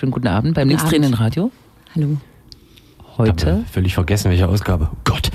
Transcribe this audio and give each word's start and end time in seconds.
Wunderschönen 0.00 0.12
guten 0.12 0.28
Abend 0.28 0.54
beim 0.54 0.68
Guten 0.68 0.78
linksdrehenden 0.78 1.12
Abend. 1.14 1.26
Radio. 1.26 1.50
Hallo. 1.94 2.16
Heute 3.18 3.52
Hab 3.58 3.68
völlig 3.68 3.92
vergessen, 3.94 4.30
welche 4.30 4.48
Ausgabe. 4.48 4.88
Oh 4.90 4.96
Gott. 5.04 5.30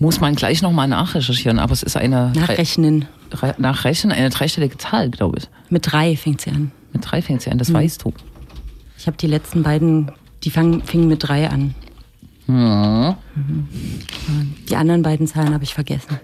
muss 0.00 0.20
man 0.20 0.34
gleich 0.34 0.62
nochmal 0.62 0.88
nachrecherchieren, 0.88 1.60
aber 1.60 1.72
es 1.72 1.84
ist 1.84 1.96
eine 1.96 2.32
Nachrechnen. 2.34 3.06
Re 3.32 3.54
Nachrechnen, 3.58 4.12
eine 4.12 4.30
dreistellige 4.30 4.76
Zahl, 4.78 5.10
glaube 5.10 5.38
ich. 5.38 5.48
Mit 5.70 5.92
drei 5.92 6.16
fängt 6.16 6.40
sie 6.40 6.50
an. 6.50 6.72
Mit 6.92 7.08
drei 7.08 7.22
fängt 7.22 7.42
sie 7.42 7.50
an, 7.52 7.58
das 7.58 7.68
Mhm. 7.68 7.74
weißt 7.74 8.02
du. 8.04 8.12
Ich 8.98 9.06
habe 9.06 9.16
die 9.16 9.28
letzten 9.28 9.62
beiden, 9.62 10.10
die 10.42 10.50
fang, 10.50 10.82
fingen 10.82 11.06
mit 11.06 11.28
drei 11.28 11.48
an. 11.48 11.76
Hm. 12.46 13.14
Mhm. 13.36 13.68
Die 14.68 14.74
anderen 14.76 15.02
beiden 15.02 15.28
Zahlen 15.28 15.54
habe 15.54 15.62
ich 15.62 15.72
vergessen. 15.72 16.18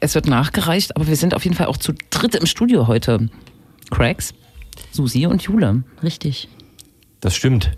Es 0.00 0.14
wird 0.14 0.26
nachgereicht, 0.26 0.96
aber 0.96 1.06
wir 1.06 1.16
sind 1.16 1.34
auf 1.34 1.44
jeden 1.44 1.56
Fall 1.56 1.66
auch 1.66 1.78
zu 1.78 1.92
dritt 2.10 2.34
im 2.34 2.44
Studio 2.46 2.86
heute. 2.88 3.30
Craigs, 3.90 4.34
Susi 4.92 5.26
und 5.26 5.42
Jule. 5.42 5.82
Richtig. 6.02 6.48
Das 7.20 7.34
stimmt. 7.34 7.70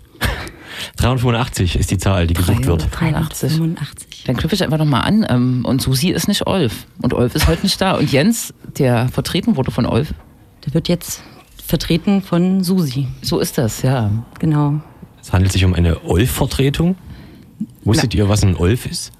385 0.97 1.75
ist 1.77 1.91
die 1.91 1.97
Zahl, 1.97 2.27
die 2.27 2.33
gesucht 2.33 2.65
wird. 2.65 2.87
83. 2.91 3.57
385. 3.57 4.23
Dann 4.25 4.37
knüpfe 4.37 4.55
ich 4.55 4.63
einfach 4.63 4.77
nochmal 4.77 5.01
an. 5.01 5.25
Ähm, 5.29 5.65
und 5.65 5.81
Susi 5.81 6.09
ist 6.09 6.27
nicht 6.27 6.47
Olf. 6.47 6.87
Und 7.01 7.13
Olf 7.13 7.35
ist 7.35 7.47
heute 7.47 7.63
nicht 7.63 7.79
da. 7.79 7.93
Und 7.97 8.11
Jens, 8.11 8.53
der 8.77 9.07
vertreten 9.09 9.55
wurde 9.55 9.71
von 9.71 9.85
Olf, 9.85 10.13
Der 10.65 10.73
wird 10.73 10.87
jetzt 10.87 11.21
vertreten 11.63 12.21
von 12.21 12.63
Susi. 12.63 13.07
so 13.21 13.39
ist 13.39 13.57
das, 13.57 13.81
ja. 13.81 14.11
Genau. 14.39 14.79
Es 15.21 15.31
handelt 15.31 15.51
sich 15.51 15.63
um 15.65 15.73
eine 15.73 16.03
Olf-Vertretung. 16.03 16.95
Wusstet 17.83 18.13
ihr, 18.13 18.27
was 18.29 18.43
ein 18.43 18.55
Olf 18.55 18.85
ist? 18.85 19.11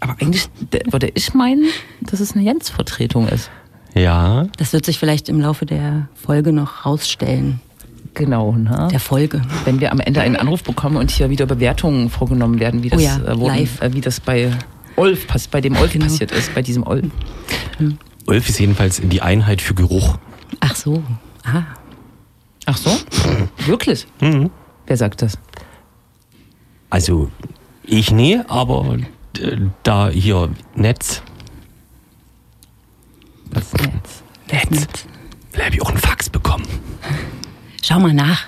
Aber 0.00 0.12
eigentlich 0.20 0.48
würde 0.90 1.10
ich 1.14 1.34
meinen, 1.34 1.64
dass 2.00 2.20
es 2.20 2.32
eine 2.32 2.44
Jens-Vertretung 2.44 3.26
ist. 3.28 3.50
Ja, 3.98 4.46
Das 4.56 4.72
wird 4.72 4.84
sich 4.86 4.98
vielleicht 4.98 5.28
im 5.28 5.40
Laufe 5.40 5.66
der 5.66 6.08
Folge 6.14 6.52
noch 6.52 6.86
rausstellen. 6.86 7.60
Genau, 8.14 8.52
ne? 8.52 8.88
Der 8.90 9.00
Folge. 9.00 9.42
Wenn 9.64 9.80
wir 9.80 9.92
am 9.92 10.00
Ende 10.00 10.20
einen 10.20 10.36
Anruf 10.36 10.62
bekommen 10.62 10.96
und 10.96 11.10
hier 11.10 11.30
wieder 11.30 11.46
Bewertungen 11.46 12.08
vorgenommen 12.10 12.58
werden, 12.60 12.82
wie 12.82 12.90
das, 12.90 13.00
Oh 13.00 13.02
ja, 13.04 13.16
äh, 13.18 13.38
wurden, 13.38 13.56
live. 13.56 13.80
äh, 13.82 13.92
wie 13.92 14.00
das 14.00 14.20
bei 14.20 14.50
Olf, 14.96 15.26
bei 15.50 15.60
dem 15.60 15.76
Olf 15.76 15.92
Genau. 15.92 16.06
passiert 16.06 16.32
ist, 16.32 16.54
bei 16.54 16.62
diesem 16.62 16.84
Olf. 16.84 17.04
Olf 18.26 18.48
ist 18.48 18.58
jedenfalls 18.58 19.00
die 19.04 19.22
Einheit 19.22 19.60
für 19.62 19.74
Geruch. 19.74 20.18
Ach 20.60 20.74
so. 20.74 21.02
Ah. 21.44 21.62
Ach 22.66 22.76
so? 22.76 22.90
Wirklich? 23.66 24.06
Mhm. 24.20 24.50
Wer 24.86 24.96
sagt 24.96 25.22
das? 25.22 25.38
Also, 26.90 27.30
ich 27.84 28.10
nie, 28.10 28.40
aber 28.48 28.96
äh, 29.40 29.56
da 29.82 30.08
hier 30.08 30.50
Netz. 30.74 31.22
Was 33.52 33.72
jetzt? 33.72 34.70
Netz. 34.70 34.86
Da 35.52 35.64
habe 35.64 35.74
ich 35.74 35.82
auch 35.82 35.88
einen 35.90 35.98
Fax 35.98 36.28
bekommen. 36.30 36.64
Schau 37.82 37.98
mal 38.00 38.12
nach. 38.12 38.44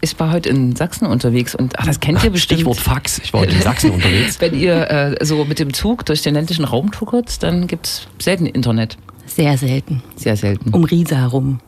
Ich 0.00 0.18
war 0.20 0.32
heute 0.32 0.48
in 0.48 0.76
Sachsen 0.76 1.06
unterwegs 1.06 1.54
und 1.54 1.78
ach, 1.78 1.84
das 1.86 1.98
kennt 2.00 2.22
ihr 2.22 2.30
bestimmt. 2.30 2.60
Stichwort 2.60 2.78
Fax. 2.78 3.18
Ich 3.18 3.32
war 3.32 3.40
heute 3.40 3.54
in 3.54 3.62
Sachsen 3.62 3.90
unterwegs. 3.94 4.40
Wenn 4.40 4.54
ihr 4.58 4.90
äh, 4.90 5.24
so 5.24 5.44
mit 5.44 5.58
dem 5.58 5.72
Zug 5.74 6.06
durch 6.06 6.22
den 6.22 6.34
ländlichen 6.34 6.64
Raum 6.64 6.92
tuckert, 6.92 7.42
dann 7.42 7.66
gibt's 7.66 8.06
selten 8.18 8.46
Internet. 8.46 8.96
Sehr 9.26 9.58
selten. 9.58 10.02
Sehr 10.16 10.36
selten. 10.36 10.70
Um 10.72 10.84
Riesa 10.84 11.16
herum. 11.16 11.60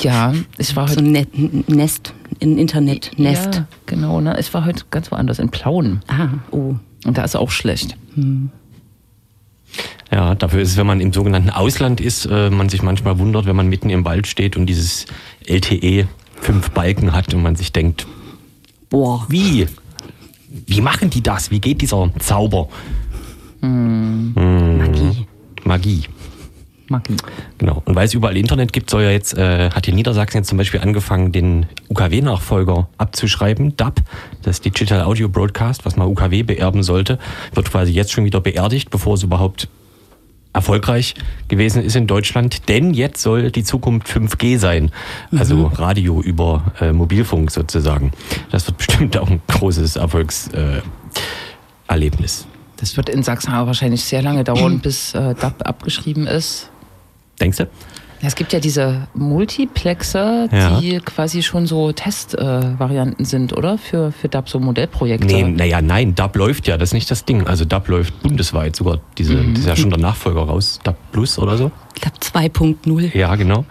Ja, 0.00 0.34
ich 0.58 0.74
war 0.76 0.86
So 0.88 0.96
heute. 0.96 1.04
ein 1.04 1.12
Net 1.12 1.28
ein 1.34 1.64
Nest, 1.68 2.12
ein 2.42 2.58
Internet-Nest. 2.58 3.54
Ja, 3.54 3.66
genau, 3.86 4.20
ne? 4.20 4.36
Ich 4.38 4.52
war 4.52 4.64
heute 4.64 4.84
ganz 4.90 5.10
woanders, 5.10 5.38
in 5.38 5.48
Plauen. 5.50 6.00
Ah, 6.08 6.28
oh. 6.50 6.74
Und 7.04 7.18
da 7.18 7.24
ist 7.24 7.36
auch 7.36 7.50
schlecht. 7.50 7.96
Ja, 10.10 10.34
dafür 10.34 10.60
ist 10.60 10.70
es, 10.70 10.76
wenn 10.76 10.86
man 10.86 11.00
im 11.00 11.12
sogenannten 11.12 11.50
Ausland 11.50 12.00
ist, 12.00 12.26
äh, 12.26 12.50
man 12.50 12.68
sich 12.68 12.82
manchmal 12.82 13.18
wundert, 13.18 13.46
wenn 13.46 13.56
man 13.56 13.68
mitten 13.68 13.88
im 13.90 14.04
Wald 14.04 14.26
steht 14.26 14.56
und 14.56 14.66
dieses 14.66 15.06
LTE 15.46 16.06
fünf 16.40 16.70
Balken 16.70 17.12
hat 17.12 17.32
und 17.32 17.42
man 17.42 17.56
sich 17.56 17.72
denkt, 17.72 18.06
Boah. 18.90 19.24
wie? 19.28 19.66
Wie 20.66 20.80
machen 20.82 21.08
die 21.08 21.22
das? 21.22 21.50
Wie 21.50 21.60
geht 21.60 21.80
dieser 21.80 22.10
Zauber? 22.18 22.68
Magie. 23.62 25.26
Magie. 25.64 26.02
Magie. 26.88 27.16
Genau. 27.58 27.82
Und 27.84 27.94
weil 27.94 28.06
es 28.06 28.14
überall 28.14 28.36
Internet 28.36 28.72
gibt, 28.72 28.90
soll 28.90 29.02
ja 29.02 29.10
jetzt, 29.10 29.36
äh, 29.36 29.70
hat 29.70 29.86
hier 29.86 29.94
Niedersachsen 29.94 30.38
jetzt 30.38 30.48
zum 30.48 30.58
Beispiel 30.58 30.80
angefangen, 30.80 31.32
den 31.32 31.66
UKW-Nachfolger 31.88 32.88
abzuschreiben. 32.98 33.76
DAB, 33.76 34.00
das 34.42 34.60
Digital 34.60 35.02
Audio 35.02 35.28
Broadcast, 35.28 35.84
was 35.84 35.96
mal 35.96 36.06
UKW 36.06 36.42
beerben 36.42 36.82
sollte, 36.82 37.18
wird 37.54 37.70
quasi 37.70 37.92
jetzt 37.92 38.12
schon 38.12 38.24
wieder 38.24 38.40
beerdigt, 38.40 38.90
bevor 38.90 39.14
es 39.14 39.22
überhaupt 39.22 39.68
erfolgreich 40.52 41.14
gewesen 41.48 41.82
ist 41.82 41.96
in 41.96 42.06
Deutschland. 42.06 42.68
Denn 42.68 42.94
jetzt 42.94 43.22
soll 43.22 43.50
die 43.50 43.64
Zukunft 43.64 44.08
5G 44.08 44.58
sein. 44.58 44.90
Also 45.36 45.70
Radio 45.74 46.20
über 46.20 46.72
äh, 46.80 46.92
Mobilfunk 46.92 47.50
sozusagen. 47.50 48.12
Das 48.50 48.66
wird 48.66 48.76
bestimmt 48.76 49.16
auch 49.16 49.30
ein 49.30 49.40
großes 49.48 49.96
Erfolgserlebnis. 49.96 52.42
Äh. 52.42 52.46
Das 52.76 52.96
wird 52.96 53.08
in 53.08 53.22
Sachsen 53.22 53.52
wahrscheinlich 53.52 54.04
sehr 54.04 54.22
lange 54.22 54.44
dauern, 54.44 54.80
bis 54.82 55.14
äh, 55.14 55.34
DAB 55.34 55.62
abgeschrieben 55.64 56.26
ist. 56.26 56.68
Denkst 57.40 57.58
du? 57.58 57.62
Ja, 57.64 58.28
Es 58.28 58.36
gibt 58.36 58.52
ja 58.52 58.60
diese 58.60 59.08
Multiplexer, 59.14 60.48
Ja. 60.52 60.80
die 60.80 61.00
quasi 61.00 61.42
schon 61.42 61.66
so 61.66 61.90
Testvarianten 61.90 63.24
äh, 63.24 63.28
sind, 63.28 63.52
oder? 63.52 63.78
Für, 63.78 64.12
für 64.12 64.28
DAB, 64.28 64.48
so 64.48 64.60
Modellprojekte. 64.60 65.26
Nee, 65.26 65.42
naja, 65.42 65.82
nein, 65.82 66.14
DAB 66.14 66.36
läuft 66.36 66.68
ja, 66.68 66.76
das 66.76 66.90
ist 66.90 66.94
nicht 66.94 67.10
das 67.10 67.24
Ding. 67.24 67.46
Also 67.48 67.64
DAB 67.64 67.88
läuft 67.88 68.22
bundesweit 68.22 68.76
sogar. 68.76 69.00
Diese, 69.18 69.34
Das 69.34 69.58
ist 69.60 69.66
ja 69.66 69.74
schon 69.76 69.90
der 69.90 69.98
Nachfolger 69.98 70.42
raus, 70.42 70.78
DAB 70.84 70.96
Plus 71.10 71.38
oder 71.38 71.56
so. 71.56 71.72
Ich 71.96 72.00
glaube 72.00 72.16
2.0. 72.20 73.16
Ja, 73.16 73.34
genau. 73.34 73.64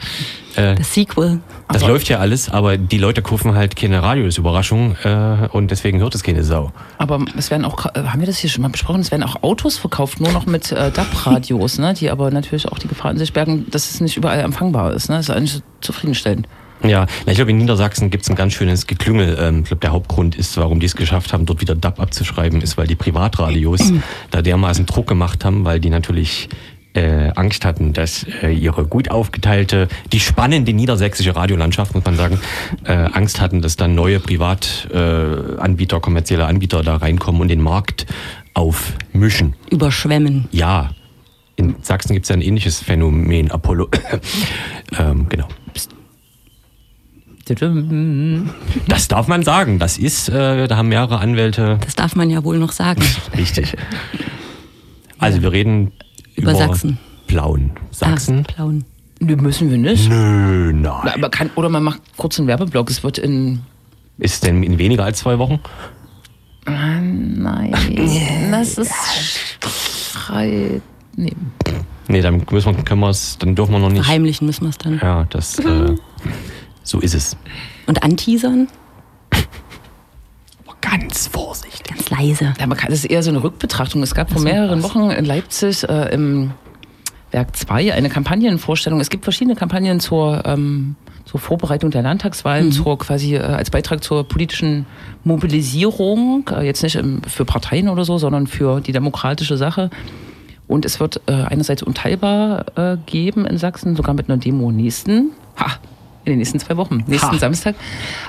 Äh, 0.55 0.75
Das 0.75 0.93
Sequel. 0.93 1.39
das 1.69 1.83
Aber- 1.83 1.93
läuft 1.93 2.09
ja 2.09 2.19
alles, 2.19 2.49
aber 2.49 2.77
die 2.77 2.97
Leute 2.97 3.21
kaufen 3.21 3.55
halt 3.55 3.75
keine 3.75 4.01
Radios-Überraschung 4.03 4.95
äh, 5.03 5.47
und 5.51 5.71
deswegen 5.71 5.99
hört 5.99 6.15
es 6.15 6.23
keine 6.23 6.43
Sau. 6.43 6.71
Aber 6.97 7.23
es 7.37 7.51
werden 7.51 7.65
auch, 7.65 7.85
äh, 7.95 8.03
haben 8.03 8.19
wir 8.19 8.27
das 8.27 8.37
hier 8.37 8.49
schon 8.49 8.61
mal 8.61 8.69
besprochen, 8.69 9.01
es 9.01 9.11
werden 9.11 9.23
auch 9.23 9.43
Autos 9.43 9.77
verkauft, 9.77 10.19
nur 10.19 10.31
noch 10.31 10.45
mit 10.45 10.71
äh, 10.71 10.91
DAB-Radios, 10.91 11.77
ne? 11.79 11.93
die 11.93 12.09
aber 12.09 12.31
natürlich 12.31 12.67
auch 12.67 12.79
die 12.79 12.87
Gefahr 12.87 13.11
in 13.11 13.17
sich 13.17 13.33
bergen, 13.33 13.65
dass 13.71 13.89
es 13.91 14.01
nicht 14.01 14.17
überall 14.17 14.39
empfangbar 14.39 14.93
ist. 14.93 15.09
Ne? 15.09 15.17
Das 15.17 15.29
ist 15.29 15.35
eigentlich 15.35 15.53
so 15.53 15.59
zufriedenstellend. 15.81 16.47
Ja, 16.83 17.05
ich 17.27 17.35
glaube, 17.35 17.51
in 17.51 17.57
Niedersachsen 17.59 18.09
gibt 18.09 18.23
es 18.23 18.29
ein 18.31 18.35
ganz 18.35 18.53
schönes 18.53 18.87
Geklüngel. 18.87 19.37
Ähm, 19.39 19.59
ich 19.59 19.65
glaube, 19.65 19.81
der 19.81 19.91
Hauptgrund 19.91 20.35
ist, 20.35 20.57
warum 20.57 20.79
die 20.79 20.87
es 20.87 20.95
geschafft 20.95 21.31
haben, 21.31 21.45
dort 21.45 21.61
wieder 21.61 21.75
DAB 21.75 21.99
abzuschreiben, 21.99 22.59
ist, 22.59 22.75
weil 22.75 22.87
die 22.87 22.95
Privatradios 22.95 23.93
da 24.31 24.41
dermaßen 24.41 24.87
Druck 24.87 25.05
gemacht 25.05 25.45
haben, 25.45 25.63
weil 25.63 25.79
die 25.79 25.91
natürlich 25.91 26.49
äh, 26.93 27.31
Angst 27.35 27.65
hatten, 27.65 27.93
dass 27.93 28.25
äh, 28.41 28.51
ihre 28.51 28.85
gut 28.85 29.09
aufgeteilte, 29.09 29.87
die 30.11 30.19
spannende 30.19 30.73
niedersächsische 30.73 31.35
Radiolandschaft, 31.35 31.95
muss 31.95 32.03
man 32.03 32.15
sagen, 32.15 32.39
äh, 32.85 32.93
Angst 32.93 33.39
hatten, 33.39 33.61
dass 33.61 33.75
dann 33.75 33.95
neue 33.95 34.19
Privatanbieter, 34.19 35.97
äh, 35.97 35.99
kommerzielle 35.99 36.45
Anbieter 36.45 36.83
da 36.83 36.97
reinkommen 36.97 37.41
und 37.41 37.47
den 37.47 37.61
Markt 37.61 38.05
aufmischen. 38.53 39.55
Überschwemmen. 39.69 40.47
Ja, 40.51 40.91
in 41.55 41.75
Sachsen 41.81 42.13
gibt 42.13 42.25
es 42.25 42.29
ja 42.29 42.35
ein 42.35 42.41
ähnliches 42.41 42.79
Phänomen, 42.79 43.51
Apollo. 43.51 43.89
ähm, 44.99 45.29
genau. 45.29 45.47
Das 48.87 49.07
darf 49.07 49.27
man 49.27 49.43
sagen. 49.43 49.77
Das 49.77 49.97
ist, 49.97 50.29
äh, 50.29 50.67
da 50.67 50.77
haben 50.77 50.89
mehrere 50.89 51.19
Anwälte. 51.19 51.79
Das 51.83 51.95
darf 51.95 52.15
man 52.15 52.29
ja 52.29 52.43
wohl 52.43 52.57
noch 52.57 52.71
sagen. 52.71 53.03
Richtig. 53.37 53.75
Also 55.17 55.41
wir 55.41 55.51
reden 55.51 55.91
Über 56.35 56.55
Sachsen. 56.55 56.97
Blauen. 57.27 57.71
Sachsen? 57.91 58.45
Ah, 58.47 58.53
Plauen. 58.53 58.85
Nö, 59.19 59.35
müssen 59.35 59.69
wir 59.69 59.77
nicht. 59.77 60.09
Nö, 60.09 60.71
Na, 60.73 61.01
nein. 61.03 61.13
Aber 61.15 61.29
kann, 61.29 61.49
oder 61.55 61.69
man 61.69 61.83
macht 61.83 62.01
kurz 62.17 62.39
einen 62.39 62.47
Werbeblock. 62.47 62.89
Es 62.89 63.03
wird 63.03 63.17
in. 63.19 63.61
Ist 64.17 64.35
es 64.35 64.39
denn 64.41 64.63
in 64.63 64.77
weniger 64.77 65.03
als 65.05 65.19
zwei 65.19 65.37
Wochen? 65.37 65.59
Nein. 66.65 67.71
Das 68.51 68.77
ist 68.77 68.93
frei. 70.11 70.81
Nee. 71.15 71.33
Nee, 72.07 72.21
dann 72.21 72.43
müssen 72.51 72.75
wir, 72.75 72.83
können 72.83 73.01
wir 73.01 73.09
es, 73.09 73.37
dann 73.37 73.55
dürfen 73.55 73.71
wir 73.71 73.79
noch 73.79 73.89
nicht. 73.89 74.03
Verheimlichen 74.03 74.45
müssen 74.45 74.63
wir 74.63 74.69
es 74.69 74.77
dann. 74.77 74.99
Ja, 75.01 75.25
das, 75.29 75.59
äh, 75.59 75.95
so 76.83 76.99
ist 76.99 77.13
es. 77.15 77.37
Und 77.87 78.03
anteasern? 78.03 78.67
Ganz 80.81 81.27
vorsichtig. 81.27 81.83
Ganz 81.83 82.09
leise. 82.09 82.53
Ja, 82.59 82.67
man 82.67 82.77
kann, 82.77 82.89
das 82.89 82.99
ist 82.99 83.05
eher 83.05 83.23
so 83.23 83.29
eine 83.29 83.43
Rückbetrachtung. 83.43 84.01
Es 84.03 84.15
gab 84.15 84.31
vor 84.31 84.41
mehreren 84.41 84.83
Wochen 84.83 85.11
in 85.11 85.25
Leipzig 85.25 85.83
äh, 85.87 86.13
im 86.13 86.51
Werk 87.31 87.55
2 87.55 87.93
eine 87.93 88.09
Kampagnenvorstellung. 88.09 88.99
Es 88.99 89.09
gibt 89.09 89.23
verschiedene 89.23 89.55
Kampagnen 89.55 89.99
zur, 89.99 90.43
ähm, 90.45 90.95
zur 91.25 91.39
Vorbereitung 91.39 91.91
der 91.91 92.01
Landtagswahlen, 92.01 92.71
zur 92.71 92.97
quasi 92.97 93.35
äh, 93.35 93.39
als 93.39 93.69
Beitrag 93.69 94.03
zur 94.03 94.27
politischen 94.27 94.85
Mobilisierung, 95.23 96.49
äh, 96.51 96.65
jetzt 96.65 96.83
nicht 96.83 96.95
im, 96.95 97.23
für 97.23 97.45
Parteien 97.45 97.87
oder 97.87 98.03
so, 98.03 98.17
sondern 98.17 98.47
für 98.47 98.81
die 98.81 98.91
demokratische 98.91 99.57
Sache. 99.57 99.89
Und 100.67 100.85
es 100.85 100.99
wird 100.99 101.21
äh, 101.27 101.33
einerseits 101.33 101.83
unteilbar 101.83 102.65
äh, 102.77 102.97
geben 103.05 103.45
in 103.45 103.57
Sachsen, 103.57 103.95
sogar 103.95 104.13
mit 104.13 104.29
einer 104.29 104.37
Demo 104.37 104.71
nächsten, 104.71 105.31
ha, 105.57 105.77
in 106.25 106.31
den 106.33 106.37
nächsten 106.39 106.59
zwei 106.59 106.77
Wochen, 106.77 107.03
nächsten 107.07 107.31
Ha. 107.31 107.37
Samstag. 107.39 107.75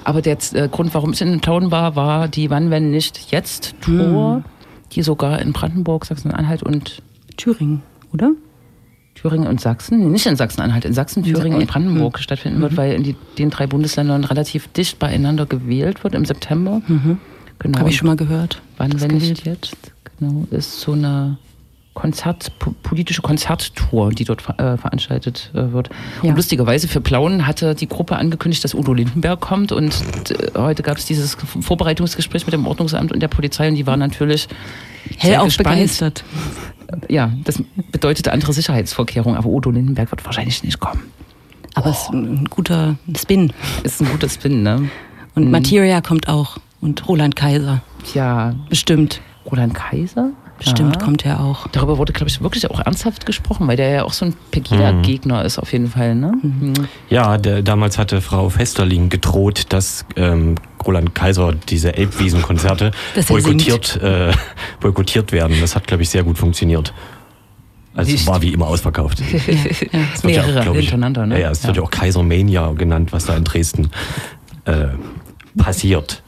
Aber 0.05 0.23
der 0.23 0.39
äh, 0.55 0.69
Grund, 0.69 0.95
warum 0.95 1.13
ich 1.13 1.21
in 1.21 1.41
Plauen 1.41 1.71
war, 1.71 1.95
war 1.97 2.29
die 2.29 2.49
Wann, 2.51 2.71
wenn 2.71 2.91
nicht 2.91 3.31
jetzt 3.33 3.75
Tour, 3.81 4.43
die 4.93 5.03
sogar 5.03 5.41
in 5.41 5.53
Brandenburg, 5.53 6.05
Sachsen-Anhalt 6.07 6.63
und 6.63 7.03
Thüringen, 7.37 7.83
oder? 8.13 8.33
Thüringen 9.15 9.47
und 9.47 9.61
Sachsen, 9.61 10.11
nicht 10.11 10.27
in 10.27 10.37
Sachsen-Anhalt, 10.37 10.85
in 10.87 10.95
Sachsen, 10.95 11.23
Thüringen 11.23 11.59
und 11.61 11.67
Brandenburg 11.67 12.19
Mhm. 12.19 12.23
stattfinden 12.23 12.61
wird, 12.63 12.77
weil 12.77 12.95
in 12.95 13.03
die, 13.03 13.15
den 13.39 13.51
drei 13.51 13.67
Bundesländern 13.67 14.25
relativ 14.25 14.69
dicht 14.69 14.99
beieinander 14.99 15.45
gewählt 15.47 16.03
wird 16.03 16.15
im 16.15 16.25
September. 16.25 16.81
Genau. 17.59 17.79
Habe 17.79 17.91
ich 17.91 17.97
schon 17.99 18.09
mal 18.09 18.17
gehört. 18.17 18.61
Wann, 18.79 18.93
wenn 19.01 19.11
gewählt. 19.11 19.31
nicht 19.31 19.47
jetzt? 19.47 19.77
Genau, 20.19 20.47
ist 20.51 20.81
so 20.81 20.93
eine 20.93 21.37
Konzert, 21.95 22.53
po- 22.59 22.75
politische 22.83 23.21
Konzerttour, 23.21 24.11
die 24.11 24.25
dort 24.25 24.43
äh, 24.59 24.77
veranstaltet 24.79 25.51
äh, 25.55 25.73
wird. 25.73 25.91
Ja. 26.23 26.31
Und 26.31 26.37
lustigerweise 26.37 26.89
für 26.89 27.01
Plauen 27.03 27.47
hatte 27.47 27.75
die 27.75 27.87
Gruppe 27.89 28.17
angekündigt, 28.17 28.65
dass 28.65 28.75
Udo 28.75 28.95
Lindenberg 28.95 29.41
kommt 29.41 29.73
und 29.73 29.93
äh, 30.31 30.59
heute 30.59 30.83
gab 30.83 30.97
es 30.97 31.05
dieses 31.05 31.37
Vorbereitungsgespräch 31.61 32.47
mit 32.47 32.55
dem 32.55 32.67
Ordnungsamt 32.67 33.13
und 33.13 33.21
der 33.21 33.29
Polizei 33.29 33.69
und 33.69 33.75
die 33.75 33.87
waren 33.87 34.01
natürlich 34.01 34.49
sehr 35.21 35.33
Hellauf 35.33 35.57
begeistert. 35.57 36.25
Ja, 37.09 37.33
das 37.45 37.63
bedeutete 37.91 38.33
andere 38.33 38.53
Sicherheitsvorkehrungen, 38.53 39.37
aber 39.39 39.49
Udo 39.49 39.71
Lindenberg 39.71 40.11
wird 40.11 40.25
wahrscheinlich 40.25 40.63
nicht 40.63 40.81
kommen. 40.81 41.03
Aber 41.75 41.91
es 41.91 42.03
ist 42.03 42.11
ein 42.13 42.45
guter 42.51 42.97
Spin. 43.17 43.53
Ist 43.83 44.01
ein 44.03 44.09
guter 44.11 44.29
Spin, 44.29 44.63
ne? 44.63 44.91
Und 45.35 45.45
Mhm. 45.47 45.51
Materia 45.51 46.01
kommt 46.03 46.29
auch. 46.29 46.59
Und 46.83 47.09
Roland 47.09 47.35
Kaiser. 47.37 47.81
Tja, 48.05 48.55
Bestimmt. 48.69 49.21
Roland 49.51 49.73
Kaiser? 49.75 50.31
Bestimmt 50.65 50.97
Ja. 50.97 51.03
kommt 51.03 51.25
er 51.27 51.41
auch. 51.41 51.67
Darüber 51.69 51.99
wurde, 51.99 52.13
glaube 52.13 52.29
ich, 52.31 52.41
wirklich 52.41 52.71
auch 52.71 52.81
ernsthaft 52.81 53.27
gesprochen, 53.27 53.67
weil 53.69 53.77
der 53.77 53.89
ja 53.91 54.03
auch 54.05 54.13
so 54.13 54.27
ein 54.27 54.35
Pegida-Gegner 54.51 55.45
ist, 55.45 55.59
auf 55.59 55.73
jeden 55.73 55.89
Fall. 55.89 56.15
Ne? 56.15 56.33
Mhm. 56.43 56.73
Ja, 57.09 57.39
der, 57.39 57.63
damals 57.63 57.99
hatte 57.99 58.21
Frau 58.21 58.49
Festerling 58.49 59.09
gedroht, 59.09 59.65
dass 59.71 60.05
ähm, 60.17 60.55
Roland 60.85 61.15
Kaiser 61.15 61.53
diese 61.69 61.97
Elbwiesen-Konzerte 61.97 62.91
er 63.15 63.23
boykottiert, 63.25 64.01
äh, 64.03 64.33
boykottiert 64.81 65.33
werden. 65.33 65.57
Das 65.61 65.75
hat, 65.75 65.87
glaube 65.87 66.03
ich, 66.03 66.11
sehr 66.11 66.23
gut 66.23 66.39
funktioniert. 66.39 66.93
Also 67.95 68.11
Nicht. 68.13 68.27
war 68.27 68.41
wie 68.41 68.53
immer 68.53 68.69
ausverkauft. 68.69 69.21
Es 70.15 70.25
wird 70.25 70.35
ja 70.37 70.43
auch, 70.43 70.47
Mehrere 70.47 70.71
ich, 70.79 70.89
hintereinander, 70.89 71.27
ne? 71.27 71.35
Ja, 71.35 71.41
ja, 71.43 71.51
es 71.51 71.67
wird 71.67 71.77
ja 71.77 71.83
auch 71.83 71.91
Kaisermania 71.91 72.73
genannt, 72.73 73.13
was 73.13 73.27
da 73.27 73.37
in 73.37 73.45
Dresden 73.45 73.91
äh, 74.65 74.87
passiert. 75.57 76.23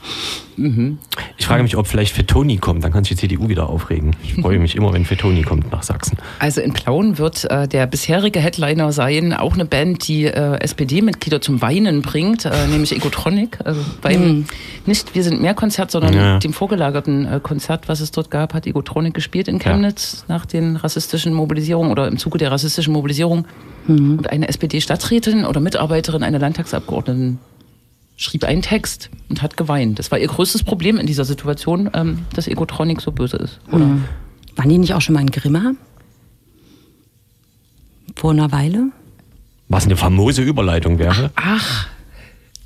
Mhm. 0.56 0.98
Ich 1.36 1.46
frage 1.46 1.62
mich, 1.62 1.76
ob 1.76 1.86
vielleicht 1.86 2.14
Fettoni 2.14 2.58
kommt, 2.58 2.84
dann 2.84 2.92
kann 2.92 3.02
sich 3.04 3.16
die 3.16 3.28
CDU 3.28 3.48
wieder 3.48 3.68
aufregen. 3.68 4.14
Ich 4.22 4.34
freue 4.34 4.58
mich 4.58 4.76
immer, 4.76 4.92
wenn 4.92 5.04
Fettoni 5.04 5.42
kommt 5.42 5.72
nach 5.72 5.82
Sachsen. 5.82 6.16
Also 6.38 6.60
in 6.60 6.72
Plauen 6.72 7.18
wird 7.18 7.50
äh, 7.50 7.66
der 7.66 7.86
bisherige 7.86 8.38
Headliner 8.40 8.92
sein, 8.92 9.32
auch 9.32 9.54
eine 9.54 9.64
Band, 9.64 10.06
die 10.06 10.26
äh, 10.26 10.58
SPD-Mitglieder 10.60 11.40
zum 11.40 11.60
Weinen 11.60 12.02
bringt, 12.02 12.44
äh, 12.44 12.66
nämlich 12.68 12.94
Egotronic. 12.94 13.58
Also 13.64 13.80
beim 14.00 14.44
nicht 14.86 15.14
Wir 15.14 15.24
sind 15.24 15.40
mehr 15.42 15.54
Konzert, 15.54 15.90
sondern 15.90 16.14
Ja. 16.14 16.38
dem 16.38 16.52
vorgelagerten 16.52 17.26
äh, 17.26 17.40
Konzert, 17.42 17.88
was 17.88 18.00
es 18.00 18.10
dort 18.12 18.30
gab, 18.30 18.54
hat 18.54 18.66
Egotronic 18.66 19.14
gespielt 19.14 19.48
in 19.48 19.58
Chemnitz 19.58 20.24
nach 20.28 20.46
den 20.46 20.76
rassistischen 20.76 21.32
Mobilisierungen 21.34 21.90
oder 21.90 22.06
im 22.06 22.16
Zuge 22.18 22.38
der 22.38 22.52
rassistischen 22.52 22.92
Mobilisierung. 22.92 23.46
Und 23.86 24.30
eine 24.30 24.48
SPD-Stadträtin 24.48 25.44
oder 25.44 25.60
Mitarbeiterin 25.60 26.22
einer 26.22 26.38
Landtagsabgeordneten 26.38 27.38
schrieb 28.16 28.44
einen 28.44 28.62
Text 28.62 29.10
und 29.28 29.42
hat 29.42 29.56
geweint. 29.56 29.98
Das 29.98 30.10
war 30.10 30.18
ihr 30.18 30.28
größtes 30.28 30.62
Problem 30.62 30.98
in 30.98 31.06
dieser 31.06 31.24
Situation, 31.24 31.90
ähm, 31.94 32.20
dass 32.34 32.46
Egotronic 32.46 33.00
so 33.00 33.10
böse 33.12 33.36
ist. 33.38 33.60
Oder? 33.72 33.88
Waren 34.56 34.68
die 34.68 34.78
nicht 34.78 34.94
auch 34.94 35.00
schon 35.00 35.14
mal 35.14 35.20
in 35.20 35.30
Grimma? 35.30 35.72
Vor 38.16 38.30
einer 38.30 38.52
Weile? 38.52 38.90
Was 39.68 39.84
eine 39.86 39.96
famose 39.96 40.42
Überleitung 40.42 40.98
wäre. 40.98 41.30
Ach, 41.36 41.88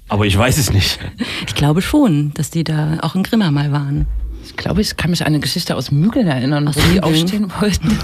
Aber 0.09 0.27
ich 0.27 0.37
weiß 0.37 0.59
es 0.59 0.73
nicht. 0.73 0.99
Ich 1.47 1.55
glaube 1.55 1.81
schon, 1.83 2.33
dass 2.35 2.51
die 2.51 2.65
da 2.65 2.99
auch 3.03 3.15
in 3.15 3.23
Grimma 3.23 3.51
mal 3.51 3.73
waren. 3.73 4.07
Ich 4.45 4.57
glaube, 4.57 4.81
ich 4.81 4.97
kann 4.97 5.11
mich 5.11 5.23
an 5.23 5.29
eine 5.29 5.41
Geschichte 5.41 5.77
aus 5.77 5.91
Mügeln 5.91 6.27
erinnern, 6.27 6.69
Aus 6.69 6.77
wo 6.77 6.81
die 6.81 6.87
Mügeln? 6.95 7.05
aufstehen 7.05 7.53
wollten. 7.61 7.99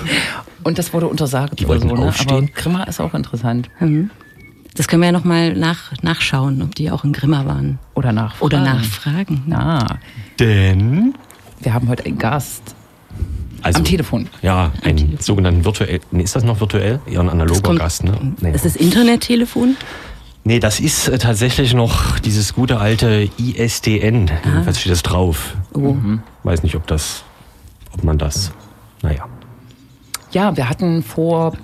Und 0.62 0.78
das 0.78 0.92
wurde 0.92 1.08
untersagt. 1.08 1.58
Die 1.60 1.68
wollten 1.68 1.88
so, 1.88 1.94
ne? 1.94 2.06
aufstehen? 2.08 2.30
Aber 2.32 2.46
Grimma 2.46 2.84
ist 2.84 3.00
auch 3.00 3.14
interessant. 3.14 3.68
Mhm. 3.80 4.10
Das 4.74 4.88
können 4.88 5.02
wir 5.02 5.06
ja 5.06 5.12
nochmal 5.12 5.54
nach, 5.54 5.92
nachschauen, 6.02 6.60
ob 6.62 6.74
die 6.74 6.90
auch 6.90 7.04
in 7.04 7.12
Grimma 7.12 7.46
waren. 7.46 7.78
Oder 7.94 8.12
nach. 8.12 8.40
Oder 8.40 8.60
nachfragen. 8.60 9.42
Na, 9.46 9.98
Denn. 10.40 11.14
wir 11.60 11.72
haben 11.74 11.88
heute 11.88 12.04
einen 12.04 12.18
Gast. 12.18 12.74
Also, 13.62 13.78
Am 13.78 13.84
Telefon. 13.84 14.28
Ja, 14.42 14.72
einen 14.82 15.16
sogenannten 15.20 15.64
virtuell. 15.64 16.00
Nee, 16.10 16.24
ist 16.24 16.34
das 16.36 16.44
noch 16.44 16.60
virtuell? 16.60 17.00
Eher 17.06 17.20
ein 17.20 17.30
analoger 17.30 17.62
kommt- 17.62 17.78
Gast, 17.78 18.04
ne? 18.04 18.34
Nee. 18.40 18.50
Ist 18.52 18.64
das 18.64 18.76
Internettelefon? 18.76 19.76
nee, 20.46 20.58
das 20.60 20.80
ist 20.80 21.08
äh, 21.08 21.16
tatsächlich 21.18 21.72
noch 21.72 22.18
dieses 22.18 22.52
gute 22.52 22.78
alte 22.80 23.30
ISDN. 23.38 24.30
Was 24.66 24.80
steht 24.80 24.92
das 24.92 25.02
drauf? 25.02 25.56
Oh. 25.72 25.96
Weiß 26.42 26.62
nicht, 26.64 26.74
ob 26.74 26.86
das. 26.86 27.22
Ob 27.92 28.02
man 28.04 28.18
das. 28.18 28.52
Naja. 29.02 29.24
Ja, 30.32 30.54
wir 30.56 30.68
hatten 30.68 31.02
vor 31.04 31.54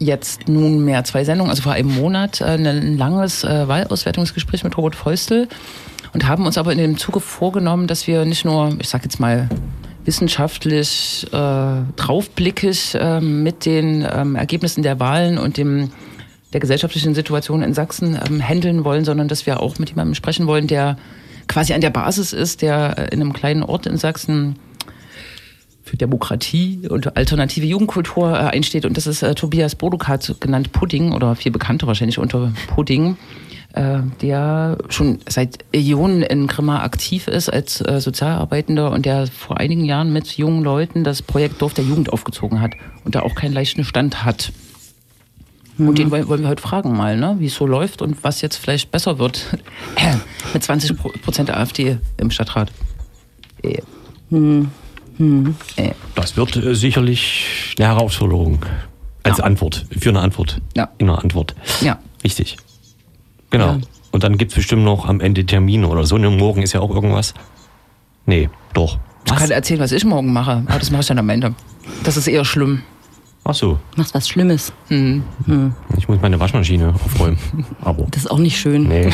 jetzt 0.00 0.48
nunmehr 0.48 1.04
zwei 1.04 1.24
Sendungen, 1.24 1.50
also 1.50 1.62
vor 1.62 1.72
einem 1.72 1.94
Monat, 1.94 2.40
äh, 2.40 2.56
ein 2.56 2.98
langes 2.98 3.44
äh, 3.44 3.68
Wahlauswertungsgespräch 3.68 4.64
mit 4.64 4.76
Robert 4.76 4.96
Feustel 4.96 5.46
und 6.12 6.26
haben 6.26 6.46
uns 6.46 6.58
aber 6.58 6.72
in 6.72 6.78
dem 6.78 6.96
Zuge 6.96 7.20
vorgenommen, 7.20 7.86
dass 7.86 8.06
wir 8.06 8.24
nicht 8.24 8.44
nur, 8.44 8.74
ich 8.80 8.88
sag 8.88 9.04
jetzt 9.04 9.20
mal, 9.20 9.48
wissenschaftlich 10.04 11.26
äh, 11.30 11.82
draufblickig 11.96 12.94
äh, 12.94 13.20
mit 13.20 13.66
den 13.66 14.06
ähm, 14.10 14.34
Ergebnissen 14.34 14.82
der 14.82 14.98
Wahlen 14.98 15.38
und 15.38 15.58
dem 15.58 15.90
der 16.52 16.60
gesellschaftlichen 16.60 17.14
Situation 17.14 17.62
in 17.62 17.74
Sachsen 17.74 18.18
ähm, 18.28 18.40
handeln 18.40 18.84
wollen, 18.84 19.04
sondern 19.04 19.28
dass 19.28 19.46
wir 19.46 19.60
auch 19.60 19.78
mit 19.78 19.90
jemandem 19.90 20.14
sprechen 20.14 20.46
wollen, 20.46 20.66
der 20.66 20.96
quasi 21.46 21.74
an 21.74 21.80
der 21.80 21.90
Basis 21.90 22.32
ist, 22.32 22.62
der 22.62 22.98
äh, 22.98 23.14
in 23.14 23.20
einem 23.20 23.32
kleinen 23.32 23.62
Ort 23.62 23.86
in 23.86 23.98
Sachsen 23.98 24.56
für 25.90 25.96
Demokratie 25.96 26.86
und 26.88 27.16
alternative 27.16 27.66
Jugendkultur 27.66 28.32
äh, 28.32 28.36
einsteht. 28.36 28.84
Und 28.84 28.96
das 28.96 29.08
ist 29.08 29.22
äh, 29.22 29.34
Tobias 29.34 29.74
Bodukat, 29.74 30.36
genannt 30.38 30.70
Pudding 30.70 31.12
oder 31.12 31.34
viel 31.34 31.50
bekannter 31.50 31.88
wahrscheinlich 31.88 32.18
unter 32.18 32.52
Pudding, 32.68 33.16
äh, 33.72 33.98
der 34.22 34.78
schon 34.88 35.18
seit 35.28 35.64
Äonen 35.74 36.22
in 36.22 36.46
Grimma 36.46 36.82
aktiv 36.84 37.26
ist 37.26 37.52
als 37.52 37.80
äh, 37.80 38.00
Sozialarbeitender 38.00 38.92
und 38.92 39.04
der 39.04 39.26
vor 39.26 39.58
einigen 39.58 39.84
Jahren 39.84 40.12
mit 40.12 40.38
jungen 40.38 40.62
Leuten 40.62 41.02
das 41.02 41.22
Projekt 41.22 41.60
Dorf 41.60 41.74
der 41.74 41.84
Jugend 41.84 42.12
aufgezogen 42.12 42.60
hat 42.60 42.74
und 43.04 43.16
da 43.16 43.22
auch 43.22 43.34
keinen 43.34 43.52
leichten 43.52 43.82
Stand 43.82 44.24
hat. 44.24 44.52
Und 45.76 45.98
den 45.98 46.10
wollen 46.12 46.28
wollen 46.28 46.42
wir 46.42 46.50
heute 46.50 46.62
fragen 46.62 46.96
mal, 46.96 47.16
ne? 47.16 47.36
wie 47.38 47.46
es 47.46 47.54
so 47.56 47.66
läuft 47.66 48.00
und 48.00 48.22
was 48.22 48.42
jetzt 48.42 48.56
vielleicht 48.56 48.92
besser 48.92 49.18
wird 49.18 49.58
mit 50.52 50.62
20 50.62 50.96
Pro- 50.96 51.12
Prozent 51.22 51.50
AfD 51.50 51.98
im 52.18 52.30
Stadtrat. 52.30 52.70
Äh. 55.76 55.90
Das 56.14 56.36
wird 56.36 56.56
äh, 56.56 56.74
sicherlich 56.74 57.74
eine 57.78 57.88
Herausforderung. 57.88 58.64
Als 59.22 59.38
Ja. 59.38 59.44
Antwort. 59.44 59.86
Für 59.98 60.08
eine 60.10 60.20
Antwort. 60.20 60.60
Ja. 60.76 60.88
In 60.98 61.08
einer 61.10 61.18
Antwort. 61.22 61.54
Ja. 61.82 61.98
Richtig. 62.24 62.56
Genau. 63.50 63.66
Ja. 63.74 63.78
Und 64.12 64.24
dann 64.24 64.38
gibt 64.38 64.52
es 64.52 64.56
bestimmt 64.56 64.82
noch 64.84 65.06
am 65.06 65.20
Ende 65.20 65.44
Termine 65.44 65.86
oder 65.88 66.04
so. 66.04 66.14
Und 66.16 66.36
morgen 66.38 66.62
ist 66.62 66.72
ja 66.72 66.80
auch 66.80 66.90
irgendwas. 66.90 67.34
Nee, 68.26 68.48
doch. 68.72 68.98
Ich 69.26 69.34
kann 69.34 69.50
erzählen, 69.50 69.80
was 69.80 69.92
ich 69.92 70.04
morgen 70.04 70.32
mache, 70.32 70.62
aber 70.66 70.78
das 70.78 70.90
mache 70.90 71.02
ich 71.02 71.06
dann 71.08 71.18
am 71.18 71.28
Ende. 71.28 71.54
Das 72.04 72.16
ist 72.16 72.26
eher 72.26 72.44
schlimm. 72.44 72.82
Ach 73.44 73.54
so. 73.54 73.78
Machst 73.96 74.14
was 74.14 74.28
Schlimmes. 74.28 74.72
Hm. 74.88 75.22
Ich 75.98 76.08
muss 76.08 76.20
meine 76.20 76.40
Waschmaschine 76.40 76.94
aufräumen. 76.94 77.38
Aber. 77.82 78.04
Das 78.10 78.22
ist 78.24 78.30
auch 78.30 78.38
nicht 78.38 78.58
schön. 78.58 78.88
Nee. 78.88 79.10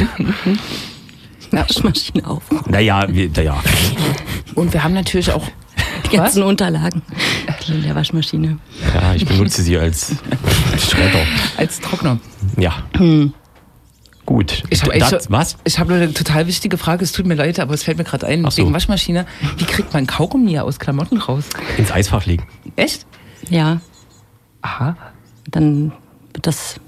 Waschmaschine 1.50 2.26
auf. 2.26 2.42
Naja, 2.68 3.06
wir, 3.08 3.30
naja. 3.30 3.56
Und 4.54 4.72
wir 4.72 4.82
haben 4.82 4.94
natürlich 4.94 5.30
auch. 5.32 5.44
Die 6.10 6.16
ganzen 6.16 6.42
Unterlagen, 6.42 7.02
die 7.66 7.72
in 7.72 7.82
der 7.82 7.94
Waschmaschine. 7.94 8.58
Ja, 8.94 9.14
ich 9.14 9.26
benutze 9.26 9.62
sie 9.62 9.76
als 9.76 10.12
Schredder. 10.78 11.20
Als 11.56 11.80
Trockner. 11.80 12.18
Ja. 12.56 12.84
Gut. 14.24 14.64
Ich 14.70 14.82
habe 14.82 15.20
was? 15.28 15.56
Ich 15.64 15.78
habe 15.78 15.94
eine 15.94 16.12
total 16.12 16.46
wichtige 16.46 16.78
Frage, 16.78 17.04
es 17.04 17.12
tut 17.12 17.26
mir 17.26 17.34
leid, 17.34 17.60
aber 17.60 17.74
es 17.74 17.84
fällt 17.84 17.98
mir 17.98 18.04
gerade 18.04 18.26
ein, 18.26 18.44
so. 18.50 18.58
wegen 18.58 18.72
Waschmaschine. 18.72 19.24
Wie 19.56 19.64
kriegt 19.64 19.94
man 19.94 20.06
Kaugummi 20.06 20.58
aus 20.58 20.78
Klamotten 20.78 21.18
raus? 21.18 21.44
Ins 21.78 21.92
Eisfach 21.92 22.26
legen. 22.26 22.46
Echt? 22.74 23.06
Ja, 23.48 23.80
Aha. 24.62 24.96
dann 25.50 25.92
wird 26.32 26.46
das 26.46 26.80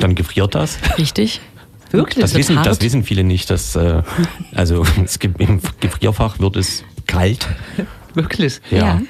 Dann 0.00 0.14
gefriert 0.16 0.54
das. 0.54 0.78
richtig. 0.98 1.40
Wirklich? 1.92 2.22
Das 2.22 2.34
wissen, 2.34 2.56
hart. 2.56 2.66
das 2.66 2.80
wissen 2.82 3.02
viele 3.04 3.24
nicht. 3.24 3.50
Dass, 3.50 3.74
äh, 3.76 4.02
also 4.54 4.84
es 5.04 5.18
gibt, 5.18 5.40
im 5.40 5.60
Gefrierfach 5.80 6.38
wird 6.38 6.56
es 6.56 6.84
kalt. 7.06 7.48
Wirklich? 8.14 8.60
Ja. 8.70 8.78
Ja. 8.78 9.02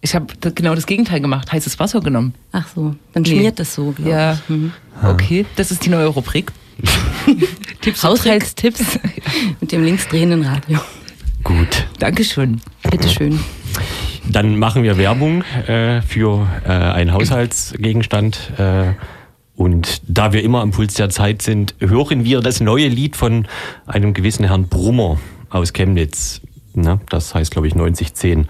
Ich 0.00 0.14
habe 0.14 0.26
genau 0.54 0.74
das 0.74 0.86
Gegenteil 0.86 1.20
gemacht, 1.20 1.50
heißes 1.50 1.78
Wasser 1.78 2.00
genommen. 2.00 2.34
Ach 2.52 2.66
so, 2.74 2.94
dann 3.14 3.22
Nee. 3.22 3.30
schmiert 3.30 3.58
das 3.58 3.74
so. 3.74 3.92
glaub 3.92 4.06
Ja. 4.08 4.34
ich. 4.34 4.48
Mhm. 4.50 4.72
Okay, 5.02 5.46
das 5.56 5.70
ist 5.70 5.84
die 5.86 5.88
neue 5.90 6.06
Rubrik. 6.08 6.52
Tipps 7.80 8.02
Haushaltstipps 8.04 8.98
mit 9.60 9.72
dem 9.72 9.82
linksdrehenden 9.84 10.42
Radio. 10.44 10.78
Gut. 11.42 11.86
Dankeschön. 11.98 12.60
Bitteschön. 12.90 13.38
Dann 14.30 14.58
machen 14.58 14.82
wir 14.82 14.96
Werbung 14.98 15.42
äh, 15.66 16.02
für 16.02 16.46
äh, 16.66 16.68
einen 16.70 17.12
Haushaltsgegenstand. 17.12 18.52
Äh, 18.58 18.92
und 19.56 20.02
da 20.08 20.32
wir 20.32 20.42
immer 20.42 20.60
am 20.62 20.70
Puls 20.72 20.94
der 20.94 21.10
Zeit 21.10 21.42
sind, 21.42 21.74
hören 21.78 22.24
wir 22.24 22.40
das 22.40 22.60
neue 22.60 22.88
Lied 22.88 23.14
von 23.16 23.46
einem 23.86 24.12
gewissen 24.14 24.44
Herrn 24.46 24.68
Brummer 24.68 25.18
aus 25.50 25.72
Chemnitz. 25.72 26.40
Na, 26.74 27.00
das 27.08 27.34
heißt, 27.34 27.50
glaube 27.50 27.66
ich, 27.66 27.74
9010 27.74 28.48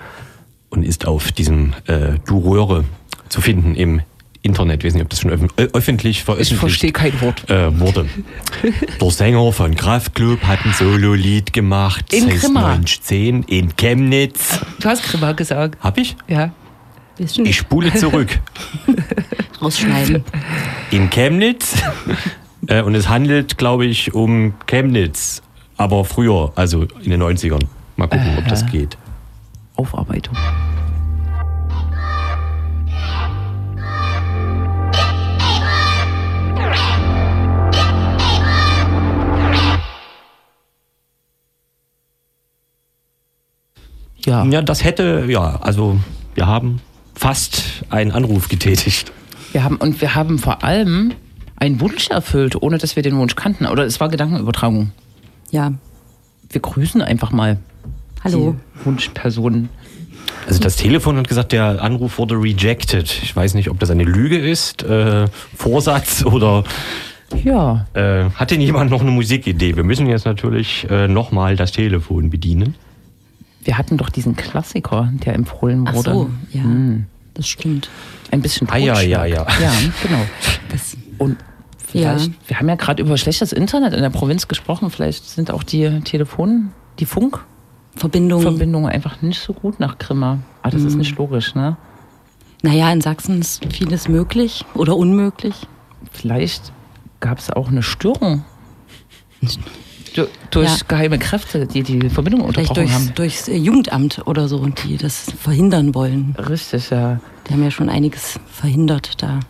und 0.70 0.82
ist 0.82 1.06
auf 1.06 1.32
diesem 1.32 1.74
äh, 1.86 2.18
Du 2.26 2.38
Röhre 2.38 2.84
zu 3.28 3.40
finden 3.40 3.74
im 3.74 4.00
Internet, 4.44 4.80
ich 4.80 4.88
weiß 4.88 4.94
nicht, 4.94 5.02
ob 5.02 5.08
das 5.08 5.20
schon 5.20 5.30
öf 5.30 5.40
öffentlich 5.72 6.22
veröffentlicht 6.22 6.52
ich 6.52 6.58
verstehe 6.58 6.92
kein 6.92 7.18
Wort. 7.22 7.48
Äh, 7.48 7.78
wurde. 7.80 8.06
Der 9.00 9.10
Sänger 9.10 9.50
von 9.52 9.74
Kraftklub 9.74 10.42
hat 10.42 10.58
ein 10.66 10.74
Solo-Lied 10.74 11.54
gemacht. 11.54 12.12
In 12.12 12.28
Grimma. 12.28 12.74
1910 12.74 13.44
in 13.44 13.74
Chemnitz. 13.76 14.60
Du 14.80 14.88
hast 14.88 15.02
Grimma 15.04 15.32
gesagt. 15.32 15.82
Hab 15.82 15.96
ich? 15.96 16.14
Ja. 16.28 16.52
Ich 17.18 17.56
spule 17.56 17.94
zurück. 17.94 18.38
Rausschneiden. 19.62 20.22
In 20.90 21.08
Chemnitz. 21.08 21.76
Äh, 22.66 22.82
und 22.82 22.94
es 22.94 23.08
handelt, 23.08 23.56
glaube 23.56 23.86
ich, 23.86 24.12
um 24.12 24.54
Chemnitz. 24.66 25.42
Aber 25.78 26.04
früher, 26.04 26.52
also 26.54 26.86
in 27.02 27.10
den 27.10 27.22
90ern. 27.22 27.64
Mal 27.96 28.08
gucken, 28.08 28.38
ob 28.38 28.48
das 28.48 28.66
geht. 28.66 28.98
Aufarbeitung. 29.76 30.36
Ja. 44.26 44.44
Ja, 44.44 44.62
das 44.62 44.82
hätte, 44.84 45.26
ja, 45.28 45.60
also 45.60 45.98
wir 46.34 46.46
haben 46.46 46.80
fast 47.14 47.84
einen 47.90 48.10
Anruf 48.10 48.48
getätigt. 48.48 49.12
Wir 49.52 49.62
haben, 49.62 49.76
und 49.76 50.00
wir 50.00 50.14
haben 50.14 50.38
vor 50.38 50.64
allem 50.64 51.12
einen 51.56 51.80
Wunsch 51.80 52.08
erfüllt, 52.08 52.60
ohne 52.60 52.78
dass 52.78 52.96
wir 52.96 53.02
den 53.02 53.16
Wunsch 53.18 53.36
kannten. 53.36 53.66
Oder 53.66 53.84
es 53.84 54.00
war 54.00 54.08
Gedankenübertragung. 54.08 54.92
Ja. 55.50 55.74
Wir 56.50 56.60
grüßen 56.60 57.02
einfach 57.02 57.30
mal 57.30 57.58
Hallo. 58.24 58.56
die 58.80 58.84
Wunschpersonen. 58.86 59.68
Also 60.46 60.60
das 60.60 60.76
Telefon 60.76 61.16
hat 61.16 61.28
gesagt, 61.28 61.52
der 61.52 61.82
Anruf 61.82 62.18
wurde 62.18 62.34
rejected. 62.36 63.10
Ich 63.22 63.34
weiß 63.34 63.54
nicht, 63.54 63.70
ob 63.70 63.78
das 63.80 63.90
eine 63.90 64.04
Lüge 64.04 64.38
ist, 64.38 64.82
äh, 64.82 65.26
Vorsatz 65.56 66.24
oder 66.24 66.64
Ja. 67.42 67.86
äh, 67.94 68.30
hat 68.30 68.50
denn 68.50 68.60
jemand 68.60 68.90
noch 68.90 69.00
eine 69.00 69.10
Musikidee? 69.10 69.76
Wir 69.76 69.84
müssen 69.84 70.06
jetzt 70.06 70.24
natürlich 70.26 70.86
äh, 70.90 71.08
nochmal 71.08 71.56
das 71.56 71.72
Telefon 71.72 72.30
bedienen. 72.30 72.74
Wir 73.62 73.78
hatten 73.78 73.96
doch 73.96 74.10
diesen 74.10 74.36
Klassiker, 74.36 75.10
der 75.24 75.34
empfohlen 75.34 75.86
Ach 75.88 75.94
wurde. 75.94 76.10
so, 76.12 76.30
ja. 76.52 76.62
Hm. 76.62 77.06
Das 77.32 77.48
stimmt. 77.48 77.88
Ein 78.30 78.42
bisschen 78.42 78.68
Ah, 78.70 78.76
ja, 78.76 79.00
ja, 79.00 79.24
ja. 79.24 79.46
Ja, 79.60 79.72
genau. 80.02 80.20
Das, 80.70 80.96
Und 81.18 81.36
Ja. 81.92 82.16
vielleicht, 82.16 82.32
wir 82.48 82.58
haben 82.60 82.68
ja 82.68 82.74
gerade 82.76 83.02
über 83.02 83.16
schlechtes 83.16 83.52
Internet 83.52 83.92
in 83.94 84.02
der 84.02 84.10
Provinz 84.10 84.46
gesprochen. 84.46 84.90
Vielleicht 84.90 85.24
sind 85.24 85.50
auch 85.50 85.62
die 85.62 86.00
Telefon, 86.00 86.70
die 87.00 87.06
Funkverbindungen 87.96 88.42
Verbindung. 88.44 88.88
einfach 88.88 89.22
nicht 89.22 89.40
so 89.40 89.52
gut 89.52 89.78
nach 89.80 89.98
Grimma. 89.98 90.38
Ah, 90.62 90.70
das 90.70 90.82
Mhm. 90.82 90.88
ist 90.88 90.94
nicht 90.96 91.16
logisch, 91.18 91.54
ne? 91.54 91.76
Naja, 92.62 92.90
in 92.92 93.00
Sachsen 93.00 93.40
ist 93.40 93.64
vieles 93.72 94.08
möglich 94.08 94.64
oder 94.74 94.96
unmöglich. 94.96 95.54
Vielleicht 96.12 96.72
gab 97.20 97.38
es 97.38 97.50
auch 97.50 97.68
eine 97.68 97.82
Störung. 97.82 98.44
Du- 100.14 100.26
Durch 100.50 100.68
Ja. 100.68 100.76
geheime 100.86 101.18
Kräfte, 101.18 101.66
die 101.66 101.82
die 101.82 102.08
Verbindung 102.08 102.42
unterbrochen 102.42 102.74
durchs, 102.74 102.94
haben. 102.94 103.12
durchs 103.16 103.48
äh, 103.48 103.56
Jugendamt 103.56 104.22
oder 104.26 104.46
so, 104.48 104.64
die 104.66 104.96
das 104.96 105.26
verhindern 105.40 105.94
wollen. 105.94 106.36
Richtig, 106.38 106.90
ja. 106.90 107.18
Die 107.48 107.52
haben 107.52 107.62
ja 107.64 107.70
schon 107.72 107.88
einiges 107.88 108.38
verhindert 108.50 109.20
da 109.22 109.40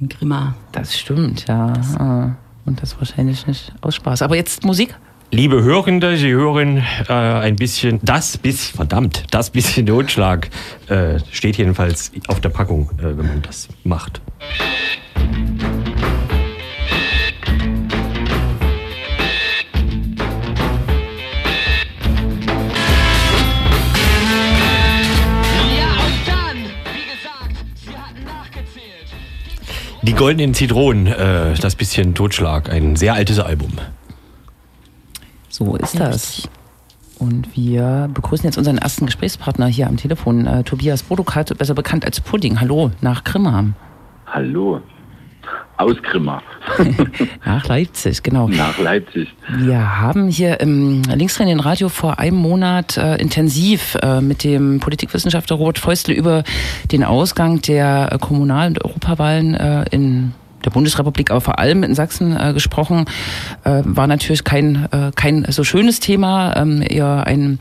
in 0.00 0.08
Grimma. 0.08 0.54
Das 0.72 0.98
stimmt, 0.98 1.46
ja. 1.48 1.72
Ah. 1.98 2.34
Und 2.64 2.82
das 2.82 2.98
wahrscheinlich 2.98 3.46
nicht 3.46 3.72
aus 3.80 3.94
Spaß. 3.94 4.22
Aber 4.22 4.34
jetzt 4.34 4.64
Musik? 4.64 4.96
Liebe 5.32 5.62
Hörende, 5.64 6.16
Sie 6.16 6.30
hören 6.30 6.84
äh, 7.08 7.12
ein 7.12 7.56
bisschen, 7.56 7.98
das 8.02 8.38
bisschen, 8.38 8.76
verdammt, 8.76 9.24
das 9.32 9.50
bisschen 9.50 9.86
Notschlag 9.86 10.48
äh, 10.88 11.18
steht 11.32 11.58
jedenfalls 11.58 12.12
auf 12.28 12.40
der 12.40 12.50
Packung, 12.50 12.90
äh, 12.98 13.02
wenn 13.02 13.26
man 13.26 13.42
das 13.42 13.68
macht. 13.82 14.20
Die 30.02 30.12
Goldenen 30.12 30.54
Zitronen, 30.54 31.08
äh, 31.08 31.54
das 31.60 31.74
bisschen 31.74 32.14
Totschlag, 32.14 32.70
ein 32.70 32.94
sehr 32.94 33.14
altes 33.14 33.40
Album. 33.40 33.72
So 35.56 35.74
ist 35.76 35.98
das. 35.98 36.46
Und 37.18 37.56
wir 37.56 38.10
begrüßen 38.12 38.44
jetzt 38.44 38.58
unseren 38.58 38.76
ersten 38.76 39.06
Gesprächspartner 39.06 39.68
hier 39.68 39.86
am 39.86 39.96
Telefon, 39.96 40.46
äh, 40.46 40.64
Tobias 40.64 41.02
Bodukat, 41.02 41.56
besser 41.56 41.72
bekannt 41.72 42.04
als 42.04 42.20
Pudding. 42.20 42.60
Hallo, 42.60 42.90
nach 43.00 43.24
Grimma. 43.24 43.64
Hallo. 44.26 44.82
Aus 45.78 45.96
Grimma. 46.02 46.42
Nach 47.44 47.66
Leipzig, 47.68 48.22
genau. 48.22 48.48
Nach 48.48 48.76
Leipzig. 48.78 49.28
Wir 49.48 50.00
haben 50.00 50.28
hier 50.28 50.60
im 50.60 51.02
Linksrhein 51.02 51.60
Radio 51.60 51.88
vor 51.88 52.18
einem 52.18 52.36
Monat 52.38 52.96
äh, 52.96 53.16
intensiv 53.16 53.96
äh, 54.02 54.20
mit 54.20 54.42
dem 54.42 54.80
Politikwissenschaftler 54.80 55.56
Robert 55.56 55.78
Feustel 55.78 56.14
über 56.14 56.44
den 56.92 57.04
Ausgang 57.04 57.62
der 57.62 58.10
äh, 58.12 58.18
Kommunal- 58.18 58.68
und 58.68 58.84
Europawahlen 58.84 59.54
äh, 59.54 59.84
in 59.90 60.34
der 60.64 60.70
Bundesrepublik, 60.70 61.30
aber 61.30 61.40
vor 61.40 61.58
allem 61.58 61.82
in 61.82 61.94
Sachsen 61.94 62.36
äh, 62.36 62.52
gesprochen. 62.52 63.04
Äh, 63.64 63.82
war 63.84 64.06
natürlich 64.06 64.44
kein, 64.44 64.88
äh, 64.90 65.10
kein 65.14 65.46
so 65.48 65.64
schönes 65.64 66.00
Thema, 66.00 66.56
ähm, 66.56 66.82
eher 66.86 67.26
ein 67.26 67.58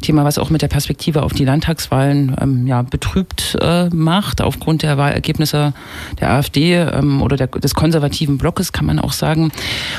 Thema, 0.00 0.24
was 0.24 0.38
auch 0.38 0.50
mit 0.50 0.62
der 0.62 0.68
Perspektive 0.68 1.22
auf 1.22 1.32
die 1.32 1.44
Landtagswahlen 1.44 2.36
ähm, 2.40 2.66
ja, 2.66 2.82
betrübt 2.82 3.56
äh, 3.60 3.88
macht, 3.90 4.40
aufgrund 4.40 4.82
der 4.82 4.96
Wahlergebnisse 4.96 5.72
der 6.20 6.30
AfD 6.30 6.74
ähm, 6.74 7.22
oder 7.22 7.36
der, 7.36 7.48
des 7.48 7.74
konservativen 7.74 8.38
Blockes, 8.38 8.72
kann 8.72 8.86
man 8.86 8.98
auch 8.98 9.12
sagen. 9.12 9.52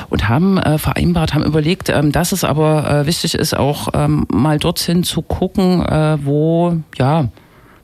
Und 0.10 0.30
haben 0.30 0.58
äh, 0.58 0.78
vereinbart, 0.78 1.34
haben 1.34 1.44
überlegt, 1.44 1.90
ähm, 1.90 2.12
dass 2.12 2.32
es 2.32 2.44
aber 2.44 2.90
äh, 2.90 3.06
wichtig 3.06 3.36
ist, 3.36 3.56
auch 3.56 3.90
ähm, 3.94 4.26
mal 4.32 4.58
dorthin 4.58 5.04
zu 5.04 5.22
gucken, 5.22 5.86
äh, 5.86 6.18
wo, 6.24 6.78
ja, 6.98 7.30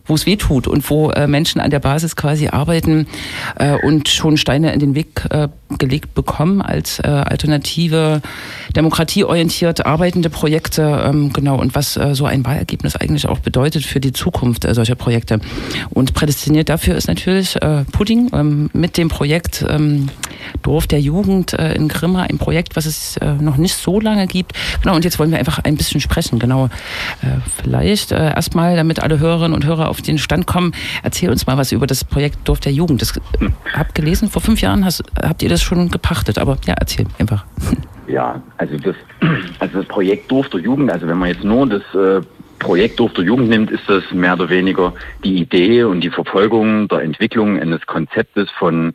wo 0.05 0.15
es 0.15 0.25
weh 0.25 0.35
tut 0.35 0.67
und 0.67 0.89
wo 0.89 1.11
äh, 1.11 1.27
Menschen 1.27 1.61
an 1.61 1.71
der 1.71 1.79
Basis 1.79 2.15
quasi 2.15 2.47
arbeiten 2.47 3.07
äh, 3.55 3.75
und 3.85 4.09
schon 4.09 4.37
Steine 4.37 4.73
in 4.73 4.79
den 4.79 4.95
Weg 4.95 5.25
äh, 5.29 5.47
gelegt 5.77 6.13
bekommen 6.13 6.61
als 6.61 6.99
äh, 6.99 7.07
alternative, 7.07 8.21
demokratieorientiert 8.75 9.85
arbeitende 9.85 10.29
Projekte, 10.29 11.03
ähm, 11.05 11.31
genau, 11.33 11.59
und 11.59 11.75
was 11.75 11.97
äh, 11.97 12.15
so 12.15 12.25
ein 12.25 12.45
Wahlergebnis 12.45 12.95
eigentlich 12.95 13.27
auch 13.27 13.39
bedeutet 13.39 13.83
für 13.85 13.99
die 13.99 14.11
Zukunft 14.11 14.65
äh, 14.65 14.73
solcher 14.73 14.95
Projekte. 14.95 15.39
Und 15.89 16.13
prädestiniert 16.13 16.69
dafür 16.69 16.95
ist 16.95 17.07
natürlich 17.07 17.57
Pudding 17.91 18.29
ähm, 18.33 18.69
mit 18.73 18.97
dem 18.97 19.09
Projekt 19.09 19.65
ähm, 19.67 20.09
Dorf 20.61 20.87
der 20.87 20.99
Jugend 20.99 21.53
in 21.53 21.87
Grimma, 21.87 22.23
ein 22.23 22.37
Projekt, 22.37 22.75
was 22.75 22.85
es 22.85 23.17
noch 23.39 23.57
nicht 23.57 23.75
so 23.75 23.99
lange 23.99 24.27
gibt. 24.27 24.53
Genau, 24.81 24.95
und 24.95 25.05
jetzt 25.05 25.17
wollen 25.19 25.31
wir 25.31 25.39
einfach 25.39 25.59
ein 25.59 25.77
bisschen 25.77 26.01
sprechen. 26.01 26.39
Genau, 26.39 26.69
vielleicht 27.61 28.11
erstmal, 28.11 28.75
damit 28.75 29.01
alle 29.01 29.19
Hörerinnen 29.19 29.53
und 29.55 29.65
Hörer 29.65 29.89
auf 29.93 30.01
den 30.01 30.17
Stand 30.17 30.47
kommen, 30.47 30.73
erzähl 31.03 31.29
uns 31.29 31.45
mal 31.45 31.55
was 31.55 31.71
über 31.71 31.85
das 31.85 32.03
Projekt 32.03 32.47
Dorf 32.47 32.59
der 32.59 32.71
Jugend. 32.71 33.01
Das 33.03 33.15
äh, 33.15 33.49
habt 33.73 33.93
gelesen, 33.93 34.27
vor 34.27 34.41
fünf 34.41 34.59
Jahren 34.59 34.83
hast, 34.83 35.03
habt 35.21 35.43
ihr 35.43 35.49
das 35.49 35.61
schon 35.61 35.91
gepachtet, 35.91 36.39
aber 36.39 36.57
ja, 36.65 36.73
erzähl 36.79 37.05
einfach. 37.19 37.45
Ja, 38.05 38.41
also 38.57 38.75
das, 38.75 38.97
also 39.59 39.77
das 39.77 39.85
Projekt 39.87 40.29
Dorf 40.29 40.49
der 40.49 40.59
Jugend, 40.59 40.91
also 40.91 41.07
wenn 41.07 41.17
man 41.17 41.29
jetzt 41.29 41.45
nur 41.45 41.65
das 41.65 41.81
äh, 41.95 42.19
Projekt 42.59 42.99
Dorf 42.99 43.13
der 43.13 43.23
Jugend 43.23 43.47
nimmt, 43.47 43.71
ist 43.71 43.83
das 43.87 44.03
mehr 44.11 44.33
oder 44.33 44.49
weniger 44.49 44.93
die 45.23 45.37
Idee 45.37 45.85
und 45.85 46.01
die 46.01 46.09
Verfolgung 46.09 46.89
der 46.89 46.99
Entwicklung 46.99 47.57
eines 47.57 47.85
Konzeptes 47.85 48.51
von 48.59 48.93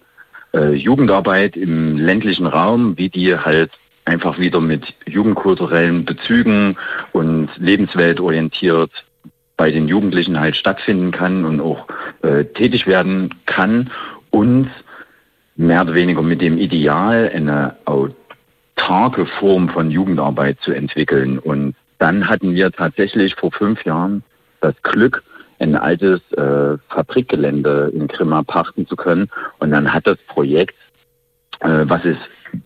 äh, 0.53 0.75
Jugendarbeit 0.75 1.57
im 1.57 1.97
ländlichen 1.97 2.47
Raum, 2.47 2.99
wie 2.99 3.09
die 3.09 3.35
halt 3.35 3.71
einfach 4.05 4.39
wieder 4.39 4.61
mit 4.61 4.95
jugendkulturellen 5.07 6.05
Bezügen 6.05 6.77
und 7.13 7.51
lebensweltorientiert 7.57 8.91
bei 9.59 9.71
den 9.71 9.89
Jugendlichen 9.89 10.41
halt 10.41 10.57
stattfinden 10.57 11.11
kann 11.11 11.45
und 11.45 11.61
auch 11.61 11.87
äh, 12.23 12.45
tätig 12.45 12.87
werden 12.87 13.35
kann 13.45 13.91
und 14.31 14.71
mehr 15.57 15.83
oder 15.83 15.95
weniger 15.95 16.23
mit 16.23 16.41
dem 16.41 16.57
Ideal, 16.57 17.31
eine 17.35 17.77
autarke 17.85 19.27
Form 19.27 19.69
von 19.69 19.91
Jugendarbeit 19.91 20.59
zu 20.61 20.73
entwickeln. 20.73 21.41
Und 21.41 21.75
dann 21.99 22.29
hatten 22.29 22.55
wir 22.55 22.71
tatsächlich 22.71 23.35
vor 23.35 23.51
fünf 23.51 23.85
Jahren 23.85 24.23
das 24.61 24.75
Glück, 24.83 25.25
ein 25.59 25.75
altes 25.75 26.21
äh, 26.33 26.79
Fabrikgelände 26.89 27.91
in 27.93 28.07
Grimma 28.07 28.45
pachten 28.45 28.87
zu 28.87 28.95
können. 28.95 29.29
Und 29.59 29.73
dann 29.73 29.93
hat 29.93 30.07
das 30.07 30.19
Projekt, 30.29 30.77
äh, 31.59 31.85
was 31.89 32.05
es 32.05 32.17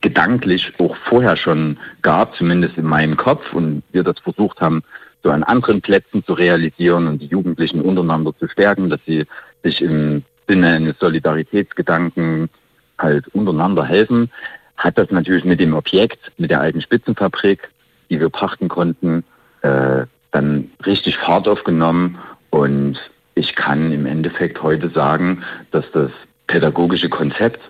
gedanklich 0.03 0.75
auch 0.79 0.95
vorher 1.09 1.37
schon 1.37 1.79
gab, 2.03 2.37
zumindest 2.37 2.77
in 2.77 2.85
meinem 2.85 3.17
Kopf, 3.17 3.55
und 3.55 3.83
wir 3.93 4.05
das 4.05 4.19
versucht 4.19 4.61
haben, 4.61 4.83
so 5.23 5.31
an 5.31 5.43
anderen 5.43 5.81
Plätzen 5.81 6.25
zu 6.25 6.33
realisieren 6.33 7.07
und 7.07 7.23
die 7.23 7.27
Jugendlichen 7.27 7.81
untereinander 7.81 8.37
zu 8.39 8.49
stärken, 8.49 8.91
dass 8.91 9.01
sie 9.07 9.27
sich 9.63 9.81
im 9.81 10.25
Sinne 10.49 10.69
eines 10.69 10.99
Solidaritätsgedanken 10.99 12.51
halt 12.99 13.29
untereinander 13.29 13.85
helfen, 13.85 14.31
hat 14.77 14.99
das 14.99 15.11
natürlich 15.11 15.45
mit 15.45 15.61
dem 15.61 15.75
Objekt, 15.75 16.33
mit 16.39 16.51
der 16.51 16.61
alten 16.61 16.81
Spitzenfabrik, 16.81 17.69
die 18.11 18.21
wir 18.21 18.31
pachten 18.31 18.69
konnten, 18.69 19.25
äh, 19.63 20.05
dann 20.33 20.71
richtig 20.85 21.17
Fahrt 21.19 21.47
aufgenommen 21.47 22.19
und 22.51 22.99
ich 23.35 23.55
kann 23.55 23.93
im 23.93 24.07
Endeffekt 24.07 24.63
heute 24.63 24.91
sagen, 24.91 25.43
dass 25.71 25.85
das 25.93 26.11
pädagogische 26.47 27.09
Konzept 27.09 27.61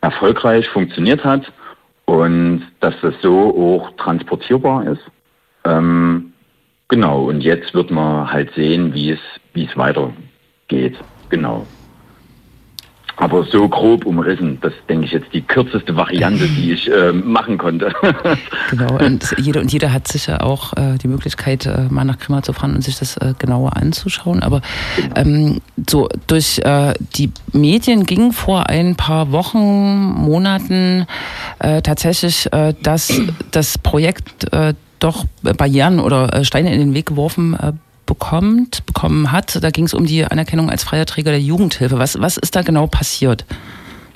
erfolgreich 0.00 0.68
funktioniert 0.68 1.24
hat 1.24 1.52
und 2.04 2.66
dass 2.80 2.94
das 3.02 3.14
so 3.20 3.54
auch 3.54 3.90
transportierbar 3.96 4.86
ist. 4.86 5.02
Ähm, 5.64 6.32
genau, 6.88 7.24
und 7.24 7.42
jetzt 7.42 7.74
wird 7.74 7.90
man 7.90 8.30
halt 8.30 8.52
sehen, 8.54 8.94
wie 8.94 9.10
es, 9.10 9.20
wie 9.54 9.66
es 9.66 9.76
weitergeht. 9.76 10.96
Genau. 11.28 11.66
Aber 13.20 13.42
so 13.42 13.68
grob 13.68 14.06
umrissen, 14.06 14.58
das 14.60 14.72
denke 14.88 15.06
ich 15.06 15.12
jetzt 15.12 15.26
die 15.32 15.42
kürzeste 15.42 15.96
Variante, 15.96 16.46
die 16.46 16.72
ich 16.72 16.88
äh, 16.88 17.12
machen 17.12 17.58
konnte. 17.58 17.92
Genau, 18.70 18.98
und 18.98 19.34
jeder 19.38 19.60
und 19.62 19.72
jeder 19.72 19.92
hat 19.92 20.06
sicher 20.06 20.44
auch 20.44 20.74
äh, 20.76 20.98
die 20.98 21.08
Möglichkeit, 21.08 21.64
äh, 21.64 21.86
mal 21.88 22.04
nach 22.04 22.18
Grimma 22.18 22.42
zu 22.42 22.52
fahren 22.52 22.74
und 22.74 22.84
sich 22.84 22.98
das 22.98 23.16
äh, 23.16 23.32
genauer 23.38 23.76
anzuschauen. 23.76 24.42
Aber 24.42 24.60
ähm, 25.16 25.60
so 25.88 26.08
durch 26.26 26.58
äh, 26.58 26.92
die 27.16 27.32
Medien 27.52 28.04
ging 28.04 28.32
vor 28.32 28.68
ein 28.68 28.94
paar 28.94 29.32
Wochen, 29.32 29.96
Monaten 29.96 31.06
äh, 31.60 31.80
tatsächlich, 31.80 32.52
äh, 32.52 32.74
dass 32.82 33.20
das 33.50 33.78
Projekt 33.78 34.52
äh, 34.52 34.74
doch 34.98 35.24
Barrieren 35.42 36.00
oder 36.00 36.32
äh, 36.32 36.44
Steine 36.44 36.72
in 36.72 36.80
den 36.80 36.94
Weg 36.94 37.06
geworfen 37.06 37.54
äh, 37.54 37.72
bekommt, 38.06 38.84
bekommen 38.86 39.30
hat. 39.30 39.62
Da 39.62 39.70
ging 39.70 39.84
es 39.84 39.94
um 39.94 40.06
die 40.06 40.24
Anerkennung 40.24 40.70
als 40.70 40.82
freier 40.82 41.06
Träger 41.06 41.30
der 41.30 41.40
Jugendhilfe. 41.40 41.98
Was, 41.98 42.20
was 42.20 42.36
ist 42.36 42.56
da 42.56 42.62
genau 42.62 42.86
passiert? 42.86 43.44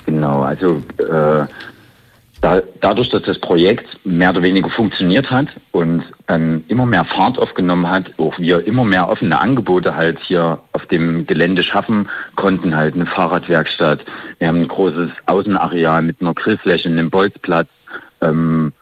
Genau, 0.05 0.41
also 0.41 0.81
äh, 0.97 1.45
da, 2.41 2.61
dadurch, 2.81 3.09
dass 3.09 3.23
das 3.23 3.39
Projekt 3.39 3.87
mehr 4.03 4.31
oder 4.31 4.41
weniger 4.41 4.69
funktioniert 4.69 5.31
hat 5.31 5.47
und 5.71 6.03
dann 6.27 6.65
immer 6.67 6.85
mehr 6.85 7.05
Fahrt 7.05 7.39
aufgenommen 7.39 7.89
hat, 7.89 8.11
auch 8.17 8.37
wir 8.37 8.67
immer 8.67 8.83
mehr 8.83 9.07
offene 9.07 9.39
Angebote 9.39 9.95
halt 9.95 10.19
hier 10.19 10.59
auf 10.73 10.85
dem 10.87 11.25
Gelände 11.25 11.63
schaffen 11.63 12.09
konnten, 12.35 12.75
halt 12.75 12.95
eine 12.95 13.05
Fahrradwerkstatt. 13.05 14.03
Wir 14.39 14.49
haben 14.49 14.61
ein 14.61 14.67
großes 14.67 15.11
Außenareal 15.25 16.01
mit 16.01 16.19
einer 16.19 16.33
Grillfläche, 16.33 16.89
einem 16.89 17.09
Bolzplatz. 17.09 17.69
Ähm, 18.21 18.73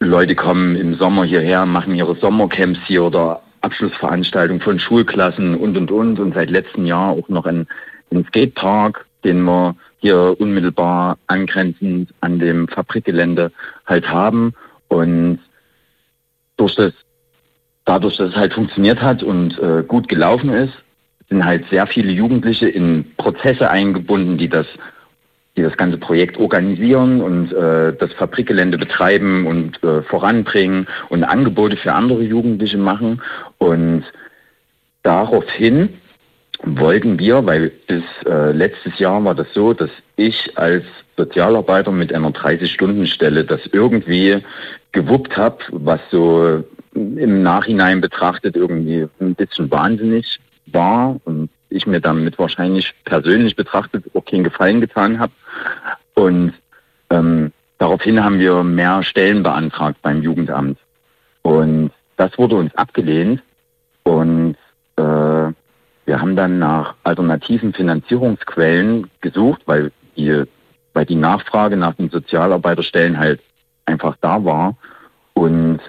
Leute 0.00 0.34
kommen 0.34 0.76
im 0.76 0.94
Sommer 0.94 1.24
hierher, 1.24 1.66
machen 1.66 1.94
ihre 1.94 2.14
Sommercamps 2.16 2.78
hier 2.86 3.04
oder 3.04 3.42
Abschlussveranstaltungen 3.62 4.62
von 4.62 4.78
Schulklassen 4.78 5.56
und 5.56 5.76
und 5.76 5.90
und. 5.90 6.20
Und 6.20 6.34
seit 6.34 6.50
letztem 6.50 6.86
Jahr 6.86 7.10
auch 7.10 7.28
noch 7.28 7.46
ein, 7.46 7.66
ein 8.12 8.24
Skatepark, 8.26 9.06
den 9.24 9.42
wir 9.42 9.74
hier 10.00 10.36
unmittelbar 10.38 11.18
angrenzend 11.26 12.14
an 12.20 12.38
dem 12.38 12.68
Fabrikgelände 12.68 13.50
halt 13.86 14.08
haben. 14.08 14.54
Und 14.86 15.40
durch 16.56 16.76
das 16.76 16.92
dadurch, 17.84 18.18
dass 18.18 18.30
es 18.30 18.36
halt 18.36 18.52
funktioniert 18.52 19.00
hat 19.00 19.22
und 19.22 19.58
äh, 19.58 19.82
gut 19.82 20.08
gelaufen 20.08 20.50
ist, 20.50 20.74
sind 21.28 21.44
halt 21.44 21.68
sehr 21.70 21.86
viele 21.86 22.12
Jugendliche 22.12 22.68
in 22.68 23.12
Prozesse 23.16 23.70
eingebunden, 23.70 24.38
die 24.38 24.48
das 24.48 24.66
die 25.58 25.64
das 25.64 25.76
ganze 25.76 25.98
Projekt 25.98 26.38
organisieren 26.38 27.20
und 27.20 27.52
äh, 27.52 27.92
das 27.92 28.12
Fabrikgelände 28.12 28.78
betreiben 28.78 29.46
und 29.46 29.82
äh, 29.82 30.02
voranbringen 30.02 30.86
und 31.08 31.24
Angebote 31.24 31.76
für 31.76 31.92
andere 31.92 32.22
Jugendliche 32.22 32.78
machen. 32.78 33.20
Und 33.58 34.04
daraufhin 35.02 35.88
wollten 36.62 37.18
wir, 37.18 37.44
weil 37.44 37.72
bis 37.88 38.04
äh, 38.24 38.52
letztes 38.52 38.98
Jahr 39.00 39.24
war 39.24 39.34
das 39.34 39.48
so, 39.52 39.74
dass 39.74 39.90
ich 40.16 40.56
als 40.56 40.84
Sozialarbeiter 41.16 41.90
mit 41.90 42.14
einer 42.14 42.30
30-Stunden-Stelle 42.30 43.44
das 43.44 43.60
irgendwie 43.72 44.38
gewuppt 44.92 45.36
habe, 45.36 45.58
was 45.72 46.00
so 46.10 46.62
im 46.94 47.42
Nachhinein 47.42 48.00
betrachtet 48.00 48.56
irgendwie 48.56 49.08
ein 49.20 49.34
bisschen 49.34 49.70
wahnsinnig 49.70 50.38
war 50.66 51.16
und 51.24 51.50
ich 51.70 51.86
mir 51.86 52.00
damit 52.00 52.38
wahrscheinlich 52.38 52.94
persönlich 53.04 53.56
betrachtet 53.56 54.04
auch 54.14 54.24
keinen 54.24 54.44
Gefallen 54.44 54.80
getan 54.80 55.18
habe. 55.18 55.32
Und 56.14 56.54
ähm, 57.10 57.52
daraufhin 57.78 58.22
haben 58.22 58.38
wir 58.38 58.62
mehr 58.62 59.02
Stellen 59.02 59.42
beantragt 59.42 59.98
beim 60.02 60.22
Jugendamt. 60.22 60.78
Und 61.42 61.90
das 62.16 62.36
wurde 62.38 62.56
uns 62.56 62.74
abgelehnt. 62.74 63.42
Und 64.02 64.56
äh, 64.96 65.02
wir 65.02 66.20
haben 66.20 66.36
dann 66.36 66.58
nach 66.58 66.94
alternativen 67.04 67.74
Finanzierungsquellen 67.74 69.10
gesucht, 69.20 69.62
weil 69.66 69.92
die, 70.16 70.44
weil 70.94 71.06
die 71.06 71.14
Nachfrage 71.14 71.76
nach 71.76 71.94
den 71.94 72.10
Sozialarbeiterstellen 72.10 73.18
halt 73.18 73.40
einfach 73.84 74.16
da 74.20 74.44
war. 74.44 74.76
Und 75.34 75.80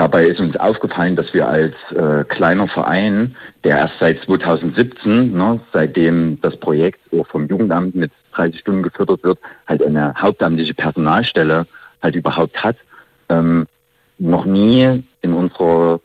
Dabei 0.00 0.24
ist 0.24 0.40
uns 0.40 0.56
aufgefallen, 0.56 1.14
dass 1.14 1.34
wir 1.34 1.46
als 1.46 1.74
äh, 1.94 2.24
kleiner 2.24 2.68
Verein, 2.68 3.36
der 3.64 3.76
erst 3.76 3.98
seit 4.00 4.18
2017, 4.24 5.34
ne, 5.34 5.60
seitdem 5.74 6.40
das 6.40 6.56
Projekt 6.56 7.00
vom 7.30 7.46
Jugendamt 7.48 7.94
mit 7.94 8.10
30 8.32 8.60
Stunden 8.60 8.82
gefördert 8.82 9.22
wird, 9.22 9.38
halt 9.68 9.82
eine 9.82 10.14
hauptamtliche 10.14 10.72
Personalstelle 10.72 11.66
halt 12.02 12.14
überhaupt 12.14 12.64
hat, 12.64 12.76
ähm, 13.28 13.66
noch 14.16 14.46
nie 14.46 15.04
in 15.20 15.34
unserer 15.34 16.00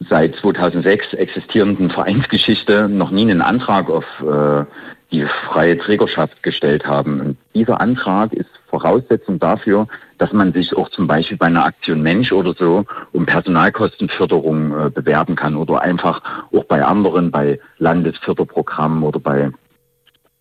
seit 0.00 0.34
2006 0.34 1.12
existierenden 1.12 1.90
Vereinsgeschichte 1.90 2.88
noch 2.88 3.12
nie 3.12 3.30
einen 3.30 3.42
Antrag 3.42 3.90
auf 3.90 4.06
äh, 4.22 4.64
die 5.12 5.24
freie 5.46 5.78
Trägerschaft 5.78 6.42
gestellt 6.42 6.84
haben. 6.84 7.20
Und 7.20 7.36
dieser 7.54 7.80
Antrag 7.80 8.32
ist 8.32 8.50
Voraussetzung 8.66 9.38
dafür, 9.38 9.86
dass 10.18 10.32
man 10.32 10.52
sich 10.52 10.76
auch 10.76 10.90
zum 10.90 11.06
Beispiel 11.06 11.36
bei 11.36 11.46
einer 11.46 11.64
Aktion 11.64 12.02
Mensch 12.02 12.32
oder 12.32 12.54
so 12.54 12.84
um 13.12 13.24
Personalkostenförderung 13.24 14.86
äh, 14.86 14.90
bewerben 14.90 15.36
kann 15.36 15.56
oder 15.56 15.80
einfach 15.80 16.20
auch 16.52 16.64
bei 16.64 16.84
anderen, 16.84 17.30
bei 17.30 17.60
Landesförderprogrammen 17.78 19.02
oder 19.02 19.20
bei 19.20 19.50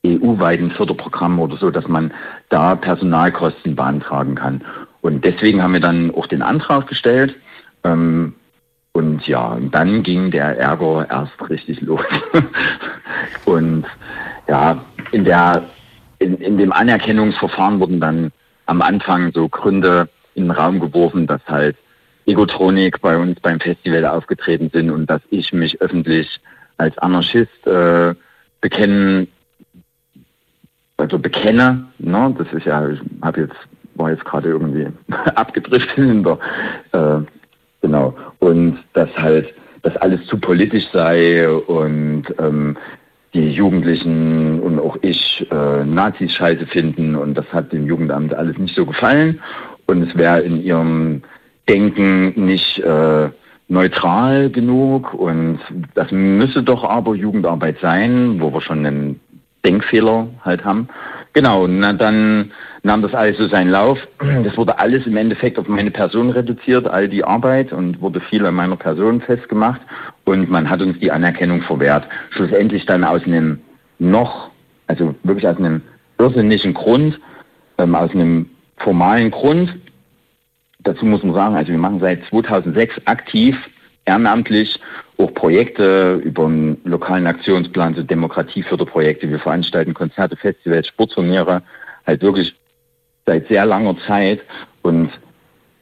EU-weiten 0.06 0.72
Förderprogrammen 0.72 1.40
oder 1.40 1.58
so, 1.58 1.70
dass 1.70 1.88
man 1.88 2.13
da 2.50 2.76
Personalkosten 2.76 3.76
beantragen 3.76 4.36
kann. 4.36 4.62
Und 5.02 5.24
deswegen 5.24 5.62
haben 5.62 5.74
wir 5.74 5.80
dann 5.80 6.13
auch 6.13 6.28
den 6.28 6.42
Antrag 6.42 6.88
gestellt. 6.88 7.36
Ähm, 7.84 8.36
und 8.94 9.28
ja, 9.28 9.50
und 9.50 9.76
dann 9.76 10.02
ging 10.02 10.32
der 10.32 10.58
Ärger 10.58 11.08
erst 11.10 11.50
richtig 11.50 11.82
los. 11.82 12.02
und 13.46 13.86
ja, 14.48 14.84
in 15.12 15.24
der 15.24 15.66
in, 16.20 16.38
in 16.38 16.58
dem 16.58 16.72
Anerkennungsverfahren 16.72 17.80
wurden 17.80 18.00
dann 18.00 18.32
am 18.67 18.82
Anfang 18.82 19.32
so 19.34 19.49
Gründe 19.49 20.10
in 20.36 20.43
den 20.43 20.51
Raum 20.51 20.80
geworfen, 20.80 21.27
dass 21.27 21.41
halt 21.47 21.75
Egotronik 22.25 23.01
bei 23.01 23.17
uns 23.17 23.39
beim 23.39 23.60
Festival 23.60 24.06
aufgetreten 24.06 24.69
sind 24.71 24.91
und 24.91 25.08
dass 25.08 25.21
ich 25.30 25.51
mich 25.53 25.82
öffentlich 25.82 26.39
als 26.77 26.97
Anarchist 26.99 27.65
äh, 27.65 28.13
bekennen, 28.62 29.30
also 30.97 31.17
bekenne. 31.17 31.88
Ne? 31.97 32.36
Das 32.38 32.51
ist 32.53 32.65
ja, 32.65 32.88
ich 32.89 32.99
habe 33.21 33.41
jetzt 33.41 33.56
war 33.95 34.12
jetzt 34.12 34.25
gerade 34.25 34.49
irgendwie 34.49 34.88
abgedriftet 35.36 35.97
in 35.97 36.23
der, 36.23 36.38
äh, 36.91 37.19
genau 37.82 38.15
und 38.39 38.80
dass 38.93 39.10
halt 39.17 39.53
das 39.82 39.95
alles 39.97 40.25
zu 40.27 40.38
politisch 40.38 40.86
sei 40.91 41.49
und 41.49 42.25
ähm, 42.39 42.77
die 43.34 43.50
Jugendlichen 43.52 44.60
und 44.60 44.80
auch 44.80 44.98
ich 45.02 45.46
äh, 45.52 45.84
Nazis 45.84 46.34
scheiße 46.34 46.66
finden 46.68 47.16
und 47.16 47.36
das 47.36 47.46
hat 47.54 47.74
dem 47.74 47.86
Jugendamt 47.86 48.34
alles 48.34 48.58
nicht 48.58 48.76
so 48.76 48.86
gefallen 48.86 49.42
und 49.86 50.02
es 50.04 50.18
wäre 50.18 50.42
in 50.42 50.62
ihrem 50.63 51.24
Denken 51.68 52.46
nicht 52.46 52.80
äh, 52.80 53.30
neutral 53.68 54.50
genug 54.50 55.13
und 55.13 55.60
das 55.94 56.12
müsse 56.12 56.63
doch 56.63 56.84
aber 56.84 57.16
Jugendarbeit 57.16 57.78
sein, 57.82 58.40
wo 58.40 58.54
wir 58.54 58.62
schon 58.62 58.86
einen 58.86 59.20
Denkfehler 59.66 60.30
halt 60.46 60.63
haben. 60.63 60.88
Genau, 61.34 61.68
na 61.68 61.94
dann 61.94 62.52
nahm 62.88 63.02
das 63.04 63.13
alles 63.13 63.38
so 63.38 63.47
seinen 63.47 63.69
Lauf. 63.69 64.00
Das 64.43 64.58
wurde 64.58 64.80
alles 64.80 65.06
im 65.06 65.17
Endeffekt 65.17 65.60
auf 65.60 65.67
meine 65.67 65.91
Person 65.91 66.32
reduziert, 66.32 66.88
all 66.88 67.08
die 67.08 67.23
Arbeit 67.23 67.71
und 67.71 68.02
wurde 68.02 68.19
viel 68.21 68.45
an 68.45 68.56
meiner 68.56 68.78
Person 68.78 69.21
festgemacht 69.21 69.82
und 70.26 70.50
man 70.50 70.69
hat 70.69 70.82
uns 70.82 70.97
die 71.00 71.12
Anerkennung 71.12 71.62
verwehrt. 71.62 72.08
Schlussendlich 72.32 72.86
dann 72.86 73.04
aus 73.04 73.23
einem 73.23 73.60
noch, 74.00 74.50
also 74.88 75.13
wirklich 75.23 75.47
aus 75.47 75.58
einem 75.58 75.82
irrsinnigen 76.17 76.73
Grund, 76.73 77.19
ähm, 77.78 77.93
aus 77.93 78.12
einem 78.12 78.50
formalen 78.78 79.32
Grund. 79.32 79.76
Dazu 80.80 81.06
muss 81.06 81.23
man 81.23 81.34
sagen, 81.34 81.56
also 81.56 81.71
wir 81.71 81.80
machen 81.80 82.00
seit 82.00 82.23
2006 82.26 83.02
aktiv 83.06 83.56
ehrenamtlich 84.06 84.80
auch 85.17 85.34
Projekte 85.34 86.21
über 86.23 86.45
einen 86.45 86.80
lokalen 86.86 87.28
Aktionsplan, 87.28 87.95
so 87.95 88.04
Demokratieförderprojekte. 88.04 89.30
Wir 89.30 89.39
veranstalten 89.39 89.93
Konzerte, 89.93 90.38
Festivals, 90.38 90.88
Sportturniere, 90.88 91.63
halt 92.06 92.21
wirklich 92.21 92.56
seit 93.28 93.48
sehr 93.48 93.66
langer 93.66 93.96
Zeit. 94.08 94.42
Und 94.82 95.12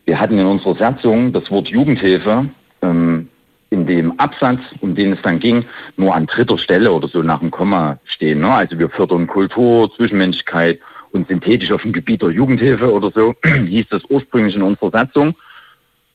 wir 0.04 0.20
hatten 0.20 0.38
in 0.38 0.46
unserer 0.46 0.76
Satzung 0.76 1.32
das 1.32 1.50
Wort 1.50 1.70
Jugendhilfe 1.70 2.50
ähm, 2.82 3.30
in 3.70 3.88
dem 3.88 4.20
Absatz, 4.20 4.60
um 4.82 4.96
den 4.96 5.14
es 5.14 5.22
dann 5.22 5.40
ging, 5.40 5.66
nur 5.96 6.14
an 6.14 6.26
dritter 6.26 6.58
Stelle 6.58 6.92
oder 6.92 7.08
so 7.08 7.22
nach 7.22 7.40
dem 7.40 7.52
Komma 7.52 8.00
stehen. 8.04 8.42
Ne? 8.42 8.54
Also 8.54 8.78
wir 8.78 8.90
fördern 8.90 9.28
Kultur, 9.28 9.94
Zwischenmenschlichkeit 9.96 10.80
und 11.12 11.28
synthetisch 11.28 11.72
auf 11.72 11.84
dem 11.84 11.94
Gebiet 11.94 12.22
der 12.22 12.32
Jugendhilfe 12.32 12.92
oder 12.92 13.12
so, 13.12 13.36
hieß 13.46 13.88
das 13.90 14.04
ursprünglich 14.10 14.56
in 14.56 14.62
unserer 14.62 14.92
Satzung. 14.92 15.36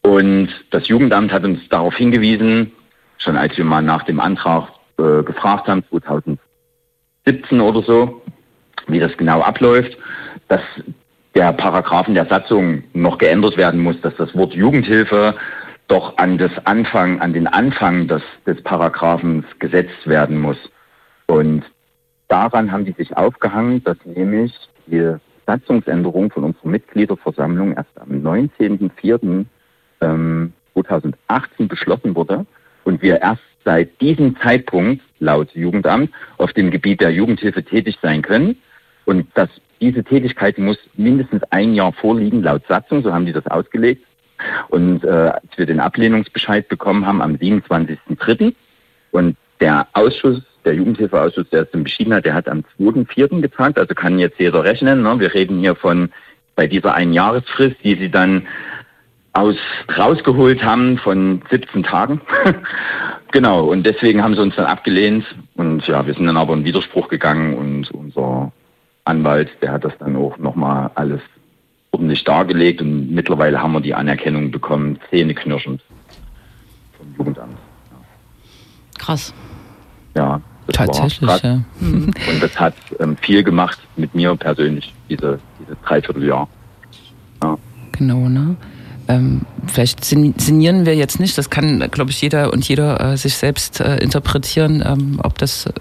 Und 0.03 0.49
das 0.71 0.89
Jugendamt 0.89 1.33
hat 1.33 1.45
uns 1.45 1.61
darauf 1.69 1.95
hingewiesen, 1.95 2.73
schon 3.19 3.37
als 3.37 3.57
wir 3.57 3.65
mal 3.65 3.83
nach 3.83 4.05
dem 4.05 4.19
Antrag 4.19 4.69
äh, 4.99 5.23
gefragt 5.23 5.69
haben, 5.69 5.85
2017 5.91 7.61
oder 7.61 7.83
so, 7.83 8.23
wie 8.87 8.99
das 8.99 9.15
genau 9.17 9.43
abläuft, 9.43 9.97
dass 10.49 10.63
der 11.35 11.53
Paragraphen 11.53 12.15
der 12.15 12.27
Satzung 12.27 12.85
noch 12.93 13.19
geändert 13.19 13.57
werden 13.57 13.81
muss, 13.81 14.01
dass 14.01 14.15
das 14.17 14.35
Wort 14.35 14.55
Jugendhilfe 14.55 15.35
doch 15.89 16.19
an 16.19 16.39
das 16.39 16.53
Anfang, 16.65 17.21
an 17.21 17.33
den 17.33 17.47
Anfang 17.47 18.09
des, 18.09 18.23
des 18.47 18.63
Paragraphens 18.63 19.45
gesetzt 19.59 20.07
werden 20.07 20.41
muss. 20.41 20.59
Und 21.27 21.65
daran 22.29 22.71
haben 22.71 22.85
die 22.85 22.93
sich 22.93 23.17
aufgehangen, 23.17 23.83
dass 23.85 23.97
nämlich 24.05 24.53
die 24.87 25.15
Satzungsänderung 25.47 26.31
von 26.31 26.45
unserer 26.45 26.69
Mitgliederversammlung 26.69 27.77
erst 27.77 27.99
am 28.01 28.11
19.04. 28.11 29.47
Ähm, 30.01 30.53
2018 30.75 31.69
beschlossen 31.69 32.15
wurde 32.15 32.47
und 32.85 33.03
wir 33.03 33.21
erst 33.21 33.43
seit 33.65 34.01
diesem 34.01 34.37
Zeitpunkt 34.41 35.03
laut 35.19 35.51
Jugendamt 35.55 36.11
auf 36.39 36.53
dem 36.53 36.71
Gebiet 36.71 37.01
der 37.01 37.11
Jugendhilfe 37.11 37.63
tätig 37.63 37.99
sein 38.01 38.23
können. 38.23 38.57
Und 39.05 39.27
dass 39.35 39.51
diese 39.81 40.05
Tätigkeit 40.05 40.59
muss 40.59 40.79
mindestens 40.95 41.43
ein 41.51 41.75
Jahr 41.75 41.93
vorliegen 41.93 42.43
laut 42.43 42.63
Satzung, 42.69 43.03
so 43.03 43.13
haben 43.13 43.27
die 43.27 43.33
das 43.33 43.47
ausgelegt. 43.47 44.05
Und 44.69 45.05
äh, 45.05 45.09
als 45.09 45.57
wir 45.57 45.67
den 45.67 45.81
Ablehnungsbescheid 45.81 46.69
bekommen 46.69 47.07
haben 47.07 47.21
am 47.21 47.35
27.03. 47.35 48.55
und 49.11 49.37
der 49.61 49.87
Ausschuss, 49.93 50.43
der 50.65 50.75
Jugendhilfeausschuss, 50.75 51.49
der 51.51 51.63
es 51.63 51.69
beschieden 51.73 52.15
hat, 52.15 52.25
der 52.25 52.35
hat 52.35 52.49
am 52.49 52.65
2.04. 52.79 53.41
getagt, 53.41 53.79
also 53.79 53.95
kann 53.95 54.19
jetzt 54.19 54.39
jeder 54.39 54.65
rechnen. 54.65 55.03
Ne? 55.03 55.21
Wir 55.21 55.35
reden 55.35 55.59
hier 55.59 55.75
von 55.75 56.11
bei 56.57 56.67
dieser 56.67 56.95
Einjahresfrist, 56.95 57.77
die 57.85 57.95
sie 57.97 58.11
dann 58.11 58.47
aus 59.33 59.57
rausgeholt 59.97 60.63
haben 60.65 60.99
von 60.99 61.43
17 61.51 61.85
Tagen. 61.85 62.21
genau, 63.33 63.67
und 63.67 63.85
deswegen 63.85 64.23
haben 64.23 64.35
sie 64.35 64.43
uns 64.43 64.57
dann 64.57 64.67
abgelehnt. 64.67 65.25
Und 65.55 65.87
ja, 65.87 66.07
wir 66.07 66.15
sind 66.15 66.27
dann 66.27 66.37
aber 66.37 66.55
in 66.55 66.65
Widerspruch 66.65 67.09
gegangen 67.09 67.55
und 67.55 67.91
unser 67.93 68.53
Anwalt, 69.11 69.51
der 69.61 69.73
hat 69.73 69.85
das 69.85 69.93
dann 69.99 70.17
auch 70.17 70.39
nochmal 70.39 70.91
alles 70.95 71.21
ordentlich 71.91 72.23
dargelegt 72.25 72.81
und 72.81 73.11
mittlerweile 73.11 73.61
haben 73.61 73.73
wir 73.73 73.81
die 73.81 73.95
Anerkennung 73.95 74.51
bekommen, 74.51 74.99
zähneknirschend 75.11 75.83
vom 76.97 77.07
Jugendamt. 77.19 77.59
Krass. 78.99 79.35
Ja, 80.15 80.41
das 80.67 80.77
Tatsächlich, 80.77 81.29
war 81.29 81.41
krass. 81.41 81.43
ja. 81.43 81.61
Und 81.81 82.15
das 82.41 82.61
hat 82.61 82.75
ähm, 83.01 83.17
viel 83.17 83.43
gemacht 83.43 83.81
mit 83.97 84.15
mir 84.15 84.37
persönlich, 84.37 84.95
diese, 85.09 85.41
diese 85.61 85.77
Dreivierteljahr. 85.85 86.49
Ja. 87.43 87.59
Genau, 87.93 88.29
ne? 88.29 88.57
Ähm, 89.11 89.43
vielleicht 89.67 90.05
sin- 90.05 90.35
sinnieren 90.39 90.87
wir 90.87 90.95
jetzt 90.95 91.21
nicht, 91.21 91.37
das 91.37 91.51
kann, 91.51 91.89
glaube 91.91 92.11
ich, 92.11 92.21
jeder 92.23 92.53
und 92.53 92.67
jeder 92.69 93.01
äh, 93.13 93.17
sich 93.17 93.35
selbst 93.35 93.81
äh, 93.81 93.97
interpretieren, 93.99 94.83
ähm, 94.87 95.21
ob 95.23 95.37
das 95.39 95.67
äh, 95.67 95.73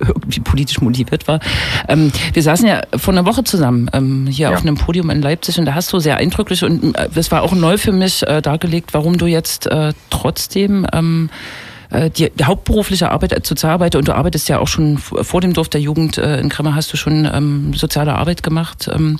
irgendwie 0.00 0.40
politisch 0.40 0.80
motiviert 0.80 1.28
war. 1.28 1.40
Ähm, 1.88 2.10
wir 2.32 2.42
saßen 2.42 2.66
ja 2.66 2.80
vor 2.96 3.12
einer 3.14 3.26
Woche 3.26 3.44
zusammen 3.44 3.90
ähm, 3.92 4.26
hier 4.26 4.48
Ja. 4.50 4.54
auf 4.54 4.62
einem 4.62 4.76
Podium 4.76 5.10
in 5.10 5.20
Leipzig 5.22 5.58
und 5.58 5.66
da 5.66 5.74
hast 5.74 5.92
du 5.92 5.98
sehr 5.98 6.16
eindrücklich 6.16 6.64
und 6.64 6.94
äh, 6.96 7.08
das 7.14 7.30
war 7.30 7.42
auch 7.42 7.52
neu 7.52 7.76
für 7.78 7.92
mich 7.92 8.26
äh, 8.26 8.40
dargelegt, 8.42 8.94
warum 8.94 9.18
du 9.18 9.26
jetzt 9.26 9.66
äh, 9.66 9.92
trotzdem 10.10 10.86
ähm, 10.92 11.28
äh, 11.30 11.73
die, 12.10 12.30
die 12.30 12.44
hauptberufliche 12.44 13.10
Arbeit 13.10 13.32
als 13.34 13.48
Sozialarbeiter 13.48 13.98
und 13.98 14.08
du 14.08 14.14
arbeitest 14.14 14.48
ja 14.48 14.58
auch 14.58 14.68
schon 14.68 14.98
vor 14.98 15.40
dem 15.40 15.52
Dorf 15.52 15.68
der 15.68 15.80
Jugend 15.80 16.18
äh, 16.18 16.40
in 16.40 16.48
Kremmer 16.48 16.74
hast 16.74 16.92
du 16.92 16.96
schon 16.96 17.28
ähm, 17.32 17.72
soziale 17.74 18.14
Arbeit 18.14 18.42
gemacht 18.42 18.90
ähm, 18.92 19.18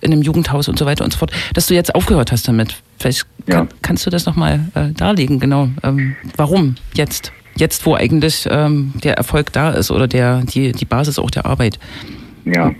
in 0.00 0.12
einem 0.12 0.22
Jugendhaus 0.22 0.68
und 0.68 0.78
so 0.78 0.86
weiter 0.86 1.04
und 1.04 1.12
so 1.12 1.18
fort, 1.18 1.32
dass 1.54 1.66
du 1.66 1.74
jetzt 1.74 1.94
aufgehört 1.94 2.32
hast 2.32 2.48
damit. 2.48 2.76
Vielleicht 2.98 3.26
kann, 3.46 3.66
Ja. 3.66 3.68
kannst 3.82 4.06
du 4.06 4.10
das 4.10 4.26
nochmal 4.26 4.60
äh, 4.74 4.92
darlegen, 4.92 5.40
genau. 5.40 5.68
Ähm, 5.82 6.16
warum 6.36 6.76
jetzt? 6.94 7.32
Jetzt, 7.56 7.86
wo 7.86 7.94
eigentlich 7.94 8.46
ähm, 8.50 8.92
der 9.02 9.14
Erfolg 9.16 9.52
da 9.52 9.70
ist 9.70 9.90
oder 9.90 10.06
der, 10.06 10.42
die, 10.42 10.72
die 10.72 10.84
Basis 10.84 11.18
auch 11.18 11.30
der 11.30 11.46
Arbeit. 11.46 11.78
Ja. 12.44 12.74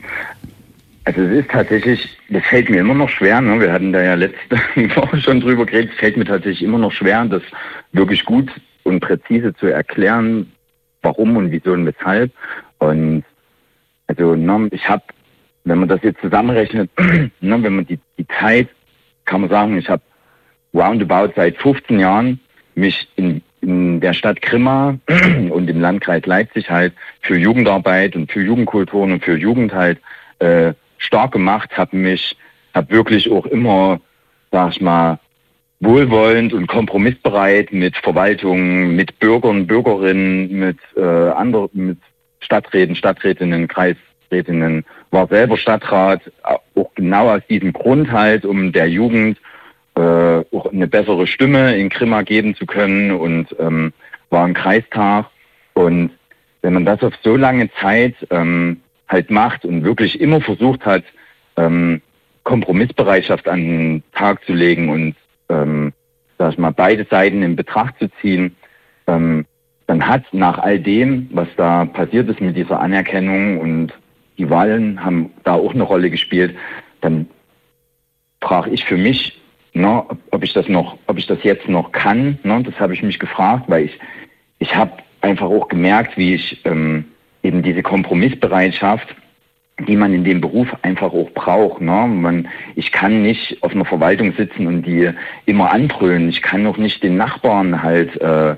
Also 1.05 1.23
es 1.23 1.45
ist 1.45 1.51
tatsächlich, 1.51 2.09
das 2.31 2.43
fällt 2.45 2.69
mir 2.69 2.81
immer 2.81 2.95
noch 2.95 3.09
schwer, 3.09 3.41
ne? 3.41 3.61
wir 3.61 3.73
hatten 3.73 3.93
da 3.93 4.03
ja 4.03 4.15
letzte 4.15 4.57
Woche 4.97 5.21
schon 5.21 5.41
drüber 5.41 5.65
geredet, 5.65 5.93
es 5.95 5.99
fällt 6.01 6.17
mir 6.17 6.25
tatsächlich 6.25 6.63
immer 6.63 6.79
noch 6.79 6.93
schwer, 6.93 7.25
das 7.27 7.43
wirklich 7.93 8.25
gut 8.25 8.51
und 8.87 9.01
präzise 9.01 9.55
zu 9.55 9.67
erklären, 9.67 10.53
warum 11.03 11.37
und 11.37 11.51
wieso 11.51 11.73
und 11.73 11.87
weshalb. 11.87 12.33
Und 12.79 13.25
also 14.07 14.35
ne, 14.35 14.69
ich 14.71 14.89
habe, 14.89 15.03
wenn 15.65 15.81
man 15.81 15.89
das 15.89 16.03
jetzt 16.03 16.21
zusammenrechnet, 16.21 16.91
ne, 16.99 17.31
wenn 17.41 17.77
man 17.77 17.87
die, 17.87 17.99
die 18.17 18.27
Zeit, 18.29 18.69
kann 19.25 19.41
man 19.43 19.51
sagen, 19.51 19.77
ich 19.77 19.89
habe 19.89 20.03
roundabout 20.73 21.33
seit 21.35 21.57
15 21.57 21.99
Jahren 21.99 22.41
mich 22.75 23.09
in, 23.17 23.43
in 23.61 24.01
der 24.01 24.13
Stadt 24.13 24.41
Grimma 24.41 24.99
und 25.51 25.69
im 25.69 25.81
Landkreis 25.81 26.25
Leipzig 26.27 26.71
halt 26.71 26.95
für 27.21 27.37
Jugendarbeit 27.37 28.15
und 28.15 28.31
für 28.31 28.41
Jugendkulturen 28.41 29.13
und 29.13 29.25
für 29.25 29.37
Jugend 29.37 29.75
halt 29.75 29.99
äh, 30.39 30.75
stark 30.99 31.33
gemacht, 31.33 31.77
habe 31.77 31.97
mich, 31.97 32.37
habe 32.75 32.91
wirklich 32.91 33.31
auch 33.31 33.47
immer, 33.47 34.01
sag 34.53 34.71
ich 34.71 34.81
mal, 34.81 35.19
wohlwollend 35.81 36.53
und 36.53 36.67
kompromissbereit 36.67 37.73
mit 37.73 37.97
Verwaltung, 37.99 38.97
mit 38.97 39.19
Bürgern, 39.19 39.67
Bürgerinnen, 39.67 40.51
mit 40.59 40.79
äh, 40.97 41.01
anderen, 41.03 41.71
mit 41.75 41.99
Stadträten, 42.41 42.97
Stadträtinnen, 42.97 43.69
Kreisrätinnen, 43.69 44.85
war 45.11 45.27
selber 45.29 45.57
Stadtrat, 45.59 46.23
auch 46.43 46.95
genau 46.95 47.31
aus 47.31 47.43
diesem 47.49 47.73
Grund 47.73 48.11
halt, 48.11 48.45
um 48.45 48.73
der 48.73 48.89
Jugend 48.89 49.39
äh, 49.97 50.01
auch 50.01 50.73
eine 50.73 50.87
bessere 50.87 51.27
Stimme 51.27 51.77
in 51.77 51.89
Grimma 51.89 52.23
geben 52.23 52.55
zu 52.55 52.67
können 52.67 53.11
und 53.13 53.55
ähm, 53.59 53.93
war 54.31 54.47
im 54.47 54.55
Kreistag. 54.55 55.27
Und 55.75 56.11
wenn 56.63 56.75
man 56.75 56.85
das 56.85 57.03
auf 57.03 57.15
so 57.23 57.37
lange 57.37 57.71
Zeit 57.81 58.15
ähm, 58.31 58.81
halt 59.09 59.31
macht 59.31 59.65
und 59.65 59.85
wirklich 59.85 60.21
immer 60.21 60.41
versucht 60.41 60.85
hat, 60.85 61.05
ähm, 61.57 62.01
Kompromissbereitschaft 62.45 63.49
an 63.49 63.61
den 63.61 64.03
Tag 64.13 64.45
zu 64.45 64.53
legen 64.53 64.89
und 64.89 65.17
ähm, 65.49 65.93
sag 66.39 66.53
ich 66.53 66.59
mal, 66.59 66.73
beide 66.73 67.05
Seiten 67.05 67.43
in 67.43 67.57
Betracht 67.57 67.99
zu 67.99 68.09
ziehen, 68.21 68.57
ähm, 69.07 69.47
dann 69.87 70.07
hat 70.07 70.25
nach 70.33 70.59
all 70.59 70.81
dem, 70.81 71.29
was 71.33 71.49
da 71.57 71.85
passiert 71.85 72.29
ist 72.29 72.41
mit 72.41 72.57
dieser 72.57 72.81
Anerkennung 72.81 73.59
und 73.59 73.93
die 74.39 74.51
Wahlen 74.51 75.03
haben 75.05 75.31
da 75.45 75.55
auch 75.55 75.75
eine 75.75 75.85
Rolle 75.85 76.11
gespielt, 76.11 76.57
dann 77.01 77.29
frage 78.41 78.71
ich 78.71 78.85
für 78.85 78.97
mich, 78.97 79.41
ne, 79.73 80.05
ob, 80.31 80.43
ich 80.43 80.53
das 80.53 80.69
noch, 80.69 80.99
ob 81.07 81.19
ich 81.19 81.27
das 81.27 81.43
jetzt 81.43 81.69
noch 81.69 81.93
kann. 81.93 82.39
Ne, 82.43 82.63
das 82.63 82.79
habe 82.81 82.95
ich 82.95 83.03
mich 83.03 83.19
gefragt, 83.19 83.65
weil 83.69 83.87
ich, 83.87 83.99
ich 84.59 84.75
habe 84.75 84.93
einfach 85.21 85.47
auch 85.47 85.69
gemerkt, 85.69 86.17
wie 86.17 86.35
ich 86.35 86.65
ähm, 86.65 87.07
eben 87.43 87.63
diese 87.63 87.83
Kompromissbereitschaft, 87.83 89.15
die 89.81 89.97
man 89.97 90.15
in 90.15 90.25
dem 90.25 90.41
Beruf 90.41 90.69
einfach 90.83 91.13
auch 91.13 91.31
braucht. 91.33 91.81
Ne? 91.81 92.07
Man, 92.07 92.49
ich 92.77 92.93
kann 92.93 93.23
nicht 93.23 93.63
auf 93.63 93.73
einer 93.73 93.85
Verwaltung 93.85 94.33
sitzen 94.33 94.67
und 94.67 94.83
die 94.83 95.11
immer 95.45 95.71
anbrüllen. 95.73 96.29
Ich 96.29 96.41
kann 96.41 96.67
auch 96.67 96.79
nicht 96.79 97.03
den 97.03 97.17
Nachbarn 97.17 97.83
halt 97.83 98.19
äh, 98.21 98.53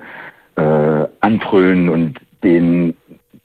äh, 0.57 1.09
anbrüllen 1.21 1.89
und 1.89 2.21
den 2.45 2.95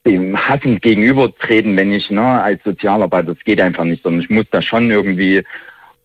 dem 0.06 0.36
hassend 0.36 0.82
gegenübertreten, 0.82 1.76
wenn 1.76 1.92
ich 1.92 2.10
ne, 2.10 2.42
als 2.42 2.62
Sozialarbeiter, 2.62 3.34
das 3.34 3.44
geht 3.44 3.60
einfach 3.60 3.84
nicht, 3.84 4.02
sondern 4.02 4.20
ich 4.20 4.30
muss 4.30 4.44
da 4.50 4.60
schon 4.60 4.90
irgendwie 4.90 5.42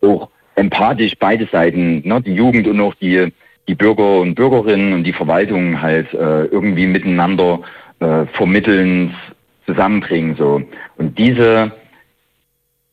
auch 0.01 0.29
empathisch 0.55 1.15
beide 1.19 1.47
Seiten, 1.47 2.07
ne, 2.07 2.21
die 2.21 2.33
Jugend 2.33 2.67
und 2.67 2.79
auch 2.79 2.93
die, 2.95 3.33
die 3.67 3.75
Bürger 3.75 4.19
und 4.19 4.35
Bürgerinnen 4.35 4.93
und 4.93 5.03
die 5.03 5.13
Verwaltung 5.13 5.81
halt 5.81 6.13
äh, 6.13 6.45
irgendwie 6.45 6.87
miteinander 6.87 7.59
äh, 7.99 8.25
vermitteln, 8.27 9.15
zusammenbringen. 9.69 10.35
So. 10.35 10.61
Und 10.97 11.17
diese, 11.17 11.71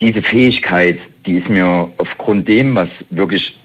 diese 0.01 0.23
Fähigkeit, 0.23 0.99
die 1.25 1.39
ist 1.39 1.49
mir 1.49 1.91
aufgrund 1.97 2.47
dem, 2.49 2.75
was 2.75 2.89
wirklich 3.11 3.59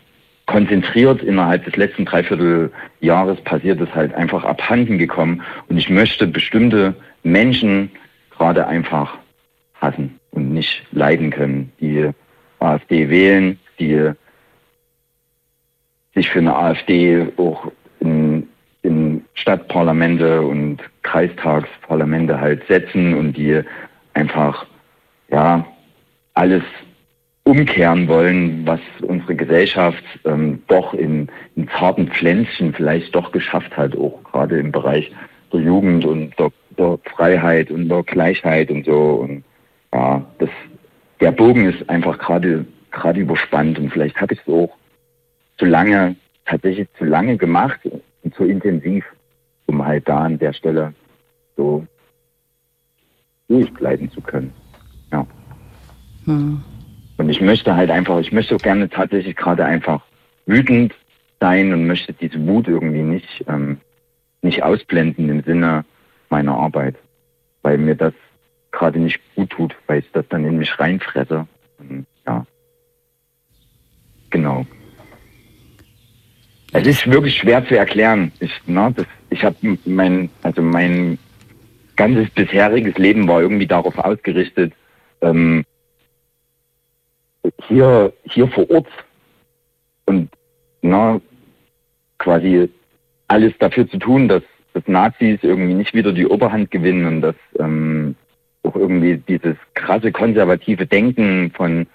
konzentriert 0.45 1.21
innerhalb 1.21 1.63
des 1.65 1.75
letzten 1.75 2.05
Dreivierteljahres 2.05 3.39
passiert 3.41 3.79
ist, 3.79 3.93
halt 3.93 4.13
einfach 4.13 4.43
abhanden 4.43 4.97
gekommen. 4.97 5.41
Und 5.69 5.77
ich 5.77 5.89
möchte 5.89 6.27
bestimmte 6.27 6.95
Menschen 7.23 7.91
gerade 8.31 8.67
einfach 8.67 9.17
hassen 9.75 10.19
und 10.31 10.53
nicht 10.53 10.83
leiden 10.91 11.31
können, 11.31 11.71
die 11.79 12.09
AfD 12.59 13.09
wählen, 13.09 13.59
die 13.79 14.11
sich 16.13 16.29
für 16.29 16.39
eine 16.39 16.55
AfD 16.55 17.27
auch 17.37 17.71
Stadtparlamente 19.33 20.41
und 20.41 20.79
Kreistagsparlamente 21.03 22.39
halt 22.39 22.65
setzen 22.67 23.15
und 23.15 23.33
die 23.33 23.61
einfach 24.13 24.65
ja 25.29 25.65
alles 26.33 26.63
umkehren 27.43 28.07
wollen, 28.07 28.67
was 28.67 28.79
unsere 29.01 29.35
Gesellschaft 29.35 30.03
ähm, 30.25 30.61
doch 30.67 30.93
in, 30.93 31.27
in 31.55 31.67
zarten 31.69 32.07
Pflänzchen 32.07 32.73
vielleicht 32.73 33.15
doch 33.15 33.31
geschafft 33.31 33.75
hat, 33.75 33.97
auch 33.97 34.23
gerade 34.23 34.59
im 34.59 34.71
Bereich 34.71 35.11
der 35.51 35.61
Jugend 35.61 36.05
und 36.05 36.37
der, 36.37 36.51
der 36.77 36.99
Freiheit 37.15 37.71
und 37.71 37.89
der 37.89 38.03
Gleichheit 38.03 38.69
und 38.69 38.85
so. 38.85 39.25
Und 39.27 39.43
ja, 39.93 40.23
das, 40.37 40.49
der 41.19 41.31
Bogen 41.31 41.65
ist 41.65 41.89
einfach 41.89 42.19
gerade 42.19 42.65
gerade 42.91 43.21
überspannt 43.21 43.79
und 43.79 43.89
vielleicht 43.89 44.19
habe 44.19 44.33
ich 44.33 44.39
es 44.41 44.53
auch 44.53 44.69
zu 45.57 45.65
lange, 45.65 46.15
tatsächlich 46.45 46.87
zu 46.97 47.05
lange 47.05 47.37
gemacht 47.37 47.79
und 48.23 48.35
zu 48.35 48.43
intensiv, 48.43 49.05
um 49.71 49.85
halt 49.85 50.07
da 50.07 50.19
an 50.19 50.37
der 50.37 50.53
Stelle 50.53 50.93
so 51.55 51.87
durchgleiten 53.47 54.11
zu 54.11 54.21
können. 54.21 54.53
Ja. 55.11 55.25
Hm. 56.25 56.61
Und 57.17 57.29
ich 57.29 57.41
möchte 57.41 57.75
halt 57.75 57.89
einfach, 57.89 58.19
ich 58.19 58.31
möchte 58.31 58.55
auch 58.55 58.61
gerne 58.61 58.89
tatsächlich 58.89 59.35
gerade 59.35 59.63
einfach 59.65 60.01
wütend 60.45 60.93
sein 61.39 61.73
und 61.73 61.87
möchte 61.87 62.13
diese 62.13 62.45
Wut 62.47 62.67
irgendwie 62.67 63.01
nicht, 63.01 63.45
ähm, 63.47 63.79
nicht 64.41 64.63
ausblenden 64.63 65.29
im 65.29 65.43
Sinne 65.43 65.85
meiner 66.29 66.55
Arbeit, 66.55 66.95
weil 67.61 67.77
mir 67.77 67.95
das 67.95 68.13
gerade 68.71 68.99
nicht 68.99 69.19
gut 69.35 69.51
tut, 69.51 69.75
weil 69.87 69.99
ich 69.99 70.11
das 70.11 70.27
dann 70.29 70.45
in 70.45 70.57
mich 70.57 70.79
reinfresse. 70.79 71.47
Und, 71.77 72.05
ja. 72.25 72.45
Genau. 74.29 74.65
Es 76.73 76.87
ist 76.87 77.11
wirklich 77.11 77.37
schwer 77.37 77.65
zu 77.65 77.77
erklären. 77.77 78.31
Ich, 78.39 78.51
ne, 78.65 78.93
ich 79.29 79.43
habe 79.43 79.55
mein, 79.85 80.29
also 80.41 80.61
mein 80.61 81.17
ganzes 81.95 82.29
bisheriges 82.29 82.97
Leben 82.97 83.27
war 83.27 83.41
irgendwie 83.41 83.67
darauf 83.67 83.97
ausgerichtet, 83.97 84.73
ähm, 85.21 85.65
hier, 87.67 88.13
hier 88.23 88.47
vor 88.47 88.69
Ort 88.69 88.87
und 90.05 90.29
na, 90.81 91.19
quasi 92.17 92.69
alles 93.27 93.53
dafür 93.59 93.89
zu 93.89 93.97
tun, 93.97 94.27
dass, 94.27 94.43
dass 94.73 94.87
Nazis 94.87 95.39
irgendwie 95.41 95.73
nicht 95.73 95.93
wieder 95.93 96.13
die 96.13 96.25
Oberhand 96.25 96.71
gewinnen 96.71 97.05
und 97.05 97.21
dass 97.21 97.35
ähm, 97.59 98.15
auch 98.63 98.75
irgendwie 98.75 99.17
dieses 99.17 99.55
krasse 99.73 100.11
konservative 100.11 100.85
Denken 100.85 101.51
von 101.51 101.87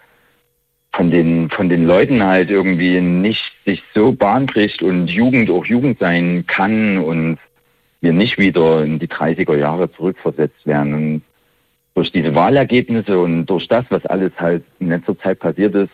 von 0.96 1.10
den 1.10 1.50
von 1.50 1.68
den 1.68 1.86
Leuten 1.86 2.22
halt 2.22 2.50
irgendwie 2.50 3.00
nicht 3.00 3.52
sich 3.66 3.82
so 3.94 4.12
Bahn 4.12 4.46
bricht 4.46 4.82
und 4.82 5.08
Jugend 5.08 5.50
auch 5.50 5.66
Jugend 5.66 5.98
sein 5.98 6.44
kann 6.46 6.98
und 6.98 7.38
wir 8.00 8.12
nicht 8.12 8.38
wieder 8.38 8.82
in 8.82 8.98
die 8.98 9.06
30er 9.06 9.56
Jahre 9.56 9.92
zurückversetzt 9.92 10.66
werden. 10.66 10.94
Und 10.94 11.22
durch 11.94 12.12
diese 12.12 12.34
Wahlergebnisse 12.34 13.18
und 13.18 13.46
durch 13.46 13.68
das, 13.68 13.84
was 13.90 14.06
alles 14.06 14.32
halt 14.38 14.64
in 14.80 14.88
letzter 14.88 15.18
Zeit 15.18 15.38
passiert 15.38 15.74
ist, 15.74 15.92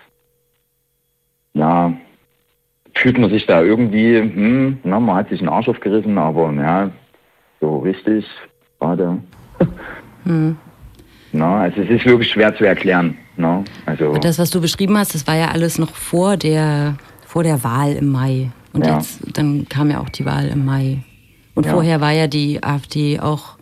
ja, 1.55 1.93
fühlt 2.95 3.19
man 3.19 3.31
sich 3.31 3.47
da 3.47 3.63
irgendwie, 3.63 4.19
hm, 4.19 4.79
na, 4.85 5.01
man 5.01 5.17
hat 5.17 5.31
sich 5.31 5.41
einen 5.41 5.49
Arsch 5.49 5.69
aufgerissen, 5.69 6.17
aber 6.17 6.53
ja, 6.53 6.91
so 7.61 7.79
richtig 7.79 8.25
gerade. 8.79 9.19
Hm. 10.25 10.57
Na, 11.33 11.63
also 11.63 11.81
es 11.81 11.91
ist 11.91 12.07
wirklich 12.07 12.31
schwer 12.31 12.55
zu 12.55 12.65
erklären. 12.65 13.17
Na, 13.37 13.65
also 13.87 14.13
Das, 14.19 14.39
was 14.39 14.51
du 14.51 14.61
beschrieben 14.61 14.97
hast, 14.99 15.15
das 15.15 15.27
war 15.27 15.37
ja 15.37 15.49
alles 15.49 15.79
noch 15.79 15.95
vor 15.95 16.37
der, 16.37 16.95
vor 17.27 17.43
der 17.43 17.65
Wahl 17.65 17.93
im 17.95 18.09
Mai. 18.09 18.51
Und 18.73 18.87
Ja. 18.87 18.95
jetzt, 18.97 19.21
dann 19.37 19.67
kam 19.69 19.91
ja 19.91 20.01
auch 20.01 20.09
die 20.09 20.25
Wahl 20.25 20.49
im 20.49 20.65
Mai. 20.65 20.99
Und 21.55 21.67
Ja. 21.67 21.73
vorher 21.73 22.01
war 22.01 22.13
ja 22.13 22.27
die 22.27 22.63
AfD 22.63 23.21
auch, 23.21 23.57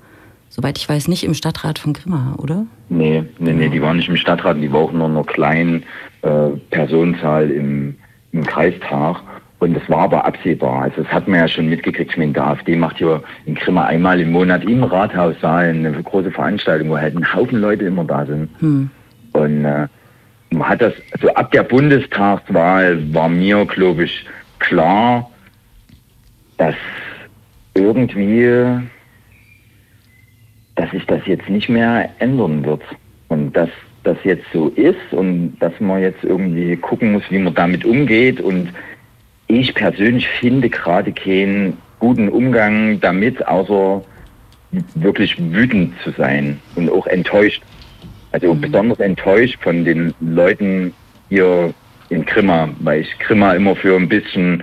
soweit 0.48 0.78
ich 0.78 0.88
weiß, 0.88 1.09
nicht 1.09 1.24
im 1.24 1.35
Stadtrat 1.35 1.78
von 1.78 1.92
Grimma, 1.92 2.35
oder? 2.38 2.66
Nee, 2.88 3.24
nee, 3.38 3.52
nee, 3.52 3.68
die 3.68 3.80
waren 3.83 3.96
nicht 3.96 4.09
im 4.09 4.16
Stadtrat, 4.16 4.56
die 4.59 4.72
war 4.72 4.80
auch 4.80 4.92
nur 4.92 5.06
einer 5.09 5.24
kleinen 5.24 5.85
äh, 6.22 6.50
Personenzahl 6.70 7.50
im, 7.50 7.96
im 8.33 8.44
Kreistag. 8.44 9.22
Und 9.61 9.74
das 9.74 9.88
war 9.88 9.98
aber 10.00 10.24
absehbar. 10.24 10.83
Also 10.83 11.02
das 11.02 11.12
hat 11.12 11.28
man 11.28 11.38
ja 11.40 11.46
schon 11.48 11.68
mitgekriegt. 11.68 12.12
Ich 12.12 12.16
meine, 12.16 12.33
die 12.33 12.40
AfD 12.40 12.76
macht 12.76 12.96
hier 12.98 13.22
in 13.44 13.54
Grimma 13.54 13.85
einmal 13.85 14.18
im 14.18 14.33
Monat 14.33 14.64
im 14.64 14.83
Rathaussaal 14.83 15.68
eine 15.68 15.92
große 16.02 16.30
Veranstaltung, 16.30 16.88
wo 16.88 16.96
halt 16.96 17.14
ein 17.14 17.35
Haufen 17.35 17.61
Leute 17.61 17.85
immer 17.85 18.04
da 18.04 18.24
sind. 18.24 18.48
Hm. 18.61 18.90
Und 19.33 19.64
äh, 19.64 19.87
man 20.51 20.69
hat 20.69 20.83
das, 20.83 20.95
also 21.12 21.33
ab 21.35 21.53
der 21.53 21.62
Bundestagswahl 21.62 23.14
war 23.14 23.29
mir, 23.29 23.64
glaube 23.66 24.05
ich, 24.05 24.27
klar, 24.59 25.31
dass 26.59 26.75
irgendwie, 27.75 28.81
dass 30.75 30.90
sich 30.90 31.07
das 31.07 31.21
jetzt 31.27 31.49
nicht 31.49 31.69
mehr 31.69 32.11
ändern 32.19 32.64
wird. 32.64 32.83
Und 33.29 33.53
dass 33.57 33.71
das 34.03 34.16
jetzt 34.25 34.47
so 34.53 34.69
ist 34.71 35.12
und 35.12 35.57
dass 35.61 35.79
man 35.79 36.01
jetzt 36.01 36.25
irgendwie 36.25 36.77
gucken 36.77 37.12
muss, 37.12 37.23
wie 37.31 37.38
man 37.38 37.55
damit 37.55 37.85
umgeht. 37.85 38.40
Und 38.40 38.71
ich 39.47 39.75
persönlich 39.75 40.27
finde 40.29 40.69
gerade 40.69 41.12
keinen 41.12 41.77
guten 41.99 42.29
Umgang 42.29 42.99
damit, 43.01 43.47
außer 43.47 44.03
wirklich 44.95 45.37
wütend 45.38 45.95
zu 46.03 46.12
sein 46.12 46.61
und 46.77 46.90
auch 46.90 47.07
enttäuscht. 47.07 47.62
Also 48.33 48.55
besonders 48.55 49.01
enttäuscht 49.01 49.61
von 49.62 49.85
den 49.85 50.14
Leuten 50.21 50.95
hier 51.29 51.75
in 52.11 52.25
Grimma, 52.25 52.69
weil 52.81 53.01
ich 53.01 53.19
Grimma 53.19 53.55
immer 53.55 53.75
für 53.75 53.97
ein 53.97 54.09
bisschen 54.09 54.62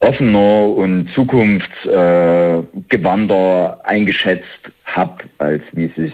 offener 0.00 0.68
und 0.68 1.10
zukunftsgewandter 1.14 3.80
eingeschätzt 3.84 4.70
habe, 4.84 5.24
als 5.38 5.62
wie 5.72 5.86
es 5.86 5.94
sich 5.94 6.12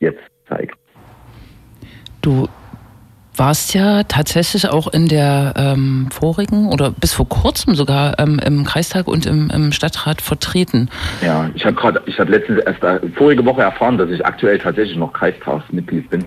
jetzt 0.00 0.22
zeigt. 0.48 0.76
Du 2.22 2.48
warst 3.36 3.74
ja 3.74 4.02
tatsächlich 4.04 4.68
auch 4.68 4.92
in 4.92 5.08
der 5.08 5.54
ähm, 5.56 6.08
vorigen 6.10 6.68
oder 6.68 6.90
bis 6.90 7.12
vor 7.12 7.28
kurzem 7.28 7.74
sogar 7.74 8.18
ähm, 8.18 8.38
im 8.38 8.64
Kreistag 8.64 9.08
und 9.08 9.26
im, 9.26 9.50
im 9.50 9.72
Stadtrat 9.72 10.20
vertreten. 10.20 10.88
Ja, 11.22 11.50
ich 11.54 11.64
habe 11.64 11.74
gerade, 11.74 12.02
ich 12.06 12.18
habe 12.18 12.30
letztens 12.30 12.60
erst 12.60 12.82
äh, 12.82 13.00
vorige 13.16 13.44
Woche 13.44 13.62
erfahren, 13.62 13.98
dass 13.98 14.10
ich 14.10 14.24
aktuell 14.24 14.58
tatsächlich 14.58 14.96
noch 14.96 15.12
Kreistagsmitglied 15.12 16.10
bin, 16.10 16.24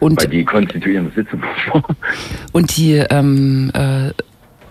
Und, 0.00 0.20
weil 0.20 0.28
die 0.28 0.44
konstituierende 0.44 1.12
Sitzung 1.14 1.42
und 2.52 2.76
die 2.76 2.94
ähm, 3.10 3.70
äh, 3.74 4.12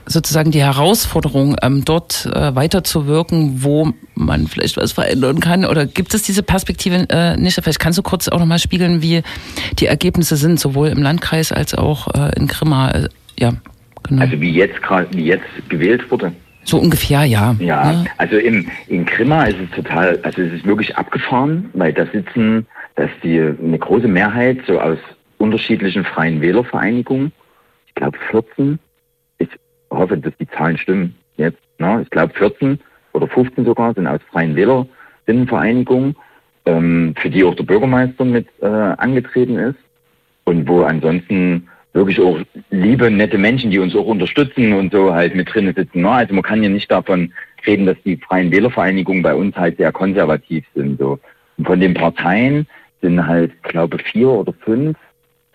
sozusagen 0.08 0.52
die 0.52 0.62
Herausforderung, 0.63 1.56
ähm, 1.62 1.84
dort 1.86 2.26
äh, 2.34 2.56
weiterzuwirken, 2.56 3.63
wo 3.63 3.93
man 4.15 4.48
vielleicht 4.48 4.78
was 4.78 4.93
verändern 4.93 5.39
kann? 5.39 5.65
Oder 5.65 5.86
gibt 5.86 6.13
es 6.13 6.24
diese 6.24 6.43
Perspektive 6.43 7.06
äh, 7.10 7.38
nicht? 7.38 7.60
Vielleicht 7.62 7.80
kannst 7.80 7.98
du 8.00 8.04
kurz 8.04 8.28
auch 8.28 8.39
nochmal 8.39 8.60
spiegeln, 8.60 9.02
wie 9.02 9.22
die 9.80 9.86
Ergebnisse 9.86 10.36
sind, 10.38 10.60
sowohl 10.60 10.88
im 10.89 11.02
Landkreis 11.02 11.52
als 11.52 11.76
auch 11.76 12.08
äh, 12.15 12.32
in 12.38 12.48
Grimma. 12.48 12.89
Äh, 12.91 13.10
ja, 13.39 13.54
genau. 14.04 14.22
Also 14.22 14.39
wie 14.41 14.52
jetzt 14.52 14.82
gerade, 14.82 15.08
wie 15.12 15.26
jetzt 15.26 15.46
gewählt 15.70 16.10
wurde. 16.10 16.32
so 16.63 16.78
ungefähr, 16.80 17.24
ja. 17.26 17.56
Ja, 17.60 17.91
Ne? 17.93 18.06
also 18.17 18.38
im, 18.38 18.67
in 18.88 19.06
Grimma 19.06 19.43
ist 19.46 19.58
es 19.63 19.76
total, 19.76 20.20
also 20.24 20.41
es 20.41 20.54
ist 20.54 20.65
wirklich 20.65 20.96
abgefahren, 20.98 21.70
weil 21.74 21.93
da 21.93 22.06
sitzen, 22.12 22.65
dass 22.96 23.10
die 23.24 23.39
eine 23.39 23.78
große 23.78 24.08
Mehrheit 24.08 24.60
so 24.67 24.80
aus 24.80 24.98
unterschiedlichen 25.38 26.04
freien 26.04 26.41
Wählervereinigungen, 26.41 27.32
ich 27.88 27.96
glaube 27.96 28.17
14, 28.32 28.74
ich 28.74 28.80
hoffe, 29.89 30.17
dass 30.17 30.34
die 30.38 30.47
Zahlen 30.50 30.78
stimmen 30.78 31.15
jetzt, 31.38 31.60
ne? 31.80 32.02
ich 32.04 32.10
glaube 32.10 32.34
14 32.34 32.80
oder 33.13 33.28
15 33.28 33.65
sogar 33.65 33.93
sind 33.93 34.08
aus 34.08 34.19
freien 34.32 34.56
Wählerinnenvereinigungen, 34.56 36.15
ähm, 36.65 37.15
für 37.17 37.30
die 37.30 37.43
auch 37.43 37.56
der 37.56 37.63
Bürgermeister 37.63 38.26
mit 38.26 38.47
äh, 38.62 38.65
angetreten 38.65 39.58
ist 39.58 39.80
und 40.45 40.67
wo 40.67 40.84
ansonsten 40.84 41.67
wirklich 41.93 42.19
auch 42.19 42.39
liebe, 42.69 43.10
nette 43.10 43.38
Menschen, 43.38 43.71
die 43.71 43.80
uns 43.80 43.95
auch 43.95 44.06
unterstützen 44.06 44.73
und 44.73 44.91
so 44.91 45.13
halt 45.13 45.36
mit 45.36 45.52
drinnen 45.52 45.73
sitzen. 45.73 46.02
Ne? 46.02 46.12
Also 46.12 46.34
man 46.34 46.43
kann 46.43 46.62
ja 46.62 46.69
nicht 46.69 46.91
davon 46.91 47.34
reden, 47.65 47.86
dass 47.86 47.97
die 48.06 48.17
Freien 48.17 48.52
Wählervereinigungen 48.52 49.23
bei 49.23 49.34
uns 49.34 49.56
halt 49.56 49.78
sehr 49.78 49.91
konservativ 49.91 50.63
sind. 50.76 51.00
So. 51.00 51.19
Und 51.58 51.65
von 51.65 51.80
den 51.80 51.95
Parteien 51.95 52.67
sind 53.02 53.26
halt, 53.26 53.52
glaube 53.63 53.97
vier 53.97 54.30
oder 54.30 54.54
fünf, 54.54 54.97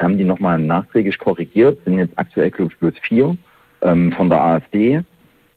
haben 0.00 0.18
die 0.18 0.24
nochmal 0.24 0.58
nachträglich 0.58 1.18
korrigiert, 1.18 1.78
sind 1.84 1.98
jetzt 1.98 2.18
aktuell, 2.18 2.50
glaube 2.50 2.72
ich, 2.72 2.78
bloß 2.78 2.94
vier 3.02 3.36
ähm, 3.82 4.12
von 4.12 4.28
der 4.28 4.42
AfD, 4.42 5.02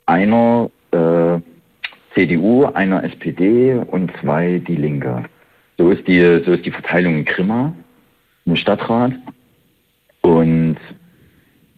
einer 0.06 0.70
äh, 0.92 1.40
CDU, 2.14 2.66
einer 2.66 3.04
SPD 3.04 3.76
und 3.76 4.12
zwei 4.22 4.62
die 4.66 4.76
Linke. 4.76 5.26
So 5.78 5.90
ist 5.90 6.08
die, 6.08 6.22
so 6.46 6.54
ist 6.54 6.66
die 6.66 6.72
Verteilung 6.72 7.16
in 7.18 7.26
Grimma 7.26 7.74
im 8.46 8.56
Stadtrat. 8.56 9.14
Und 10.22 10.78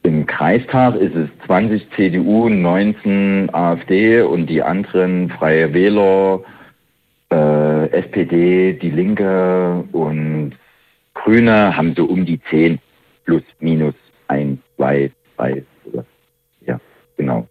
im 0.04 0.26
Kreistag 0.26 0.96
ist 0.96 1.16
es 1.16 1.30
20 1.48 1.88
CDU, 1.96 2.48
19 2.48 3.54
AfD 3.54 4.22
und 4.22 4.48
die 4.48 4.62
anderen 4.62 5.30
Freie 5.32 5.74
Wähler, 5.74 6.42
äh, 7.32 7.90
SPD, 7.92 8.74
die 8.74 8.92
Linke 8.92 9.84
und 9.92 10.54
Grüne 11.14 11.76
haben 11.76 11.94
so 11.96 12.06
um 12.06 12.26
die 12.26 12.40
10 12.50 12.80
plus 13.26 13.44
minus 13.60 13.96
1, 14.28 14.60
2, 14.78 15.12
3. 15.38 15.64
genau. 17.18 17.48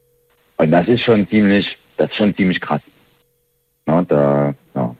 Und 0.57 0.70
das 0.70 0.88
ist 0.88 1.02
schon 1.02 1.29
ziemlich, 1.29 1.76
das 1.96 2.11
ist 2.11 2.16
schon 2.16 2.35
ziemlich 2.35 2.61
krass. 2.61 2.81
Na, 3.87 4.02
da, 4.02 4.55
ja. 4.74 4.94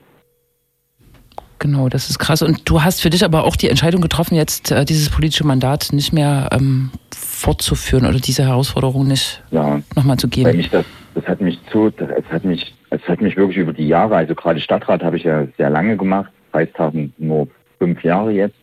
Genau, 1.59 1.89
das 1.89 2.11
ist 2.11 2.19
krass. 2.19 2.43
Und 2.43 2.69
du 2.69 2.83
hast 2.83 3.01
für 3.01 3.11
dich 3.11 3.25
aber 3.25 3.45
auch 3.45 3.57
die 3.57 3.69
Entscheidung 3.69 4.03
getroffen, 4.03 4.35
jetzt 4.35 4.71
äh, 4.71 4.85
dieses 4.85 5.09
politische 5.09 5.47
Mandat 5.47 5.89
nicht 5.93 6.13
mehr 6.13 6.51
ähm, 6.53 6.91
fortzuführen 7.15 8.07
oder 8.07 8.19
diese 8.19 8.45
Herausforderung 8.45 9.07
nicht 9.09 9.43
ja. 9.51 9.81
nochmal 9.95 10.19
zu 10.19 10.27
Weil 10.29 10.45
geben. 10.45 10.57
mich 10.59 10.71
das, 10.71 10.85
das 11.15 11.27
hat 11.27 11.41
mich 11.41 11.59
zu, 11.73 11.91
das, 11.91 12.11
es 12.11 12.31
hat 12.31 12.45
mich, 12.45 12.75
es 12.91 13.01
hat 13.09 13.23
mich 13.23 13.37
wirklich 13.37 13.59
über 13.59 13.73
die 13.73 13.89
Jahre, 13.89 14.17
also 14.17 14.35
gerade 14.35 14.61
Stadtrat 14.61 15.03
habe 15.03 15.17
ich 15.17 15.25
ja 15.25 15.47
sehr 15.57 15.71
lange 15.71 15.97
gemacht, 15.97 16.31
Kreistag 16.53 16.93
nur 17.17 17.49
fünf 17.79 18.05
Jahre 18.05 18.33
jetzt. 18.33 18.57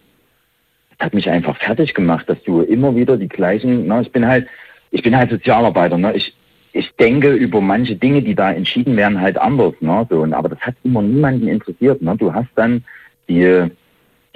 Es 0.97 1.05
hat 1.05 1.13
mich 1.13 1.29
einfach 1.29 1.57
fertig 1.57 1.95
gemacht, 1.95 2.29
dass 2.29 2.41
du 2.43 2.61
immer 2.61 2.95
wieder 2.95 3.17
die 3.17 3.27
gleichen, 3.27 3.87
ne, 3.87 4.01
ich 4.03 4.11
bin 4.11 4.27
halt, 4.27 4.47
ich 4.93 5.01
bin 5.01 5.17
halt 5.17 5.31
Sozialarbeiter, 5.31 5.97
ne, 5.97 6.13
ich, 6.13 6.33
ich 6.71 6.95
denke 6.95 7.33
über 7.33 7.59
manche 7.61 7.95
Dinge, 7.95 8.21
die 8.21 8.35
da 8.35 8.51
entschieden 8.51 8.95
werden, 8.95 9.19
halt 9.19 9.37
anders, 9.37 9.73
ne, 9.81 10.05
so, 10.09 10.21
und, 10.21 10.33
aber 10.33 10.49
das 10.49 10.59
hat 10.59 10.75
immer 10.83 11.01
niemanden 11.01 11.47
interessiert, 11.47 12.01
ne, 12.01 12.15
du 12.15 12.31
hast 12.31 12.49
dann 12.55 12.83
die, 13.27 13.65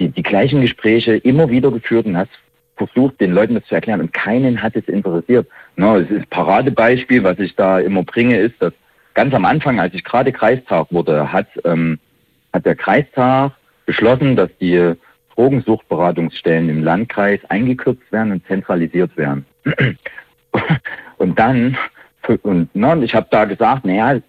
die, 0.00 0.08
die 0.08 0.22
gleichen 0.22 0.60
Gespräche 0.60 1.14
immer 1.16 1.48
wieder 1.48 1.70
geführt 1.70 2.06
und 2.06 2.16
hast 2.16 2.30
versucht, 2.76 3.20
den 3.20 3.32
Leuten 3.32 3.54
das 3.54 3.64
zu 3.66 3.74
erklären 3.76 4.00
und 4.00 4.12
keinen 4.12 4.62
hat 4.62 4.74
es 4.76 4.86
interessiert. 4.88 5.48
No, 5.76 5.96
es 5.96 6.10
ist 6.10 6.30
Paradebeispiel, 6.30 7.22
was 7.22 7.38
ich 7.38 7.54
da 7.54 7.78
immer 7.78 8.02
bringe, 8.02 8.38
ist, 8.38 8.60
dass 8.60 8.72
ganz 9.14 9.34
am 9.34 9.44
Anfang, 9.44 9.80
als 9.80 9.94
ich 9.94 10.04
gerade 10.04 10.32
Kreistag 10.32 10.86
wurde, 10.90 11.32
hat, 11.32 11.48
ähm, 11.64 11.98
hat 12.52 12.66
der 12.66 12.76
Kreistag 12.76 13.52
beschlossen, 13.86 14.36
dass 14.36 14.50
die 14.60 14.94
Drogensuchtberatungsstellen 15.34 16.68
im 16.68 16.82
Landkreis 16.82 17.40
eingekürzt 17.48 18.10
werden 18.10 18.32
und 18.32 18.46
zentralisiert 18.46 19.16
werden. 19.16 19.44
und 21.18 21.38
dann, 21.38 21.76
und, 22.42 22.74
ne, 22.74 23.00
ich 23.04 23.14
habe 23.14 23.26
da 23.30 23.44
gesagt, 23.44 23.84
naja, 23.84 24.20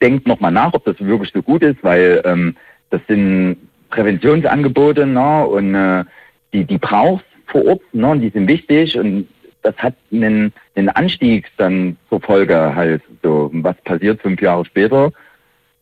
denkt 0.00 0.26
nochmal 0.26 0.52
nach, 0.52 0.72
ob 0.74 0.84
das 0.84 0.98
wirklich 1.00 1.32
so 1.32 1.42
gut 1.42 1.62
ist, 1.62 1.82
weil 1.82 2.22
ähm, 2.24 2.56
das 2.90 3.00
sind 3.08 3.56
Präventionsangebote 3.90 5.06
ne, 5.06 5.46
und 5.46 5.74
äh, 5.74 6.04
die, 6.52 6.64
die 6.64 6.78
brauchst 6.78 7.24
vor 7.46 7.64
Ort, 7.66 7.82
ne, 7.92 8.08
und 8.08 8.20
die 8.20 8.30
sind 8.30 8.48
wichtig 8.48 8.98
und 8.98 9.28
das 9.62 9.76
hat 9.76 9.94
einen, 10.12 10.52
einen 10.76 10.88
Anstieg 10.88 11.46
dann 11.56 11.96
zur 12.08 12.20
Folge 12.20 12.74
halt. 12.74 13.02
So, 13.22 13.50
was 13.52 13.76
passiert 13.82 14.22
fünf 14.22 14.40
Jahre 14.40 14.64
später? 14.64 15.10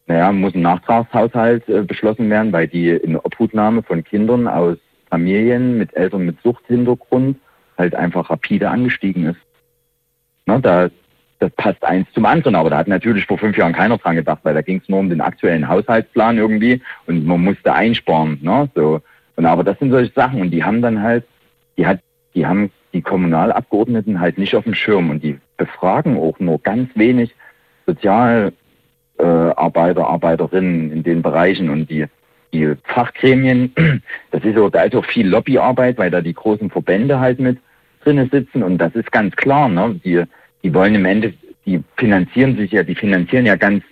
Naja, 0.06 0.32
muss 0.32 0.54
ein 0.54 0.62
Nachtragshaushalt 0.62 1.68
äh, 1.68 1.82
beschlossen 1.82 2.30
werden, 2.30 2.52
weil 2.52 2.68
die 2.68 2.90
in 2.90 3.16
Obhutnahme 3.16 3.82
von 3.82 4.04
Kindern 4.04 4.48
aus 4.48 4.78
Familien 5.10 5.78
mit 5.78 5.94
Eltern 5.96 6.26
mit 6.26 6.40
Suchthintergrund 6.42 7.38
halt 7.76 7.94
einfach 7.94 8.30
rapide 8.30 8.70
angestiegen 8.70 9.26
ist. 9.26 9.40
Ne, 10.46 10.60
da, 10.60 10.88
das 11.38 11.50
passt 11.52 11.84
eins 11.84 12.06
zum 12.14 12.24
anderen, 12.24 12.54
aber 12.54 12.70
da 12.70 12.78
hat 12.78 12.88
natürlich 12.88 13.26
vor 13.26 13.38
fünf 13.38 13.56
Jahren 13.56 13.72
keiner 13.72 13.98
dran 13.98 14.16
gedacht, 14.16 14.40
weil 14.44 14.54
da 14.54 14.62
ging 14.62 14.80
es 14.82 14.88
nur 14.88 15.00
um 15.00 15.10
den 15.10 15.20
aktuellen 15.20 15.68
Haushaltsplan 15.68 16.38
irgendwie 16.38 16.80
und 17.06 17.26
man 17.26 17.42
musste 17.42 17.72
einsparen. 17.72 18.38
Ne, 18.42 18.70
so. 18.74 19.00
Und 19.36 19.44
aber 19.44 19.64
das 19.64 19.78
sind 19.78 19.90
solche 19.90 20.12
Sachen 20.12 20.40
und 20.40 20.50
die 20.50 20.64
haben 20.64 20.80
dann 20.80 21.02
halt, 21.02 21.24
die 21.76 21.86
hat, 21.86 22.00
die 22.34 22.46
haben 22.46 22.70
die 22.92 23.02
Kommunalabgeordneten 23.02 24.20
halt 24.20 24.38
nicht 24.38 24.54
auf 24.54 24.64
dem 24.64 24.74
Schirm 24.74 25.10
und 25.10 25.22
die 25.22 25.38
befragen 25.56 26.16
auch 26.16 26.38
nur 26.38 26.60
ganz 26.60 26.88
wenig 26.94 27.34
Sozialarbeiter, 27.86 28.52
äh, 29.18 30.04
Arbeiterinnen 30.04 30.92
in 30.92 31.02
den 31.02 31.22
Bereichen 31.22 31.68
und 31.70 31.90
die 31.90 32.06
die 32.52 32.74
Fachgremien, 32.84 33.72
das 34.30 34.44
ist 34.44 34.56
auch, 34.56 34.70
da 34.70 34.82
ist 34.82 34.94
auch 34.94 35.04
viel 35.04 35.28
Lobbyarbeit, 35.28 35.98
weil 35.98 36.10
da 36.10 36.20
die 36.20 36.32
großen 36.34 36.70
Verbände 36.70 37.20
halt 37.20 37.38
mit 37.38 37.58
drinnen 38.06 38.30
sitzen 38.30 38.62
und 38.62 38.78
das 38.78 38.94
ist 38.94 39.10
ganz 39.10 39.34
klar, 39.36 39.68
ne? 39.68 40.00
Die, 40.04 40.22
die 40.62 40.72
wollen 40.72 40.94
im 40.94 41.04
Ende, 41.04 41.34
die 41.64 41.82
finanzieren 41.96 42.56
sich 42.56 42.70
ja, 42.72 42.82
die 42.82 42.94
finanzieren 42.94 43.46
ja 43.46 43.56
ganz 43.56 43.82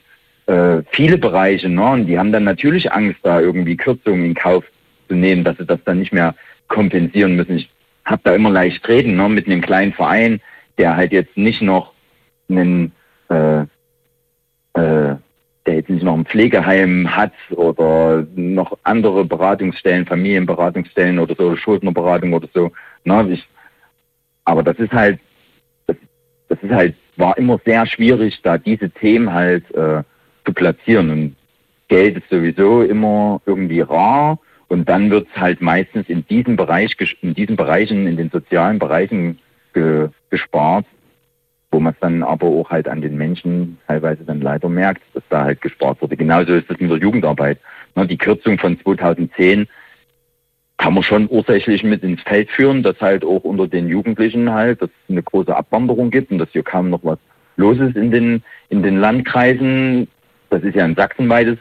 äh, 0.46 0.83
viele 0.90 1.18
Bereiche, 1.18 1.68
ne? 1.68 1.85
Und 1.85 2.07
die 2.07 2.18
haben 2.18 2.33
dann 2.33 2.44
natürlich 2.44 2.92
Angst, 2.92 3.18
da 3.22 3.40
irgendwie 3.40 3.77
Kürzungen 3.77 4.24
in 4.24 4.35
Kauf 4.35 4.64
zu 5.09 5.14
nehmen, 5.14 5.44
dass 5.44 5.57
sie 5.59 5.66
das 5.66 5.81
dann 5.85 5.98
nicht 5.98 6.12
mehr 6.12 6.35
kompensieren 6.68 7.37
müssen. 7.37 7.57
Ich 7.57 7.68
habe 8.05 8.22
da 8.24 8.35
immer 8.35 8.50
leicht 8.50 8.88
reden, 8.88 9.16
ne? 9.16 9.29
Mit 9.29 9.46
einem 9.46 9.61
kleinen 9.61 9.92
Verein, 9.92 10.40
der 10.79 10.96
halt 10.96 11.12
jetzt 11.12 11.37
nicht 11.37 11.61
noch 11.61 11.92
einen 12.48 12.92
äh, 13.29 13.62
äh, 14.74 15.16
der 15.66 15.77
jetzt 15.77 15.88
nicht 15.88 16.03
noch 16.03 16.14
ein 16.14 16.27
Pflegeheim 16.27 17.16
hat 17.16 17.33
oder 17.50 18.27
noch 18.35 18.77
andere 18.83 19.24
Beratungsstellen, 19.24 20.07
Familienberatungsstellen 20.07 21.18
oder 21.18 21.35
so, 21.37 21.57
Schuldnerberatung 21.57 22.35
oder 22.35 22.48
so. 22.53 22.70
Na, 23.05 23.27
ich, 23.27 23.48
aber 24.44 24.62
das 24.62 24.78
ist 24.78 24.92
halt, 24.92 25.18
das, 25.87 25.96
das 26.48 26.59
ist 26.62 26.70
halt, 26.70 26.94
war 27.16 27.37
immer 27.38 27.61
sehr 27.64 27.87
schwierig, 27.87 28.40
da 28.42 28.59
diese 28.59 28.90
Themen 28.90 29.33
halt 29.33 29.64
äh, 29.74 30.02
zu 30.44 30.52
platzieren. 30.52 31.11
Und 31.11 31.37
Geld 31.88 32.16
ist 32.16 32.28
sowieso 32.30 32.83
immer 32.83 33.40
irgendwie 33.46 33.80
rar 33.80 34.38
und 34.68 34.88
dann 34.88 35.11
wird 35.11 35.28
es 35.33 35.40
halt 35.40 35.61
meistens 35.61 36.09
in 36.09 36.26
diesem 36.26 36.57
Bereich, 36.57 36.96
in 37.20 37.35
diesen 37.35 37.57
Bereichen, 37.57 38.07
in 38.07 38.16
den 38.16 38.30
sozialen 38.30 38.78
Bereichen 38.78 39.38
ge, 39.72 40.09
gespart, 40.30 40.87
wo 41.70 41.80
man 41.80 41.92
es 41.92 42.00
dann 42.00 42.22
aber 42.22 42.46
auch 42.46 42.70
halt 42.70 42.88
an 42.88 43.00
den 43.00 43.16
Menschen 43.16 43.78
teilweise 43.87 44.24
dann 44.24 44.40
leider 44.40 44.68
merkt, 44.68 45.02
dass 45.12 45.22
da 45.28 45.44
halt 45.44 45.61
gespart 45.61 46.00
wurde. 46.00 46.16
Genauso 46.16 46.54
ist 46.54 46.70
das 46.70 46.78
in 46.78 46.88
der 46.88 46.98
Jugendarbeit. 46.98 47.59
Die 47.96 48.18
Kürzung 48.18 48.59
von 48.59 48.78
2010 48.80 49.66
kann 50.76 50.94
man 50.94 51.02
schon 51.02 51.28
ursächlich 51.30 51.84
mit 51.84 52.02
ins 52.02 52.20
Feld 52.22 52.50
führen, 52.50 52.82
dass 52.82 53.00
halt 53.00 53.24
auch 53.24 53.44
unter 53.44 53.68
den 53.68 53.88
Jugendlichen 53.88 54.52
halt, 54.52 54.82
dass 54.82 54.90
es 54.90 55.10
eine 55.10 55.22
große 55.22 55.54
Abwanderung 55.54 56.10
gibt 56.10 56.32
und 56.32 56.38
dass 56.38 56.50
hier 56.50 56.62
kaum 56.62 56.90
noch 56.90 57.04
was 57.04 57.18
los 57.56 57.78
ist 57.78 57.96
in 57.96 58.10
den, 58.10 58.42
in 58.68 58.82
den 58.82 58.98
Landkreisen. 58.98 60.08
Das 60.50 60.62
ist 60.62 60.74
ja 60.74 60.84
ein 60.84 60.96
sachsenweites, 60.96 61.58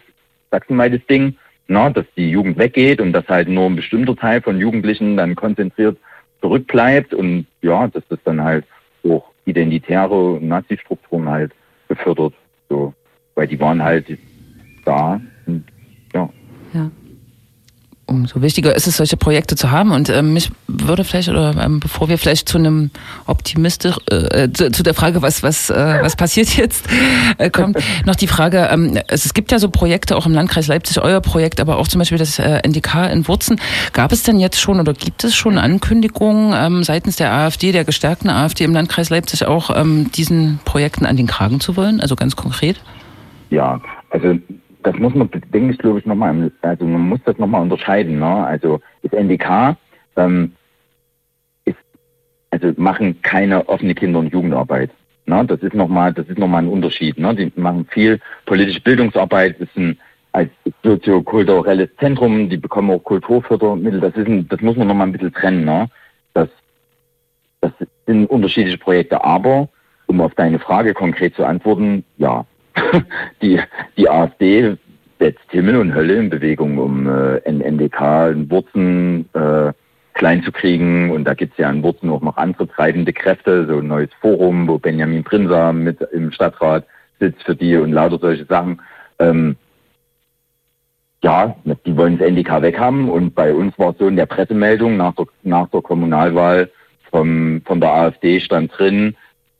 sachsenweites 0.51 1.05
Ding, 1.07 1.37
na, 1.67 1.89
dass 1.89 2.05
die 2.17 2.29
Jugend 2.29 2.57
weggeht 2.57 2.99
und 2.99 3.13
dass 3.13 3.27
halt 3.27 3.47
nur 3.47 3.65
ein 3.65 3.75
bestimmter 3.75 4.15
Teil 4.15 4.41
von 4.41 4.59
Jugendlichen 4.59 5.17
dann 5.17 5.35
konzentriert 5.35 5.97
zurückbleibt 6.41 7.13
und 7.13 7.45
ja, 7.61 7.87
dass 7.87 8.03
das 8.09 8.19
dann 8.25 8.43
halt 8.43 8.65
auch 9.07 9.31
identitäre 9.45 10.39
Nazi-Strukturen 10.41 11.29
halt 11.29 11.51
befördert. 11.87 12.33
So, 12.69 12.93
weil 13.35 13.47
die 13.47 13.59
waren 13.59 13.81
halt 13.81 14.05
da. 14.85 15.21
Und, 15.45 15.65
ja. 16.13 16.29
ja. 16.73 16.91
Umso 18.05 18.41
wichtiger 18.41 18.75
ist 18.75 18.85
es, 18.85 18.97
solche 18.97 19.15
Projekte 19.15 19.55
zu 19.55 19.71
haben. 19.71 19.91
Und 19.91 20.09
ähm, 20.09 20.33
mich 20.33 20.51
würde 20.67 21.05
vielleicht, 21.05 21.29
oder 21.29 21.55
ähm, 21.57 21.79
bevor 21.79 22.09
wir 22.09 22.17
vielleicht 22.17 22.49
zu 22.49 22.57
einem 22.57 22.91
optimistisch, 23.27 23.95
äh, 24.11 24.49
zu, 24.51 24.71
zu, 24.71 24.83
der 24.83 24.93
Frage, 24.93 25.21
was, 25.21 25.41
was, 25.41 25.69
äh, 25.69 25.99
was 26.01 26.17
passiert 26.17 26.49
jetzt, 26.57 26.85
äh, 27.37 27.49
kommt, 27.49 27.77
noch 28.05 28.15
die 28.15 28.27
Frage, 28.27 28.67
ähm, 28.71 28.99
es, 29.07 29.25
es, 29.25 29.33
gibt 29.33 29.53
ja 29.53 29.59
so 29.59 29.69
Projekte 29.69 30.17
auch 30.17 30.25
im 30.25 30.33
Landkreis 30.33 30.67
Leipzig, 30.67 31.01
euer 31.01 31.21
Projekt, 31.21 31.61
aber 31.61 31.77
auch 31.77 31.87
zum 31.87 31.99
Beispiel 31.99 32.17
das 32.17 32.39
äh, 32.39 32.59
NDK 32.63 33.09
in 33.09 33.25
Wurzen. 33.27 33.59
Gab 33.93 34.11
es 34.11 34.23
denn 34.23 34.37
jetzt 34.37 34.59
schon 34.59 34.81
oder 34.81 34.93
gibt 34.93 35.23
es 35.23 35.33
schon 35.33 35.57
Ankündigungen 35.57 36.53
ähm, 36.53 36.83
seitens 36.83 37.15
der 37.15 37.31
AfD, 37.31 37.71
der 37.71 37.85
gestärkten 37.85 38.29
AfD 38.29 38.65
im 38.65 38.73
Landkreis 38.73 39.11
Leipzig 39.11 39.45
auch 39.45 39.69
ähm, 39.73 40.11
diesen 40.11 40.59
Projekten 40.65 41.05
an 41.05 41.15
den 41.15 41.27
Kragen 41.27 41.61
zu 41.61 41.77
wollen? 41.77 42.01
Also 42.01 42.17
ganz 42.17 42.35
konkret? 42.35 42.81
Ja, 43.49 43.79
also 44.09 44.35
das 44.83 44.95
muss 44.97 45.15
man, 45.15 45.29
denke 45.53 45.71
ich, 45.71 45.77
glaube 45.77 45.99
ich, 45.99 46.05
nochmal, 46.05 46.51
also 46.61 46.85
man 46.85 47.01
muss 47.01 47.19
das 47.25 47.37
nochmal 47.37 47.61
unterscheiden. 47.61 48.19
Ne? 48.19 48.45
Also 48.45 48.81
das 49.01 49.13
NDK 49.13 49.77
ähm, 50.17 50.53
ist, 51.65 51.77
also 52.51 52.71
machen 52.77 53.21
keine 53.21 53.67
offene 53.69 53.95
Kinder- 53.95 54.19
und 54.19 54.31
Jugendarbeit. 54.31 54.91
Ne? 55.25 55.45
Das 55.45 55.61
ist 55.61 55.73
nochmal, 55.73 56.13
das 56.13 56.27
ist 56.27 56.37
nochmal 56.37 56.63
ein 56.63 56.69
Unterschied. 56.69 57.17
Ne? 57.17 57.33
Die 57.35 57.51
machen 57.59 57.87
viel 57.91 58.19
politische 58.45 58.81
Bildungsarbeit, 58.81 59.59
ist 59.59 59.75
ein 59.77 59.97
als 60.33 60.49
soziokulturelles 60.83 61.89
Zentrum, 61.99 62.49
die 62.49 62.57
bekommen 62.57 62.89
auch 62.91 63.03
Kulturfördermittel. 63.03 63.99
Das 63.99 64.15
ist 64.15 64.27
ein, 64.27 64.47
das 64.47 64.61
muss 64.61 64.75
man 64.75 64.87
nochmal 64.87 65.07
ein 65.07 65.13
bisschen 65.13 65.31
trennen. 65.31 65.63
Ne? 65.63 65.87
Das, 66.33 66.49
das 67.61 67.71
sind 68.07 68.25
unterschiedliche 68.25 68.79
Projekte, 68.79 69.23
aber 69.23 69.69
um 70.07 70.21
auf 70.21 70.33
deine 70.35 70.59
Frage 70.59 70.93
konkret 70.93 71.35
zu 71.35 71.45
antworten, 71.45 72.03
ja, 72.17 72.45
die, 73.41 73.59
die 73.97 74.09
AfD 74.09 74.75
setzt 75.23 75.51
Himmel 75.51 75.77
und 75.77 75.95
Hölle 75.95 76.15
in 76.15 76.29
Bewegung, 76.29 76.77
um 76.77 77.07
äh, 77.07 77.37
NDK 77.45 78.29
in 78.33 78.51
Wurzen 78.51 79.29
äh, 79.33 79.71
klein 80.15 80.43
zu 80.43 80.51
kriegen. 80.51 81.11
Und 81.11 81.23
da 81.23 81.33
gibt 81.33 81.53
es 81.53 81.59
ja 81.59 81.69
in 81.69 81.81
Wurzen 81.81 82.09
auch 82.09 82.21
noch 82.21 82.35
andere 82.35 82.67
treibende 82.67 83.13
Kräfte, 83.13 83.65
so 83.65 83.77
ein 83.77 83.87
neues 83.87 84.09
Forum, 84.19 84.67
wo 84.67 84.77
Benjamin 84.77 85.23
Prinser 85.23 85.71
mit 85.71 86.01
im 86.11 86.33
Stadtrat 86.33 86.85
sitzt 87.21 87.41
für 87.43 87.55
die 87.55 87.77
und 87.77 87.93
lauter 87.93 88.19
solche 88.19 88.43
Sachen. 88.45 88.81
Ähm, 89.19 89.55
ja, 91.23 91.55
die 91.85 91.95
wollen 91.95 92.17
das 92.17 92.27
NDK 92.27 92.61
weghaben 92.61 93.07
und 93.09 93.33
bei 93.33 93.53
uns 93.53 93.79
war 93.79 93.91
es 93.91 93.97
so 93.99 94.09
in 94.09 94.17
der 94.17 94.25
Pressemeldung 94.25 94.97
nach 94.97 95.15
der, 95.15 95.27
nach 95.43 95.69
der 95.69 95.81
Kommunalwahl 95.81 96.69
vom, 97.11 97.61
von 97.63 97.79
der 97.79 97.93
AfD 97.93 98.41
stand 98.41 98.77
drin, 98.77 99.15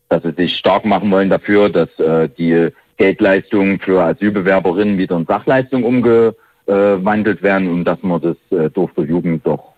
dass 0.09 0.23
sie 0.23 0.33
sich 0.33 0.57
stark 0.57 0.83
machen 0.83 1.09
wollen 1.09 1.29
dafür, 1.29 1.69
dass 1.69 1.87
äh, 1.99 2.27
die 2.37 2.69
Geldleistungen 2.97 3.79
für 3.79 4.03
Asylbewerberinnen 4.03 4.97
wieder 4.97 5.17
in 5.17 5.25
Sachleistung 5.25 5.83
umgewandelt 5.83 7.41
werden 7.41 7.67
und 7.69 7.85
dass 7.85 8.01
man 8.03 8.21
das 8.21 8.37
äh, 8.51 8.69
Dorf 8.69 8.91
der 8.95 9.05
Jugend 9.05 9.45
doch 9.45 9.73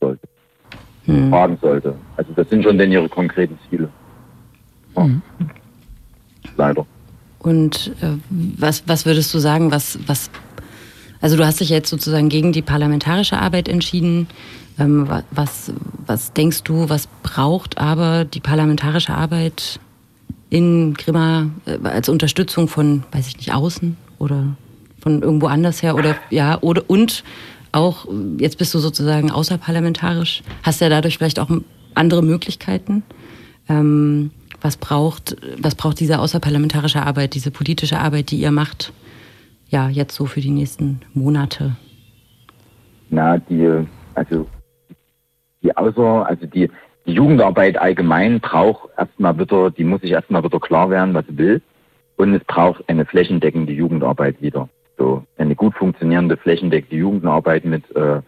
sollte, 0.00 0.28
hm. 1.04 1.30
fragen 1.30 1.58
sollte. 1.60 1.94
Also 2.16 2.32
das 2.34 2.48
sind 2.48 2.64
schon 2.64 2.78
denn 2.78 2.92
ihre 2.92 3.08
konkreten 3.08 3.58
Ziele. 3.68 3.88
Ja. 4.96 5.04
Hm. 5.04 5.22
Leider. 6.56 6.86
Und 7.38 7.92
äh, 8.00 8.18
was, 8.30 8.86
was 8.86 9.06
würdest 9.06 9.32
du 9.34 9.38
sagen, 9.38 9.70
was, 9.70 9.98
was, 10.06 10.30
also 11.20 11.36
du 11.36 11.44
hast 11.44 11.60
dich 11.60 11.70
jetzt 11.70 11.88
sozusagen 11.88 12.28
gegen 12.28 12.52
die 12.52 12.62
parlamentarische 12.62 13.38
Arbeit 13.38 13.68
entschieden. 13.68 14.28
Ähm, 14.78 15.08
was, 15.30 15.72
was 16.06 16.32
denkst 16.32 16.62
du, 16.62 16.88
was 16.88 17.06
braucht 17.22 17.78
aber 17.78 18.24
die 18.24 18.40
parlamentarische 18.40 19.14
Arbeit 19.14 19.80
in 20.52 20.94
Grimma 20.94 21.50
äh, 21.66 21.78
als 21.88 22.08
Unterstützung 22.08 22.68
von, 22.68 23.04
weiß 23.12 23.28
ich 23.28 23.36
nicht, 23.36 23.52
außen 23.52 23.96
oder 24.18 24.56
von 25.00 25.22
irgendwo 25.22 25.46
anders 25.46 25.82
her 25.82 25.96
oder 25.96 26.16
ja, 26.30 26.58
oder 26.60 26.88
und 26.88 27.24
auch, 27.72 28.06
jetzt 28.38 28.58
bist 28.58 28.74
du 28.74 28.78
sozusagen 28.78 29.30
außerparlamentarisch, 29.30 30.42
hast 30.62 30.82
ja 30.82 30.90
dadurch 30.90 31.16
vielleicht 31.16 31.40
auch 31.40 31.48
andere 31.94 32.22
Möglichkeiten. 32.22 33.02
Ähm, 33.68 34.30
was 34.60 34.76
braucht, 34.76 35.36
was 35.58 35.74
braucht 35.74 35.98
diese 35.98 36.18
außerparlamentarische 36.18 37.02
Arbeit, 37.02 37.34
diese 37.34 37.50
politische 37.50 37.98
Arbeit, 37.98 38.30
die 38.30 38.38
ihr 38.38 38.52
macht, 38.52 38.92
ja, 39.70 39.88
jetzt 39.88 40.14
so 40.14 40.26
für 40.26 40.40
die 40.40 40.50
nächsten 40.50 41.00
Monate? 41.14 41.76
na, 43.12 43.38
die, 43.38 43.86
also 44.14 44.46
die 45.62 45.76
außer, 45.76 46.26
also 46.26 46.46
die, 46.46 46.70
die 47.06 47.12
Jugendarbeit 47.12 47.78
allgemein 47.78 48.40
braucht 48.40 48.90
erstmal 48.96 49.38
wieder, 49.38 49.70
die 49.70 49.84
muss 49.84 50.02
sich 50.02 50.12
erstmal 50.12 50.44
wieder 50.44 50.60
klar 50.60 50.90
werden, 50.90 51.14
was 51.14 51.26
sie 51.26 51.36
will. 51.36 51.62
Und 52.16 52.34
es 52.34 52.44
braucht 52.44 52.88
eine 52.88 53.04
flächendeckende 53.04 53.72
Jugendarbeit 53.72 54.40
wieder. 54.40 54.68
So 54.98 55.24
eine 55.38 55.56
gut 55.56 55.74
funktionierende 55.74 56.36
flächendeckende 56.36 56.96
Jugendarbeit 56.96 57.64
mit, 57.64 57.84
äh, 57.96 58.20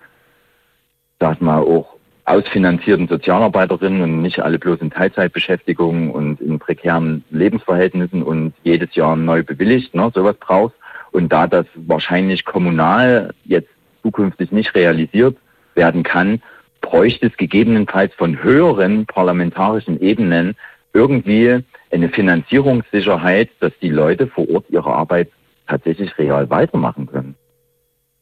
sag 1.20 1.40
mal, 1.40 1.60
auch 1.60 1.94
ausfinanzierten 2.24 3.06
Sozialarbeiterinnen 3.06 4.02
und 4.02 4.22
nicht 4.22 4.40
alle 4.40 4.58
bloß 4.58 4.80
in 4.80 4.90
Teilzeitbeschäftigung 4.90 6.10
und 6.10 6.40
in 6.40 6.58
prekären 6.58 7.22
Lebensverhältnissen 7.30 8.22
und 8.22 8.54
jedes 8.62 8.94
Jahr 8.94 9.14
neu 9.14 9.42
bewilligt, 9.42 9.94
ne, 9.94 10.10
sowas 10.14 10.36
braucht. 10.40 10.74
Und 11.12 11.32
da 11.32 11.46
das 11.46 11.66
wahrscheinlich 11.74 12.44
kommunal 12.44 13.32
jetzt 13.44 13.68
zukünftig 14.02 14.50
nicht 14.52 14.74
realisiert 14.74 15.36
werden 15.74 16.02
kann, 16.02 16.42
bräuchte 16.84 17.26
es 17.26 17.36
gegebenenfalls 17.36 18.14
von 18.14 18.42
höheren 18.42 19.06
parlamentarischen 19.06 20.00
Ebenen 20.00 20.54
irgendwie 20.92 21.64
eine 21.90 22.10
Finanzierungssicherheit, 22.10 23.50
dass 23.60 23.72
die 23.80 23.88
Leute 23.88 24.26
vor 24.26 24.48
Ort 24.50 24.66
ihre 24.68 24.92
Arbeit 24.92 25.30
tatsächlich 25.66 26.16
real 26.18 26.50
weitermachen 26.50 27.06
können. 27.06 27.36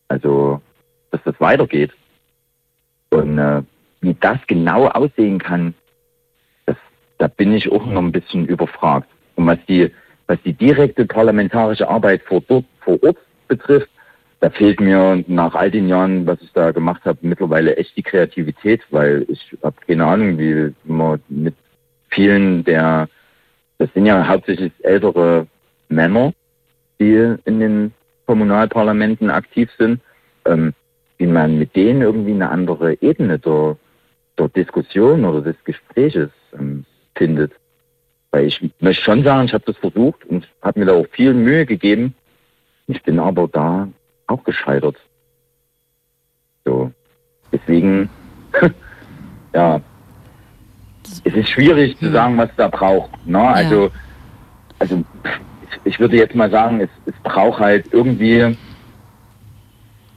Also, 0.08 0.60
dass 1.10 1.20
das 1.24 1.34
weitergeht. 1.40 1.90
Und 3.10 3.38
äh, 3.38 3.62
wie 4.00 4.14
das 4.14 4.38
genau 4.46 4.86
aussehen 4.86 5.38
kann, 5.38 5.74
das, 6.66 6.76
da 7.18 7.26
bin 7.26 7.52
ich 7.52 7.70
auch 7.70 7.84
noch 7.84 8.02
ein 8.02 8.12
bisschen 8.12 8.46
überfragt. 8.46 9.08
Und 9.34 9.46
was 9.46 9.58
die, 9.68 9.90
was 10.28 10.38
die 10.44 10.52
direkte 10.52 11.04
parlamentarische 11.04 11.88
Arbeit 11.88 12.22
vor, 12.22 12.42
vor 12.80 13.02
Ort 13.02 13.18
betrifft, 13.48 13.90
da 14.42 14.50
fehlt 14.50 14.80
mir 14.80 15.22
nach 15.28 15.54
all 15.54 15.70
den 15.70 15.86
Jahren, 15.86 16.26
was 16.26 16.42
ich 16.42 16.52
da 16.52 16.72
gemacht 16.72 17.04
habe, 17.04 17.18
mittlerweile 17.22 17.76
echt 17.76 17.96
die 17.96 18.02
Kreativität, 18.02 18.82
weil 18.90 19.24
ich 19.28 19.56
habe 19.62 19.76
keine 19.86 20.04
Ahnung, 20.04 20.36
wie 20.36 20.74
man 20.82 21.20
mit 21.28 21.54
vielen 22.10 22.64
der, 22.64 23.08
das 23.78 23.88
sind 23.94 24.04
ja 24.04 24.26
hauptsächlich 24.26 24.72
ältere 24.80 25.46
Männer, 25.88 26.32
die 26.98 27.36
in 27.44 27.60
den 27.60 27.92
Kommunalparlamenten 28.26 29.30
aktiv 29.30 29.70
sind, 29.78 30.00
ähm, 30.44 30.74
wie 31.18 31.28
man 31.28 31.56
mit 31.56 31.76
denen 31.76 32.02
irgendwie 32.02 32.32
eine 32.32 32.50
andere 32.50 33.00
Ebene 33.00 33.38
der, 33.38 33.76
der 34.36 34.48
Diskussion 34.48 35.24
oder 35.24 35.40
des 35.42 35.56
Gespräches 35.62 36.30
ähm, 36.58 36.84
findet. 37.14 37.52
Weil 38.32 38.46
ich 38.46 38.60
möchte 38.80 39.04
schon 39.04 39.22
sagen, 39.22 39.46
ich 39.46 39.54
habe 39.54 39.64
das 39.66 39.76
versucht 39.76 40.24
und 40.24 40.48
habe 40.62 40.80
mir 40.80 40.86
da 40.86 40.94
auch 40.94 41.06
viel 41.12 41.32
Mühe 41.32 41.64
gegeben. 41.64 42.16
Ich 42.88 43.00
bin 43.04 43.20
aber 43.20 43.46
da 43.46 43.86
auch 44.26 44.44
gescheitert. 44.44 44.96
So. 46.64 46.92
Deswegen, 47.52 48.08
ja, 49.54 49.80
es 51.24 51.34
ist 51.34 51.50
schwierig 51.50 51.98
zu 51.98 52.10
sagen, 52.10 52.38
was 52.38 52.50
da 52.56 52.68
braucht. 52.68 53.26
Ne? 53.26 53.40
Also, 53.40 53.90
also 54.78 55.04
ich, 55.24 55.80
ich 55.94 56.00
würde 56.00 56.16
jetzt 56.16 56.34
mal 56.34 56.50
sagen, 56.50 56.80
es, 56.80 56.90
es 57.06 57.14
braucht 57.22 57.60
halt 57.60 57.92
irgendwie, 57.92 58.56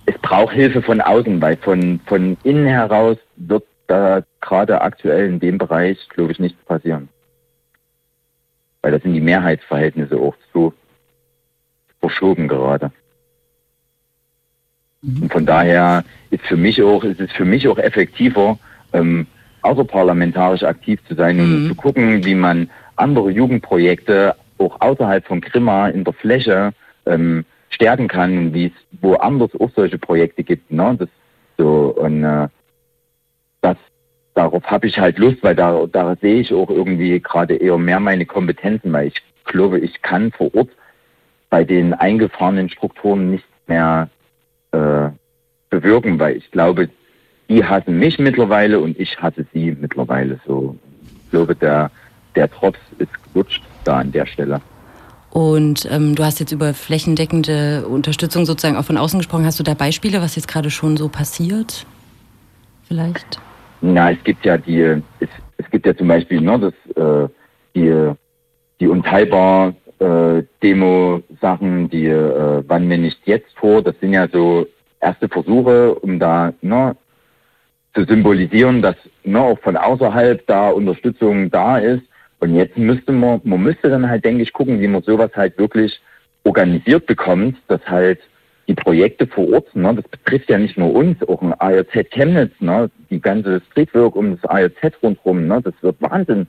es 0.05 0.17
braucht 0.21 0.53
Hilfe 0.53 0.81
von 0.81 1.01
außen, 1.01 1.41
weil 1.41 1.57
von, 1.57 1.99
von 2.05 2.37
innen 2.43 2.67
heraus 2.67 3.17
wird 3.35 3.63
da 3.87 4.23
gerade 4.41 4.81
aktuell 4.81 5.27
in 5.27 5.39
dem 5.39 5.57
Bereich, 5.57 6.09
glaube 6.09 6.31
ich, 6.31 6.39
nichts 6.39 6.63
passieren. 6.65 7.09
Weil 8.81 8.91
da 8.91 8.99
sind 8.99 9.13
die 9.13 9.21
Mehrheitsverhältnisse 9.21 10.17
auch 10.17 10.35
so 10.53 10.73
verschoben 11.99 12.47
gerade. 12.47 12.91
Und 15.21 15.31
von 15.31 15.45
daher 15.45 16.03
ist 16.31 16.43
für 16.45 16.57
mich 16.57 16.81
auch, 16.81 17.03
ist 17.03 17.19
es 17.19 17.31
für 17.31 17.45
mich 17.45 17.67
auch 17.67 17.77
effektiver, 17.77 18.57
ähm, 18.93 19.27
außerparlamentarisch 19.61 20.63
aktiv 20.63 20.99
zu 21.07 21.15
sein 21.15 21.39
und 21.39 21.63
Mhm. 21.63 21.67
zu 21.69 21.75
gucken, 21.75 22.23
wie 22.25 22.35
man 22.35 22.69
andere 22.95 23.29
Jugendprojekte 23.31 24.35
auch 24.57 24.79
außerhalb 24.79 25.25
von 25.25 25.41
Grimma 25.41 25.89
in 25.89 26.03
der 26.03 26.13
Fläche 26.13 26.73
ähm, 27.05 27.45
stärken 27.69 28.07
kann, 28.07 28.53
wie 28.53 28.67
es 28.67 29.01
woanders 29.01 29.51
auch 29.59 29.69
solche 29.75 29.97
Projekte 29.97 30.43
gibt. 30.43 30.71
Ne? 30.71 30.95
Das 30.97 31.09
so 31.57 31.95
und 31.97 32.23
äh, 32.23 32.47
das 33.61 33.77
darauf 34.33 34.63
habe 34.65 34.87
ich 34.87 34.99
halt 34.99 35.17
Lust, 35.17 35.37
weil 35.41 35.55
da, 35.55 35.85
da 35.91 36.15
sehe 36.15 36.41
ich 36.41 36.53
auch 36.53 36.69
irgendwie 36.69 37.19
gerade 37.19 37.55
eher 37.55 37.77
mehr 37.77 37.99
meine 37.99 38.25
Kompetenzen, 38.25 38.91
weil 38.93 39.07
ich 39.07 39.21
glaube, 39.45 39.79
ich 39.79 40.01
kann 40.01 40.31
vor 40.31 40.53
Ort 40.55 40.69
bei 41.49 41.63
den 41.63 41.93
eingefahrenen 41.93 42.69
Strukturen 42.69 43.31
nicht 43.31 43.45
mehr 43.67 44.09
äh, 44.75 45.11
bewirken, 45.69 46.19
weil 46.19 46.37
ich 46.37 46.49
glaube, 46.51 46.89
die 47.49 47.63
hassen 47.63 47.99
mich 47.99 48.17
mittlerweile 48.19 48.79
und 48.79 48.99
ich 48.99 49.17
hasse 49.21 49.45
sie 49.53 49.75
mittlerweile 49.79 50.39
so. 50.47 50.75
Ich 51.23 51.31
glaube, 51.31 51.55
der, 51.55 51.91
der 52.35 52.47
Drops 52.47 52.79
ist 52.97 53.11
gelutscht 53.33 53.63
da 53.83 53.99
an 53.99 54.11
der 54.11 54.25
Stelle. 54.25 54.61
Und 55.29 55.87
ähm, 55.91 56.15
du 56.15 56.23
hast 56.23 56.39
jetzt 56.39 56.53
über 56.53 56.73
flächendeckende 56.73 57.85
Unterstützung 57.87 58.45
sozusagen 58.45 58.77
auch 58.77 58.85
von 58.85 58.97
außen 58.97 59.19
gesprochen. 59.19 59.45
Hast 59.45 59.59
du 59.59 59.63
da 59.63 59.73
Beispiele, 59.73 60.21
was 60.21 60.35
jetzt 60.35 60.47
gerade 60.47 60.71
schon 60.71 60.95
so 60.95 61.09
passiert? 61.09 61.85
Vielleicht? 62.87 63.39
Na, 63.81 64.11
es 64.11 64.23
gibt 64.23 64.45
ja 64.45 64.57
die, 64.57 64.79
es, 65.19 65.29
es 65.57 65.69
gibt 65.71 65.85
ja 65.85 65.95
zum 65.95 66.07
Beispiel 66.07 66.39
ne, 66.39 66.57
das, 66.57 66.95
äh, 66.95 67.27
die, 67.75 68.11
die 68.79 68.87
unteilbar 68.87 69.73
äh, 69.99 70.43
Demo-Sachen, 70.61 71.89
die 71.89 72.07
äh, 72.07 72.63
wann 72.67 72.87
mir 72.87 72.97
nicht 72.97 73.19
jetzt 73.25 73.57
vor, 73.57 73.81
das 73.81 73.95
sind 73.99 74.13
ja 74.13 74.27
so 74.27 74.67
erste 74.99 75.29
Versuche, 75.29 75.95
um 75.95 76.19
da 76.19 76.53
ne, 76.61 76.95
zu 77.93 78.03
symbolisieren, 78.03 78.81
dass 78.81 78.95
ne, 79.23 79.39
auch 79.39 79.59
von 79.59 79.77
außerhalb 79.77 80.45
da 80.47 80.69
Unterstützung 80.69 81.49
da 81.49 81.77
ist. 81.77 82.03
Und 82.39 82.55
jetzt 82.55 82.77
müsste 82.77 83.11
man, 83.11 83.41
man 83.43 83.63
müsste 83.63 83.89
dann 83.89 84.09
halt, 84.09 84.25
denke 84.25 84.43
ich, 84.43 84.53
gucken, 84.53 84.81
wie 84.81 84.87
man 84.87 85.03
sowas 85.03 85.31
halt 85.35 85.57
wirklich 85.57 86.01
organisiert 86.43 87.05
bekommt, 87.05 87.57
dass 87.67 87.81
halt 87.87 88.19
die 88.67 88.73
Projekte 88.73 89.27
vor 89.27 89.51
Ort, 89.53 89.75
ne, 89.75 89.93
das 89.95 90.07
betrifft 90.07 90.49
ja 90.49 90.57
nicht 90.57 90.77
nur 90.77 90.93
uns, 90.93 91.21
auch 91.27 91.41
ein 91.41 91.53
ARZ 91.53 92.09
Chemnitz, 92.11 92.53
ne, 92.59 92.89
die 93.09 93.21
ganze 93.21 93.61
Streetwork 93.71 94.15
um 94.15 94.35
das 94.35 94.49
ARZ 94.49 94.75
rundherum, 95.01 95.47
ne, 95.47 95.61
das 95.61 95.73
wird 95.81 95.95
Wahnsinn. 96.01 96.47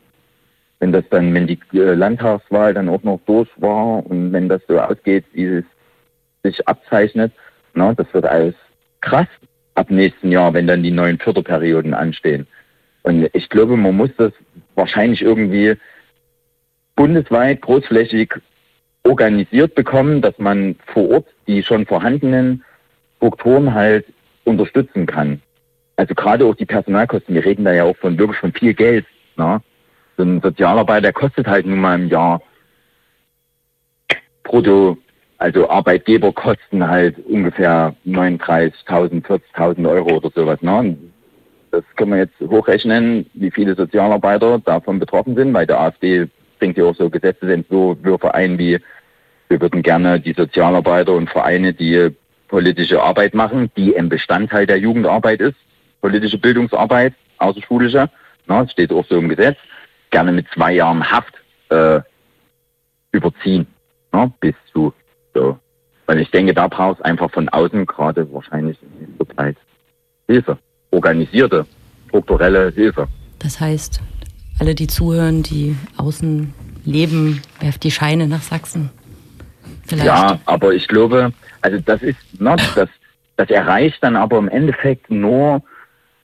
Wenn 0.78 0.92
das 0.92 1.04
dann, 1.10 1.32
wenn 1.34 1.46
die 1.46 1.58
äh, 1.72 1.94
Landtagswahl 1.94 2.74
dann 2.74 2.88
auch 2.88 3.02
noch 3.02 3.20
durch 3.26 3.48
war 3.56 4.04
und 4.06 4.32
wenn 4.32 4.48
das 4.48 4.60
so 4.68 4.78
ausgeht, 4.78 5.24
wie 5.32 5.44
es 5.44 5.64
sich 6.42 6.66
abzeichnet, 6.68 7.32
ne, 7.74 7.94
das 7.96 8.12
wird 8.12 8.26
alles 8.26 8.54
krass 9.00 9.28
ab 9.74 9.90
nächsten 9.90 10.30
Jahr, 10.32 10.54
wenn 10.54 10.66
dann 10.66 10.82
die 10.82 10.90
neuen 10.90 11.18
Förderperioden 11.18 11.94
anstehen. 11.94 12.46
Und 13.02 13.28
ich 13.34 13.48
glaube, 13.48 13.76
man 13.76 13.96
muss 13.96 14.10
das 14.16 14.32
wahrscheinlich 14.74 15.22
irgendwie 15.22 15.76
bundesweit 16.96 17.60
großflächig 17.60 18.34
organisiert 19.04 19.74
bekommen, 19.74 20.22
dass 20.22 20.36
man 20.38 20.76
vor 20.86 21.10
Ort 21.10 21.26
die 21.46 21.62
schon 21.62 21.86
vorhandenen 21.86 22.64
Strukturen 23.18 23.74
halt 23.74 24.06
unterstützen 24.44 25.06
kann. 25.06 25.40
Also 25.96 26.14
gerade 26.14 26.44
auch 26.44 26.54
die 26.54 26.66
Personalkosten, 26.66 27.34
wir 27.34 27.44
reden 27.44 27.64
da 27.64 27.72
ja 27.72 27.84
auch 27.84 27.96
von 27.96 28.18
wirklich 28.18 28.40
von 28.40 28.52
viel 28.52 28.74
Geld. 28.74 29.06
Ne? 29.36 29.60
So 30.16 30.22
ein 30.22 30.40
Sozialarbeiter, 30.40 31.12
kostet 31.12 31.46
halt 31.46 31.66
nun 31.66 31.80
mal 31.80 32.00
im 32.00 32.08
Jahr 32.08 32.40
brutto, 34.44 34.96
also 35.38 35.68
Arbeitgeberkosten 35.68 36.86
halt 36.88 37.18
ungefähr 37.26 37.94
39.000, 38.06 39.22
40.000 39.24 39.88
Euro 39.88 40.16
oder 40.16 40.30
sowas. 40.34 40.62
Ne? 40.62 40.96
Das 41.70 41.84
können 41.96 42.12
wir 42.12 42.18
jetzt 42.18 42.40
hochrechnen, 42.40 43.26
wie 43.34 43.50
viele 43.50 43.74
Sozialarbeiter 43.74 44.58
davon 44.60 44.98
betroffen 44.98 45.34
sind, 45.34 45.52
weil 45.52 45.66
der 45.66 45.80
AfD 45.80 46.28
bringt 46.58 46.78
ja 46.78 46.84
auch 46.84 46.96
so 46.96 47.10
Gesetzesentwürfe 47.10 48.32
ein, 48.34 48.58
wie 48.58 48.78
wir 49.48 49.60
würden 49.60 49.82
gerne 49.82 50.18
die 50.18 50.32
Sozialarbeiter 50.32 51.12
und 51.12 51.30
Vereine, 51.30 51.72
die 51.72 52.10
politische 52.48 53.02
Arbeit 53.02 53.34
machen, 53.34 53.70
die 53.76 53.96
ein 53.96 54.08
Bestandteil 54.08 54.66
der 54.66 54.78
Jugendarbeit 54.78 55.40
ist, 55.40 55.56
politische 56.00 56.38
Bildungsarbeit, 56.38 57.14
außerschulische, 57.38 58.10
na, 58.46 58.62
das 58.62 58.72
steht 58.72 58.92
auch 58.92 59.04
so 59.06 59.18
im 59.18 59.28
Gesetz, 59.28 59.56
gerne 60.16 60.32
mit 60.32 60.46
zwei 60.54 60.72
Jahren 60.72 61.10
Haft 61.10 61.34
äh, 61.68 62.00
überziehen, 63.12 63.66
na, 64.12 64.32
bis 64.40 64.54
zu 64.72 64.94
so. 65.34 65.58
Weil 66.06 66.20
ich 66.20 66.30
denke, 66.30 66.54
da 66.54 66.68
braucht 66.68 67.00
es 67.00 67.04
einfach 67.04 67.30
von 67.30 67.50
außen 67.50 67.84
gerade 67.84 68.32
wahrscheinlich 68.32 68.78
in 68.82 69.14
Hilfe, 70.26 70.56
organisierte, 70.90 71.66
strukturelle 72.08 72.70
Hilfe. 72.70 73.08
Das 73.40 73.60
heißt, 73.60 74.00
alle, 74.58 74.74
die 74.74 74.86
zuhören, 74.86 75.42
die 75.42 75.76
außen 75.98 76.54
leben, 76.86 77.42
werft 77.60 77.84
die 77.84 77.90
Scheine 77.90 78.26
nach 78.26 78.40
Sachsen. 78.40 78.88
Vielleicht. 79.86 80.06
Ja, 80.06 80.40
aber 80.46 80.72
ich 80.72 80.88
glaube, 80.88 81.30
also 81.60 81.78
das 81.84 82.00
ist 82.00 82.40
not, 82.40 82.62
das, 82.74 82.88
das 83.36 83.50
erreicht 83.50 83.98
dann 84.00 84.16
aber 84.16 84.38
im 84.38 84.48
Endeffekt 84.48 85.10
nur, 85.10 85.62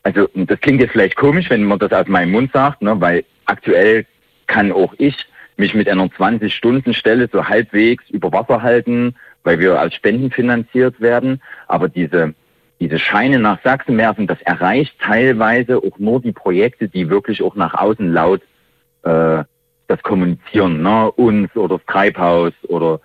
also 0.03 0.28
das 0.34 0.61
klingt 0.61 0.80
jetzt 0.80 0.92
vielleicht 0.92 1.16
komisch, 1.16 1.48
wenn 1.50 1.64
man 1.64 1.78
das 1.78 1.92
aus 1.92 2.09
meinem 2.09 2.32
Mund 2.32 2.53
sagt, 2.53 2.82
ne, 2.82 3.00
weil 3.00 3.24
aktuell 3.46 4.07
kann 4.46 4.72
auch 4.72 4.94
ich 4.98 5.16
mich 5.57 5.74
mit 5.74 5.88
einer 5.88 6.07
20-Stunden-Stelle 6.07 7.28
so 7.32 7.46
halbwegs 7.46 8.09
über 8.11 8.32
Wasser 8.32 8.62
halten, 8.62 9.14
weil 9.44 9.59
wir 9.59 9.78
als 9.78 9.94
Spenden 9.94 10.30
finanziert 10.30 11.00
werden. 11.00 11.40
Aber 11.68 11.88
diese, 11.88 12.34
diese 12.80 12.98
Scheine 12.98 13.38
nach 13.38 13.62
Sachsen 13.62 13.96
werfen, 13.96 14.26
das 14.26 14.40
erreicht 14.42 14.98
teilweise 15.00 15.78
auch 15.78 15.98
nur 15.98 16.20
die 16.20 16.32
Projekte, 16.32 16.88
die 16.88 17.11
wirklich 17.11 17.42
auch 17.42 17.55
nach 17.55 17.74
außen 17.74 18.12
laut 18.12 18.42
äh, 19.03 19.44
das 19.88 20.03
kommunizieren, 20.03 20.82
ne? 20.82 21.11
uns 21.12 21.55
oder 21.55 21.76
das 21.76 21.86
Treibhaus 21.86 22.53
oder 22.68 23.00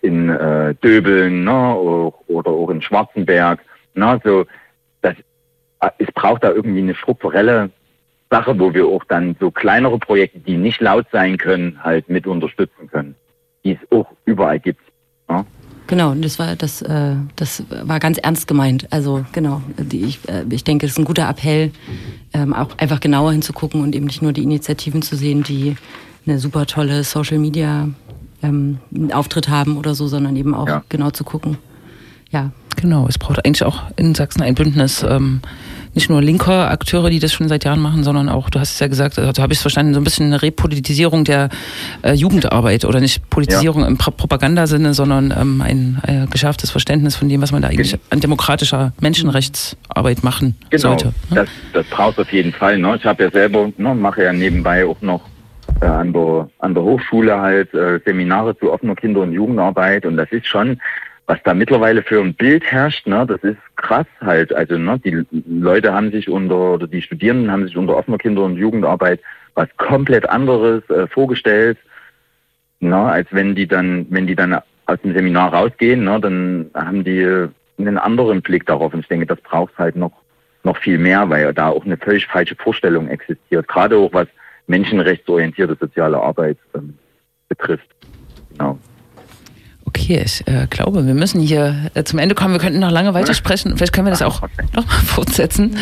in 0.00 0.30
äh, 0.30 0.74
Döbeln 0.76 1.44
ne? 1.44 1.74
oder, 1.74 2.14
oder 2.28 2.50
auch 2.50 2.70
in 2.70 2.82
Schwarzenberg. 2.82 3.60
Ne? 3.94 4.20
So, 4.24 4.46
es 5.98 6.08
braucht 6.14 6.44
da 6.44 6.50
irgendwie 6.50 6.80
eine 6.80 6.94
strukturelle 6.94 7.70
Sache, 8.30 8.58
wo 8.58 8.72
wir 8.72 8.86
auch 8.86 9.04
dann 9.04 9.36
so 9.40 9.50
kleinere 9.50 9.98
Projekte, 9.98 10.38
die 10.38 10.56
nicht 10.56 10.80
laut 10.80 11.06
sein 11.10 11.36
können, 11.36 11.82
halt 11.82 12.08
mit 12.08 12.26
unterstützen 12.26 12.88
können, 12.90 13.14
die 13.64 13.72
es 13.72 13.78
auch 13.90 14.06
überall 14.24 14.60
gibt. 14.60 14.80
Ne? 15.28 15.44
Genau, 15.88 16.14
das 16.14 16.38
war 16.38 16.54
das, 16.54 16.82
äh, 16.82 17.16
das 17.34 17.64
war 17.68 17.98
ganz 17.98 18.18
ernst 18.18 18.46
gemeint. 18.46 18.86
Also 18.90 19.24
genau, 19.32 19.62
die, 19.76 20.04
ich, 20.04 20.20
äh, 20.28 20.44
ich 20.48 20.62
denke, 20.62 20.86
es 20.86 20.92
ist 20.92 20.98
ein 20.98 21.04
guter 21.04 21.28
Appell, 21.28 21.72
ähm, 22.32 22.54
auch 22.54 22.78
einfach 22.78 23.00
genauer 23.00 23.32
hinzugucken 23.32 23.82
und 23.82 23.96
eben 23.96 24.06
nicht 24.06 24.22
nur 24.22 24.32
die 24.32 24.44
Initiativen 24.44 25.02
zu 25.02 25.16
sehen, 25.16 25.42
die 25.42 25.76
eine 26.26 26.38
super 26.38 26.66
tolle 26.66 27.02
Social 27.02 27.38
Media 27.38 27.88
ähm, 28.42 28.78
Auftritt 29.12 29.48
haben 29.48 29.76
oder 29.76 29.94
so, 29.96 30.06
sondern 30.06 30.36
eben 30.36 30.54
auch 30.54 30.68
Ja. 30.68 30.84
genau 30.88 31.10
zu 31.10 31.24
gucken. 31.24 31.58
Ja, 32.30 32.50
Genau, 32.80 33.06
es 33.08 33.18
braucht 33.18 33.44
eigentlich 33.44 33.62
auch 33.64 33.82
in 33.96 34.14
Sachsen 34.14 34.40
ein 34.42 34.54
Bündnis, 34.54 35.02
ähm, 35.02 35.40
nicht 35.92 36.08
nur 36.08 36.22
linker 36.22 36.70
Akteure, 36.70 37.10
die 37.10 37.18
das 37.18 37.30
schon 37.32 37.46
seit 37.48 37.64
Jahren 37.64 37.80
machen, 37.80 38.04
sondern 38.04 38.30
auch, 38.30 38.48
du 38.48 38.58
hast 38.58 38.72
es 38.74 38.78
ja 38.78 38.86
gesagt, 38.86 39.18
also, 39.18 39.30
so 39.34 39.42
habe 39.42 39.52
ich 39.52 39.58
es 39.58 39.62
verstanden, 39.62 39.92
so 39.92 40.00
ein 40.00 40.04
bisschen 40.04 40.26
eine 40.26 40.40
Repolitisierung 40.40 41.24
der 41.24 41.50
äh, 42.02 42.12
Jugendarbeit 42.14 42.86
oder 42.86 43.00
nicht 43.00 43.28
Politisierung 43.28 43.84
im 43.84 43.98
Pro 43.98 44.12
Propagandasinne, 44.12 44.94
sondern 44.94 45.34
ähm, 45.38 45.60
ein 45.60 46.00
äh, 46.06 46.26
geschärftes 46.30 46.70
Verständnis 46.70 47.16
von 47.16 47.28
dem, 47.28 47.42
was 47.42 47.52
man 47.52 47.60
da 47.60 47.68
eigentlich 47.68 47.90
Gen- 47.90 48.00
an 48.08 48.20
demokratischer 48.20 48.92
Menschenrechtsarbeit 49.00 50.22
machen 50.24 50.56
Genau, 50.70 50.80
sollte. 50.80 51.06
ne? 51.06 51.12
das, 51.36 51.48
das 51.74 51.86
braucht 51.86 52.18
auf 52.18 52.32
jeden 52.32 52.52
Fall. 52.52 52.78
Ne? 52.78 52.96
Ich 52.96 53.04
habe 53.04 53.24
ja 53.24 53.30
selber, 53.30 53.70
ne, 53.76 53.94
mache 53.94 54.22
ja 54.22 54.32
nebenbei 54.32 54.86
auch 54.86 55.00
noch 55.02 55.22
äh, 55.82 55.86
an, 55.86 56.12
der, 56.14 56.48
an 56.60 56.72
der 56.72 56.82
Hochschule 56.84 57.38
halt 57.38 57.74
äh, 57.74 58.00
Seminare 58.06 58.56
zu 58.58 58.72
offener 58.72 58.94
Kinder- 58.94 59.20
und 59.20 59.32
Jugendarbeit 59.32 60.06
und 60.06 60.16
das 60.16 60.30
ist 60.30 60.46
schon, 60.46 60.80
was 61.30 61.40
da 61.44 61.54
mittlerweile 61.54 62.02
für 62.02 62.20
ein 62.20 62.34
Bild 62.34 62.64
herrscht, 62.64 63.06
ne, 63.06 63.24
das 63.24 63.40
ist 63.44 63.58
krass 63.76 64.08
halt. 64.20 64.52
Also 64.52 64.76
ne, 64.76 64.98
die 64.98 65.24
Leute 65.46 65.94
haben 65.94 66.10
sich 66.10 66.28
unter, 66.28 66.74
oder 66.74 66.88
die 66.88 67.02
Studierenden 67.02 67.52
haben 67.52 67.64
sich 67.68 67.76
unter 67.76 67.96
offener 67.96 68.18
Kinder- 68.18 68.42
und 68.42 68.56
Jugendarbeit 68.56 69.20
was 69.54 69.68
komplett 69.76 70.28
anderes 70.28 70.82
äh, 70.90 71.06
vorgestellt, 71.06 71.78
ne, 72.80 72.96
als 72.96 73.28
wenn 73.30 73.54
die 73.54 73.68
dann, 73.68 74.06
wenn 74.10 74.26
die 74.26 74.34
dann 74.34 74.58
aus 74.86 75.00
dem 75.04 75.14
Seminar 75.14 75.54
rausgehen, 75.54 76.02
ne, 76.02 76.20
dann 76.20 76.70
haben 76.74 77.04
die 77.04 77.46
einen 77.78 77.98
anderen 77.98 78.42
Blick 78.42 78.66
darauf. 78.66 78.92
Und 78.92 79.00
ich 79.00 79.08
denke, 79.08 79.26
das 79.26 79.40
braucht 79.40 79.78
halt 79.78 79.94
noch 79.94 80.12
noch 80.64 80.78
viel 80.78 80.98
mehr, 80.98 81.30
weil 81.30 81.54
da 81.54 81.68
auch 81.68 81.84
eine 81.84 81.96
völlig 81.96 82.26
falsche 82.26 82.56
Vorstellung 82.56 83.06
existiert, 83.06 83.68
gerade 83.68 83.96
auch 83.96 84.12
was 84.12 84.26
menschenrechtsorientierte 84.66 85.76
soziale 85.80 86.20
Arbeit 86.20 86.58
ähm, 86.74 86.98
betrifft. 87.48 87.88
Genau. 88.50 88.80
Okay, 90.00 90.22
ich 90.24 90.46
äh, 90.48 90.66
glaube, 90.70 91.06
wir 91.06 91.12
müssen 91.12 91.42
hier 91.42 91.90
äh, 91.94 92.04
zum 92.04 92.18
Ende 92.18 92.34
kommen. 92.34 92.54
Wir 92.54 92.60
könnten 92.60 92.80
noch 92.80 92.90
lange 92.90 93.12
weitersprechen. 93.12 93.76
Vielleicht 93.76 93.92
können 93.92 94.06
wir 94.06 94.10
das 94.10 94.22
auch 94.22 94.42
Okay. 94.42 94.64
noch 94.74 94.86
mal 94.86 94.92
fortsetzen. 95.04 95.76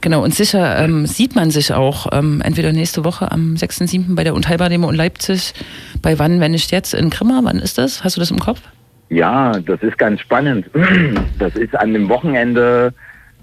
Genau, 0.00 0.24
und 0.24 0.34
sicher 0.34 0.76
ähm, 0.78 1.06
sieht 1.06 1.36
man 1.36 1.52
sich 1.52 1.72
auch 1.72 2.08
ähm, 2.12 2.42
entweder 2.44 2.72
nächste 2.72 3.04
Woche 3.04 3.30
am 3.30 3.54
6.7. 3.54 4.16
bei 4.16 4.24
der 4.24 4.34
Unteilbar-Demo 4.34 4.90
in 4.90 4.96
Leipzig. 4.96 5.54
Bei 6.02 6.18
wann, 6.18 6.40
wenn 6.40 6.50
nicht 6.50 6.72
jetzt, 6.72 6.94
in 6.94 7.10
Grimma. 7.10 7.40
Wann 7.44 7.58
ist 7.58 7.78
das? 7.78 8.02
Hast 8.02 8.16
du 8.16 8.20
das 8.20 8.32
im 8.32 8.40
Kopf? 8.40 8.60
Ja, 9.08 9.52
das 9.60 9.80
ist 9.82 9.98
ganz 9.98 10.20
spannend. 10.20 10.68
Das 11.38 11.54
ist 11.54 11.74
an 11.76 11.94
dem 11.94 12.08
Wochenende 12.08 12.92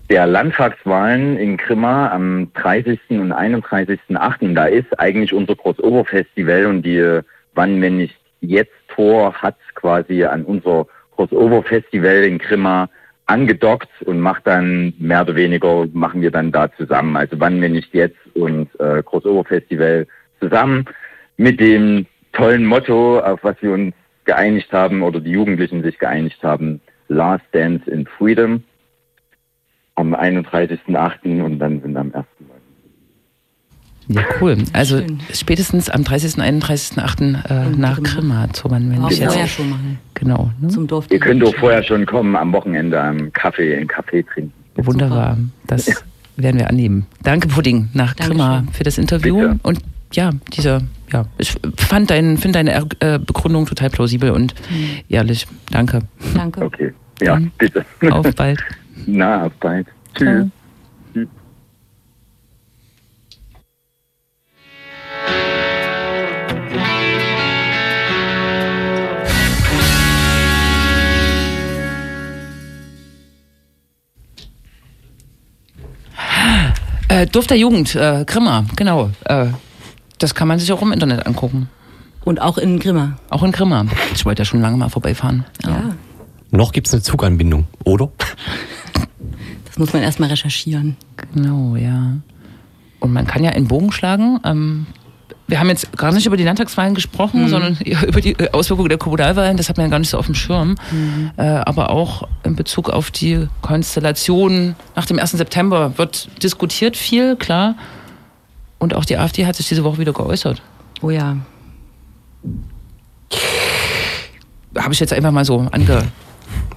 der 0.09 0.27
Landtagswahlen 0.27 1.37
in 1.37 1.55
Grimma 1.57 2.09
am 2.11 2.51
30. 2.53 2.99
und 3.11 3.31
31.8. 3.33 4.53
Da 4.53 4.65
ist 4.65 4.99
eigentlich 4.99 5.33
unser 5.33 5.55
Crossover-Festival 5.55 6.65
und 6.65 6.81
die 6.83 7.21
Wann, 7.55 7.81
wenn 7.81 7.97
nicht 7.97 8.15
jetzt 8.41 8.71
Tor 8.97 9.31
hat 9.33 9.55
quasi 9.75 10.23
an 10.23 10.43
unser 10.43 10.87
Crossover-Festival 11.15 12.23
in 12.23 12.39
Grimma 12.39 12.89
angedockt 13.27 13.89
und 14.05 14.19
macht 14.19 14.47
dann 14.47 14.93
mehr 14.97 15.21
oder 15.21 15.35
weniger, 15.35 15.85
machen 15.93 16.21
wir 16.21 16.31
dann 16.31 16.51
da 16.51 16.71
zusammen. 16.73 17.15
Also 17.15 17.39
wann, 17.39 17.61
wenn 17.61 17.73
nicht 17.73 17.93
jetzt 17.93 18.17
und 18.33 18.67
äh, 18.79 19.03
Crossover-Festival 19.03 20.07
zusammen 20.39 20.85
mit 21.37 21.59
dem 21.59 22.07
tollen 22.33 22.65
Motto, 22.65 23.19
auf 23.19 23.43
was 23.43 23.55
wir 23.61 23.71
uns 23.71 23.93
geeinigt 24.25 24.73
haben 24.73 25.03
oder 25.03 25.19
die 25.19 25.31
Jugendlichen 25.31 25.83
sich 25.83 25.99
geeinigt 25.99 26.41
haben, 26.43 26.81
Last 27.07 27.45
Dance 27.51 27.89
in 27.89 28.07
Freedom 28.07 28.63
am 29.95 30.15
31.8. 30.15 31.41
und 31.43 31.59
dann 31.59 31.81
sind 31.81 31.95
am 31.97 32.13
1. 32.13 32.25
Ja, 34.09 34.21
cool. 34.39 34.57
Also 34.73 34.99
Schön. 34.99 35.19
spätestens 35.33 35.89
am 35.89 36.03
30. 36.03 36.35
31.8. 36.41 37.49
Äh, 37.49 37.73
In 37.73 37.79
nach 37.81 37.95
Grimma. 38.01 38.45
Grimma 38.45 38.53
zu 38.53 38.71
wann, 38.71 38.89
wenn 38.89 39.01
auch 39.03 39.11
jetzt. 39.11 39.23
vorher 39.25 39.47
schon 39.47 39.69
mal 39.69 39.79
Genau. 40.13 40.51
Ne? 40.61 40.69
zum 40.69 40.87
Dorf. 40.87 41.07
Ihr 41.09 41.19
könnt 41.19 41.43
auch 41.43 41.53
vorher 41.55 41.83
schon 41.83 42.05
kommen 42.05 42.35
am 42.35 42.51
Wochenende 42.53 43.01
am 43.01 43.31
Kaffee, 43.33 43.75
einen 43.75 43.87
Kaffee 43.87 44.23
trinken. 44.23 44.53
Wunderbar. 44.75 45.37
Das 45.67 46.03
werden 46.37 46.59
wir 46.59 46.69
annehmen. 46.69 47.05
Danke, 47.23 47.47
Pudding, 47.49 47.89
nach. 47.93 48.15
Grimma 48.15 48.63
für 48.71 48.83
das 48.83 48.97
Interview. 48.97 49.35
Bitte. 49.41 49.59
Und 49.63 49.79
ja, 50.13 50.31
dieser, 50.55 50.81
ja, 51.11 51.25
ich 51.37 51.55
fand 51.75 52.09
dein, 52.09 52.37
finde 52.37 52.59
deine 52.59 52.85
äh, 52.99 53.19
Begründung 53.19 53.65
total 53.65 53.89
plausibel 53.89 54.31
und 54.31 54.55
ehrlich. 55.09 55.47
Danke. 55.71 56.01
Danke. 56.33 56.63
Okay. 56.63 56.93
Ja, 57.21 57.33
Dann 57.33 57.51
bitte. 57.57 57.85
Auf 58.09 58.33
bald. 58.35 58.59
Na, 59.05 59.45
auf 59.47 59.53
bald. 59.59 59.87
Tschüss. 60.15 60.47
Äh, 77.17 77.25
Duft 77.25 77.49
der 77.49 77.57
Jugend, 77.57 77.95
äh, 77.95 78.25
Grimma, 78.27 78.65
genau. 78.75 79.09
Äh, 79.25 79.47
das 80.19 80.35
kann 80.35 80.47
man 80.47 80.59
sich 80.59 80.71
auch 80.71 80.83
im 80.83 80.91
Internet 80.91 81.25
angucken. 81.25 81.67
Und 82.23 82.39
auch 82.39 82.59
in 82.59 82.79
Grimma. 82.79 83.17
Auch 83.31 83.41
in 83.41 83.51
Grimma. 83.51 83.85
Ich 84.13 84.23
wollte 84.23 84.41
ja 84.41 84.45
schon 84.45 84.61
lange 84.61 84.77
mal 84.77 84.89
vorbeifahren. 84.89 85.43
Ja. 85.65 85.95
Noch 86.51 86.71
gibt 86.73 86.85
es 86.85 86.93
eine 86.93 87.01
Zuganbindung, 87.01 87.65
oder? 87.85 88.11
Das 89.65 89.79
muss 89.79 89.93
man 89.93 90.03
erstmal 90.03 90.29
recherchieren. 90.29 90.95
Genau, 91.33 91.75
ja. 91.75 92.17
Und 92.99 93.13
man 93.13 93.25
kann 93.25 93.43
ja 93.43 93.49
einen 93.49 93.67
Bogen 93.67 93.91
schlagen. 93.91 94.39
Ähm, 94.43 94.85
wir 95.47 95.59
haben 95.59 95.69
jetzt 95.69 95.97
gar 95.97 96.11
nicht 96.11 96.25
über 96.25 96.35
die 96.35 96.43
Landtagswahlen 96.43 96.93
gesprochen, 96.93 97.47
sondern 97.47 97.77
eher 97.83 98.05
über 98.05 98.19
die 98.19 98.33
äh, 98.33 98.51
Auswirkungen 98.51 98.89
der 98.89 98.97
Kommunalwahlen. 98.97 99.55
Das 99.55 99.69
hat 99.69 99.77
man 99.77 99.85
ja 99.85 99.89
gar 99.89 99.99
nicht 99.99 100.09
so 100.09 100.17
auf 100.17 100.25
dem 100.25 100.35
Schirm. 100.35 100.75
Äh, 101.37 101.43
aber 101.43 101.89
auch 101.89 102.27
in 102.43 102.55
Bezug 102.55 102.89
auf 102.89 103.11
die 103.11 103.47
Konstellation 103.61 104.75
nach 104.95 105.05
dem 105.05 105.19
1. 105.19 105.31
September 105.31 105.97
wird 105.97 106.29
diskutiert 106.43 106.97
viel, 106.97 107.37
klar. 107.37 107.75
Und 108.77 108.93
auch 108.93 109.05
die 109.05 109.17
AfD 109.17 109.45
hat 109.45 109.55
sich 109.55 109.67
diese 109.67 109.83
Woche 109.83 109.97
wieder 109.97 110.13
geäußert. 110.13 110.61
Oh 111.01 111.09
ja. 111.09 111.37
Habe 114.77 114.93
ich 114.93 114.99
jetzt 114.99 115.13
einfach 115.13 115.31
mal 115.31 115.45
so 115.45 115.67
ange... 115.71 116.03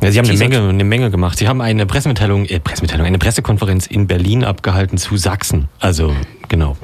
Ja, 0.02 0.10
Sie 0.10 0.18
haben 0.18 0.28
eine. 0.28 0.38
Menge, 0.38 0.68
eine 0.68 0.84
Menge 0.84 1.10
gemacht. 1.10 1.38
Sie 1.38 1.46
haben 1.46 1.60
eine 1.60 1.84
Pressemitteilung, 1.86 2.46
äh, 2.46 2.58
Pressemitteilung, 2.58 3.06
eine 3.06 3.18
Pressekonferenz 3.18 3.86
in 3.86 4.06
Berlin 4.06 4.44
abgehalten 4.44 4.96
zu 4.96 5.16
Sachsen. 5.16 5.68
Also 5.78 6.14
genau, 6.51 6.76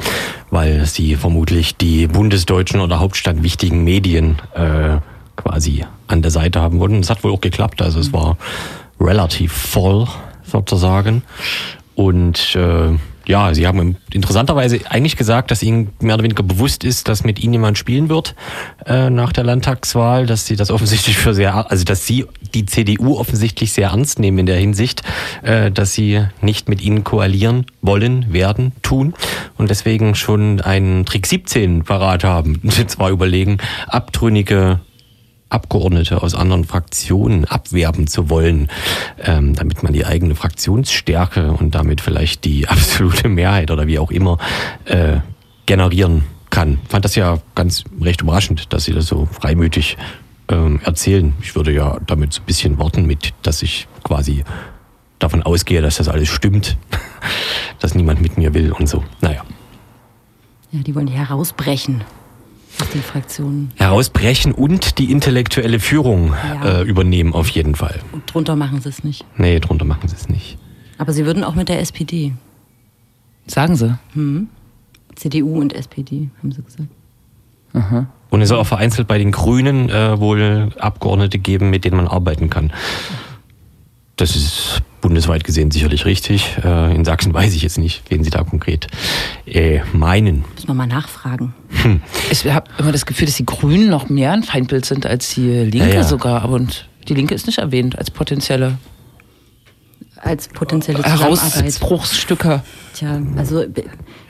weil 0.51 0.87
Sie 0.87 1.17
vermutlich 1.17 1.77
die 1.77 2.07
bundesdeutschen 2.07 2.81
oder 2.81 2.99
hauptstadtwichtigen 2.99 3.85
Medien 3.85 4.37
äh, 4.55 4.97
quasi 5.37 5.85
an 6.07 6.23
der 6.23 6.31
Seite 6.31 6.62
haben 6.62 6.81
wollten. 6.81 7.01
Es 7.01 7.11
hat 7.11 7.23
wohl 7.23 7.33
auch 7.33 7.43
geklappt. 7.43 7.83
Also 7.83 8.01
es 8.01 8.14
war 8.14 8.39
relativ 8.99 9.53
voll 9.53 10.07
sozusagen. 10.45 11.23
Und 11.95 12.57
äh, 12.57 12.97
ja, 13.27 13.53
Sie 13.55 13.66
haben 13.66 13.97
interessanterweise 14.12 14.81
eigentlich 14.89 15.16
gesagt, 15.16 15.51
dass 15.51 15.62
Ihnen 15.62 15.93
mehr 16.01 16.14
oder 16.14 16.24
weniger 16.24 16.43
bewusst 16.43 16.85
ist, 16.85 17.09
dass 17.09 17.24
mit 17.24 17.41
Ihnen 17.41 17.55
jemand 17.55 17.77
spielen 17.77 18.09
wird 18.09 18.35
äh, 18.87 19.11
nach 19.11 19.33
der 19.33 19.45
Landtagswahl, 19.45 20.27
dass 20.27 20.47
Sie 20.47 20.57
das 20.57 20.70
offensichtlich 20.70 21.16
für 21.16 21.35
sehr, 21.35 21.70
also 21.70 21.85
dass 21.85 22.07
Sie 22.07 22.27
die 22.55 22.66
CDU 22.66 23.18
offensichtlich 23.18 23.72
sehr 23.72 23.89
ernst 23.89 24.20
nehmen 24.20 24.39
in 24.39 24.47
der 24.47 24.57
Hinsicht, 24.57 25.03
äh, 25.43 25.70
dass 25.72 25.93
Sie 25.93 26.22
nicht 26.41 26.68
mit 26.68 26.81
Ihnen 26.81 27.03
koalieren 27.03 27.66
wollen, 27.83 28.33
werden, 28.33 28.72
tun 28.83 29.14
und 29.57 29.70
deswegen 29.70 30.14
schon 30.14 30.61
einen 30.61 31.05
Trick 31.05 31.27
17 31.27 31.85
parat 31.85 32.24
haben. 32.24 32.61
Und 32.77 32.91
zwar 32.91 33.11
überlegen, 33.11 33.59
abtrünnige 33.89 34.81
Abgeordnete 35.49 36.22
aus 36.22 36.34
anderen 36.34 36.64
Fraktionen 36.64 37.44
abwerben 37.44 38.09
zu 38.09 38.28
wollen, 38.28 38.68
ähm, 39.22 39.55
damit 39.55 39.82
man 39.82 39.92
die 39.92 40.05
eigene 40.05 40.34
Fraktionsstärke 40.34 41.53
und 41.53 41.74
damit 41.74 42.01
vielleicht 42.01 42.44
die 42.44 42.66
absolute 42.68 43.28
Mehrheit 43.28 43.70
oder 43.70 43.86
wie 43.86 43.99
auch 43.99 44.11
immer 44.11 44.38
äh, 44.86 45.18
generieren 45.66 46.24
kann. 46.51 46.78
Fand 46.88 47.05
das 47.05 47.14
ja 47.14 47.38
ganz 47.55 47.84
recht 48.01 48.22
überraschend, 48.22 48.72
dass 48.72 48.84
Sie 48.84 48.92
das 48.92 49.07
so 49.07 49.26
freimütig 49.30 49.97
ähm, 50.49 50.80
erzählen. 50.82 51.34
Ich 51.40 51.55
würde 51.55 51.72
ja 51.72 51.99
damit 52.07 52.32
so 52.32 52.42
ein 52.42 52.47
bisschen 52.47 52.78
warten 52.78 53.07
mit, 53.07 53.32
dass 53.42 53.62
ich 53.62 53.86
quasi 54.03 54.42
davon 55.18 55.42
ausgehe, 55.42 55.80
dass 55.80 55.97
das 55.97 56.09
alles 56.09 56.28
stimmt, 56.28 56.76
dass 57.80 57.94
niemand 57.94 58.20
mit 58.20 58.36
mir 58.36 58.53
will 58.55 58.72
und 58.72 58.88
so. 58.88 59.05
Naja. 59.20 59.44
Ja, 60.72 60.82
die 60.82 60.94
wollen 60.94 61.07
die 61.07 61.12
herausbrechen 61.12 62.03
aus 62.81 62.91
den 62.91 63.03
Fraktionen. 63.03 63.70
Herausbrechen 63.77 64.53
und 64.53 64.99
die 64.99 65.11
intellektuelle 65.11 65.81
Führung 65.81 66.35
Ja. 66.62 66.81
äh, 66.81 66.83
übernehmen 66.83 67.33
auf 67.35 67.49
jeden 67.49 67.74
Fall. 67.74 68.01
Und 68.12 68.33
drunter 68.33 68.57
machen 68.57 68.81
sie 68.81 68.89
es 68.89 69.03
nicht. 69.05 69.24
Nee, 69.37 69.59
drunter 69.61 69.85
machen 69.85 70.09
sie 70.09 70.16
es 70.16 70.29
nicht. 70.29 70.59
Aber 70.99 71.12
sie 71.12 71.24
würden 71.27 71.45
auch 71.45 71.55
mit 71.55 71.68
der 71.68 71.81
SPD. 71.81 72.33
Sagen 73.47 73.77
sie. 73.77 73.97
CDU 75.14 75.61
und 75.61 75.72
SPD, 75.72 76.29
haben 76.43 76.53
sie 76.53 76.62
gesagt. 76.62 76.89
Und 78.31 78.41
es 78.41 78.49
soll 78.49 78.59
auch 78.59 78.66
vereinzelt 78.66 79.07
bei 79.07 79.18
den 79.18 79.31
Grünen 79.33 79.91
äh, 79.91 80.18
wohl 80.18 80.70
Abgeordnete 80.79 81.39
geben, 81.39 81.68
mit 81.70 81.85
denen 81.85 81.97
man 81.97 82.09
arbeiten 82.09 82.49
kann. 82.51 82.72
Das 84.16 84.35
ist 84.35 84.81
bundesweit 85.07 85.45
gesehen 85.45 85.71
sicherlich 85.71 86.05
richtig. 86.05 86.57
Äh, 86.65 86.93
in 86.93 87.05
Sachsen 87.05 87.33
weiß 87.33 87.55
ich 87.55 87.63
jetzt 87.63 87.79
nicht, 87.79 88.03
wen 88.09 88.25
sie 88.25 88.31
da 88.31 88.43
konkret 88.43 88.89
äh, 89.47 89.81
meinen. 89.93 90.45
Müssen 90.55 90.67
wir 90.67 90.75
mal 90.75 90.89
nachfragen. 90.89 91.55
Ich 92.33 92.45
habe 92.51 92.69
immer 92.79 92.91
das 92.91 93.07
Gefühl, 93.07 93.27
dass 93.27 93.37
die 93.37 93.47
Grünen 93.47 93.89
noch 93.89 94.09
mehr 94.09 94.33
ein 94.33 94.43
Feindbild 94.43 94.85
sind 94.85 95.07
als 95.07 95.33
die 95.35 95.49
Linke 95.49 95.89
Ja, 95.91 95.95
ja. 95.95 96.03
sogar. 96.03 96.43
Aber 96.43 96.55
und 96.55 96.89
die 97.07 97.15
Linke 97.15 97.35
ist 97.37 97.47
nicht 97.47 97.59
erwähnt 97.59 97.97
als 97.97 98.11
potenzielle 98.11 98.79
Als 100.17 100.49
potenzielle 100.49 101.03
Zusammenarbeit. 101.05 101.55
Herausbruchsstücke. 101.55 102.63
Tja, 102.95 103.21
also 103.37 103.65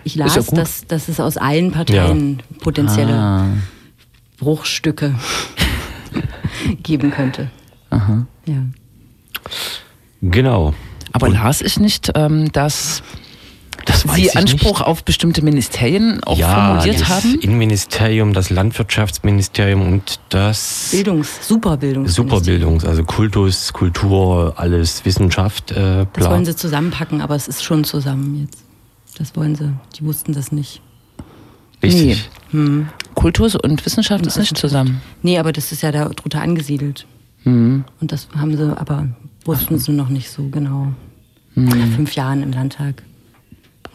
ich 0.05 0.14
las, 0.16 0.35
ja 0.37 0.43
dass, 0.55 0.87
dass 0.87 1.09
es 1.09 1.20
aus 1.20 1.39
allen 1.39 1.72
Parteien 1.72 2.43
potenzielle 2.61 3.14
Ah. 3.14 3.47
Bruchstücke 4.39 5.14
geben 6.83 7.11
könnte. 7.12 7.51
Aha. 7.89 8.27
Ja. 8.47 8.57
Genau. 10.31 10.74
Aber 11.12 11.29
las 11.29 11.62
ich 11.62 11.79
nicht, 11.79 12.12
ähm, 12.14 12.53
dass 12.53 13.03
Sie 14.14 14.31
Anspruch 14.33 14.79
nicht. 14.79 14.87
auf 14.87 15.05
bestimmte 15.05 15.43
Ministerien 15.43 16.22
auch 16.24 16.39
ja, 16.39 16.74
formuliert 16.74 17.01
das 17.01 17.09
haben? 17.09 17.39
Innenministerium, 17.41 18.33
das 18.33 18.51
Landwirtschaftsministerium 18.51 19.83
und 19.83 20.20
das 20.31 20.89
Bildungs, 20.91 21.47
Superbildungs. 21.47 22.14
Superbildungs, 22.14 22.85
also 22.85 23.05
Kultus, 23.05 23.72
Kultur, 23.72 24.55
alles 24.57 25.05
Wissenschaft, 25.05 25.70
äh, 25.72 26.07
Das 26.12 26.29
wollen 26.29 26.45
sie 26.45 26.57
zusammenpacken, 26.57 27.20
aber 27.20 27.37
es 27.37 27.49
ist 27.49 27.62
schon 27.62 27.85
zusammen 27.85 28.41
jetzt. 28.41 28.64
Das 29.18 29.37
wollen 29.37 29.55
sie. 29.55 29.72
Die 29.99 30.05
wussten 30.05 30.33
das 30.33 30.53
nicht. 30.53 30.83
Richtig. 31.83 32.29
Kultus 33.14 33.55
und 33.55 33.85
Wissenschaft 33.85 34.27
ist 34.27 34.39
nicht 34.39 34.57
zusammen. 34.57 35.01
Nee, 35.22 35.39
aber 35.39 35.53
das 35.53 35.72
ist 35.72 35.83
ja 35.83 35.93
da 35.93 36.09
drunter 36.09 36.41
angesiedelt. 36.43 37.07
Mhm. 37.45 37.85
Und 38.01 38.12
das 38.12 38.29
haben 38.37 38.57
sie, 38.57 38.77
aber 38.77 39.09
wussten 39.47 39.78
sie 39.78 39.92
noch 39.92 40.09
nicht 40.09 40.30
so 40.30 40.49
genau. 40.49 40.92
Nach 41.55 41.88
fünf 41.94 42.14
Jahren 42.14 42.42
im 42.42 42.53
Landtag 42.53 43.03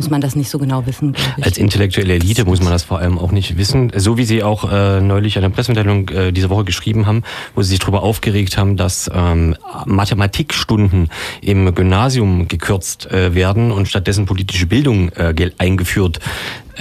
muss 0.02 0.10
man 0.10 0.20
das 0.20 0.36
nicht 0.36 0.49
so 0.49 0.58
genau 0.58 0.88
wissen. 0.88 1.16
Als 1.41 1.60
intellektuelle 1.60 2.16
Elite 2.16 2.43
muss 2.43 2.60
man 2.60 2.72
das 2.72 2.82
vor 2.82 2.97
allem 2.97 3.20
auch 3.20 3.32
nicht 3.32 3.58
wissen. 3.58 3.91
So 3.95 4.18
wie 4.18 4.24
Sie 4.24 4.41
auch 4.41 4.72
äh, 4.72 4.99
neulich 4.99 5.38
eine 5.38 5.52
Pressemitteilung 5.52 6.10
äh, 6.10 6.32
diese 6.32 6.49
Woche 6.49 6.64
geschrieben 6.64 7.06
haben, 7.06 7.22
wo 7.54 7.62
Sie 7.62 7.70
sich 7.70 7.78
darüber 7.78 8.02
aufgeregt 8.02 8.58
haben, 8.58 8.78
dass 8.78 9.12
ähm, 9.14 9.56
Mathematikstunden 9.86 11.10
im 11.41 11.76
Gymnasium 11.76 12.47
gekürzt 12.47 13.12
äh, 13.12 13.36
werden 13.36 13.72
und 13.72 13.88
stattdessen 13.88 14.26
politische 14.26 14.66
Bildung 14.66 15.10
äh, 15.10 15.52
eingeführt 15.60 16.20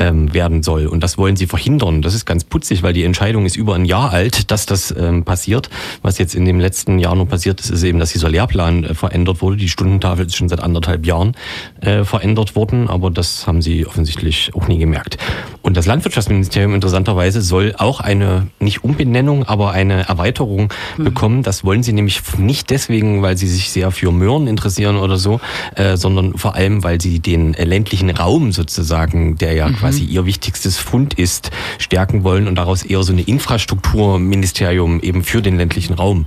ähm, 0.00 0.32
werden 0.34 0.62
soll. 0.62 0.86
Und 0.86 1.02
das 1.04 1.18
wollen 1.18 1.36
Sie 1.36 1.46
verhindern. 1.46 2.02
Das 2.02 2.14
ist 2.14 2.24
ganz 2.24 2.42
putzig, 2.42 2.82
weil 2.82 2.92
die 2.92 3.04
Entscheidung 3.04 3.46
ist 3.46 3.56
über 3.56 3.74
ein 3.74 3.84
Jahr 3.84 4.10
alt, 4.10 4.50
dass 4.50 4.66
das 4.66 4.92
ähm, 4.96 5.24
passiert. 5.24 5.68
Was 6.02 6.18
jetzt 6.18 6.34
in 6.34 6.44
dem 6.44 6.58
letzten 6.58 6.98
Jahr 6.98 7.14
nur 7.14 7.28
passiert 7.28 7.60
ist, 7.60 7.70
ist 7.70 7.82
eben, 7.82 7.98
dass 7.98 8.12
dieser 8.12 8.30
Lehrplan 8.30 8.84
äh, 8.84 8.94
verändert 8.94 9.42
wurde. 9.42 9.58
Die 9.58 9.68
Stundentafel 9.68 10.26
ist 10.26 10.36
schon 10.36 10.48
seit 10.48 10.60
anderthalb 10.60 11.06
Jahren 11.06 11.36
äh, 11.82 12.04
verändert 12.04 12.56
worden, 12.56 12.88
aber 12.88 13.10
das 13.10 13.46
haben 13.46 13.60
Sie 13.60 13.86
offensichtlich 13.86 14.52
auch 14.54 14.66
nie 14.66 14.78
gemerkt. 14.78 15.18
Und 15.62 15.76
das 15.76 15.84
Landwirtschaftsministerium 15.84 16.74
interessanterweise 16.74 17.42
soll 17.42 17.74
auch 17.76 18.00
eine, 18.00 18.48
nicht 18.58 18.82
Umbenennung, 18.82 19.44
aber 19.44 19.72
eine 19.72 20.08
Erweiterung 20.08 20.72
bekommen. 20.96 21.42
Das 21.42 21.64
wollen 21.64 21.82
Sie 21.82 21.92
nämlich 21.92 22.22
nicht 22.38 22.70
deswegen, 22.70 23.20
weil 23.20 23.36
Sie 23.36 23.46
sich 23.46 23.70
sehr 23.70 23.90
für 23.90 24.12
Möhren 24.12 24.46
interessieren 24.46 24.96
oder 24.96 25.18
so, 25.18 25.40
äh, 25.74 25.98
sondern 25.98 26.38
vor 26.38 26.54
allem, 26.54 26.82
weil 26.82 27.00
Sie 27.00 27.20
den 27.20 27.52
ländlichen 27.52 28.08
Raum 28.08 28.52
sozusagen, 28.52 29.36
der 29.36 29.52
ja 29.52 29.70
quasi 29.70 29.89
Ihr 29.98 30.26
wichtigstes 30.26 30.76
Fund 30.78 31.14
ist, 31.14 31.50
stärken 31.78 32.24
wollen 32.24 32.46
und 32.46 32.54
daraus 32.56 32.82
eher 32.82 33.02
so 33.02 33.12
eine 33.12 33.22
Infrastrukturministerium 33.22 35.00
eben 35.00 35.24
für 35.24 35.42
den 35.42 35.56
ländlichen 35.56 35.94
Raum 35.94 36.26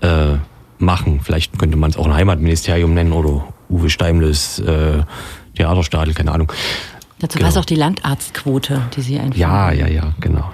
äh, 0.00 0.34
machen. 0.78 1.20
Vielleicht 1.22 1.58
könnte 1.58 1.76
man 1.76 1.90
es 1.90 1.96
auch 1.96 2.06
ein 2.06 2.14
Heimatministerium 2.14 2.94
nennen 2.94 3.12
oder 3.12 3.52
Uwe 3.68 3.90
Steimles 3.90 4.58
äh, 4.60 5.02
Theaterstadel, 5.54 6.14
keine 6.14 6.32
Ahnung. 6.32 6.52
Dazu 7.18 7.38
genau. 7.38 7.48
passt 7.48 7.58
auch 7.58 7.64
die 7.64 7.74
Landarztquote, 7.74 8.82
die 8.96 9.00
sie 9.00 9.18
einführen. 9.18 9.40
Ja, 9.40 9.72
ja, 9.72 9.88
ja, 9.88 10.14
genau. 10.20 10.50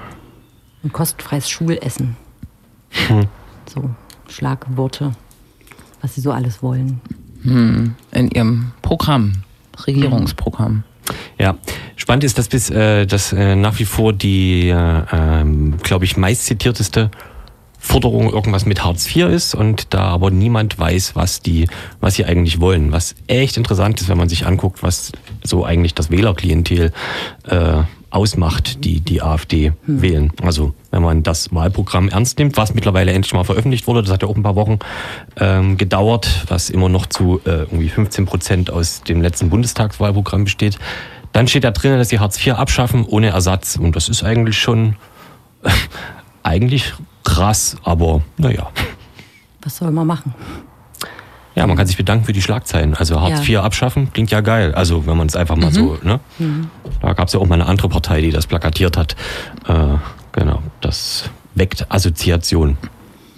Und 0.83 0.93
kostenfreies 0.93 1.49
Schulessen. 1.49 2.17
Hm. 3.09 3.27
So 3.73 3.91
Schlagworte, 4.29 5.13
was 6.01 6.15
sie 6.15 6.21
so 6.21 6.33
alles 6.33 6.63
wollen. 6.63 7.01
In 7.45 7.95
ihrem 8.31 8.73
Programm, 8.81 9.43
Regierungsprogramm. 9.87 10.85
Ja, 11.39 11.57
spannend 11.97 12.25
ist, 12.25 12.39
dass 12.39 12.49
bis 12.49 12.71
äh, 12.71 13.07
das 13.07 13.33
äh, 13.33 13.57
nach 13.57 13.79
wie 13.79 13.85
vor 13.85 14.13
die, 14.13 14.69
äh, 14.69 15.03
ähm, 15.13 15.77
glaube 15.83 16.05
ich, 16.05 16.17
meistzitierteste 16.17 17.11
Forderung 17.79 18.33
irgendwas 18.33 18.65
mit 18.65 18.83
Hartz 18.83 19.07
IV 19.15 19.27
ist 19.29 19.55
und 19.55 19.93
da 19.93 20.05
aber 20.05 20.31
niemand 20.31 20.79
weiß, 20.79 21.17
was 21.17 21.41
die, 21.41 21.69
was 22.01 22.15
sie 22.15 22.25
eigentlich 22.25 22.59
wollen. 22.59 22.93
Was 22.93 23.15
echt 23.27 23.59
interessant 23.59 24.01
ist, 24.01 24.09
wenn 24.09 24.17
man 24.17 24.31
sich 24.31 24.47
anguckt, 24.47 24.83
was 24.83 25.13
so 25.43 25.65
eigentlich 25.65 25.95
das 25.95 26.11
Wählerklientel 26.11 26.93
äh, 27.47 27.83
ausmacht, 28.15 28.85
die 28.85 29.01
die 29.01 29.23
AfD 29.23 29.73
wählen. 29.87 30.33
Also 30.43 30.73
wenn 30.91 31.03
man 31.03 31.23
das 31.23 31.53
Wahlprogramm 31.53 32.09
ernst 32.09 32.39
nimmt, 32.39 32.57
was 32.57 32.73
mittlerweile 32.75 33.13
endlich 33.13 33.35
mal 33.35 33.45
veröffentlicht 33.45 33.87
wurde, 33.87 34.03
das 34.03 34.13
hat 34.13 34.23
ja 34.23 34.29
auch 34.29 34.37
ein 34.37 34.43
paar 34.43 34.57
Wochen 34.57 34.79
ähm, 35.37 35.77
gedauert, 35.77 36.45
was 36.49 36.71
immer 36.71 36.89
noch 36.89 37.07
zu 37.07 37.41
äh, 37.45 37.63
irgendwie 37.63 37.89
15 37.89 38.27
Prozent 38.27 38.71
aus 38.71 39.03
dem 39.03 39.21
letzten 39.21 39.51
Bundestagswahlprogramm 39.51 40.45
besteht. 40.45 40.79
Dann 41.33 41.49
steht 41.49 41.65
da 41.65 41.73
drin, 41.73 41.99
dass 41.99 42.11
sie 42.11 42.21
Hartz 42.21 42.39
IV 42.39 42.55
abschaffen 42.55 43.05
ohne 43.05 43.31
Ersatz. 43.31 43.77
Und 43.77 43.97
das 43.97 44.09
ist 44.09 44.23
eigentlich 44.23 44.59
schon 44.59 44.95
eigentlich 46.45 46.95
krass, 47.25 47.77
aber 47.83 48.23
naja. 48.37 48.71
Was 49.63 49.79
soll 49.79 49.91
man 49.91 50.07
machen? 50.07 50.35
Ja, 51.55 51.67
man 51.69 51.77
kann 51.77 51.87
sich 51.87 51.97
bedanken 51.97 52.25
für 52.25 52.33
die 52.33 52.43
Schlagzeilen. 52.43 52.95
Also 52.95 53.21
Hartz 53.21 53.47
Ja. 53.47 53.59
IV 53.61 53.65
abschaffen 53.65 54.13
klingt 54.13 54.31
ja 54.33 54.41
geil. 54.41 54.75
Also 54.75 55.07
wenn 55.07 55.17
man 55.17 55.29
es 55.29 55.37
einfach 55.37 55.57
mal 55.57 55.73
so, 55.73 55.99
ne? 56.03 56.19
Da 57.01 57.13
gab 57.13 57.29
es 57.29 57.35
ja 57.35 57.41
auch 57.41 57.47
mal 57.47 57.55
eine 57.55 57.67
andere 57.67 57.89
Partei, 57.89 58.21
die 58.21 58.31
das 58.31 58.47
plakatiert 58.47 58.97
hat. 58.97 59.15
Äh, 59.69 59.97
genau, 60.33 60.63
das 60.81 61.31
weckt 61.55 61.87
Assoziation. 61.91 62.77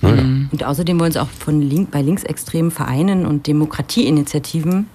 Naja. 0.00 0.22
Und 0.50 0.64
außerdem 0.64 0.98
wollen 1.00 1.12
sie 1.12 1.20
auch 1.20 1.28
von 1.28 1.60
link, 1.60 1.90
bei 1.90 2.00
linksextremen 2.02 2.70
Vereinen 2.70 3.26
und 3.26 3.46
Demokratieinitiativen, 3.46 4.86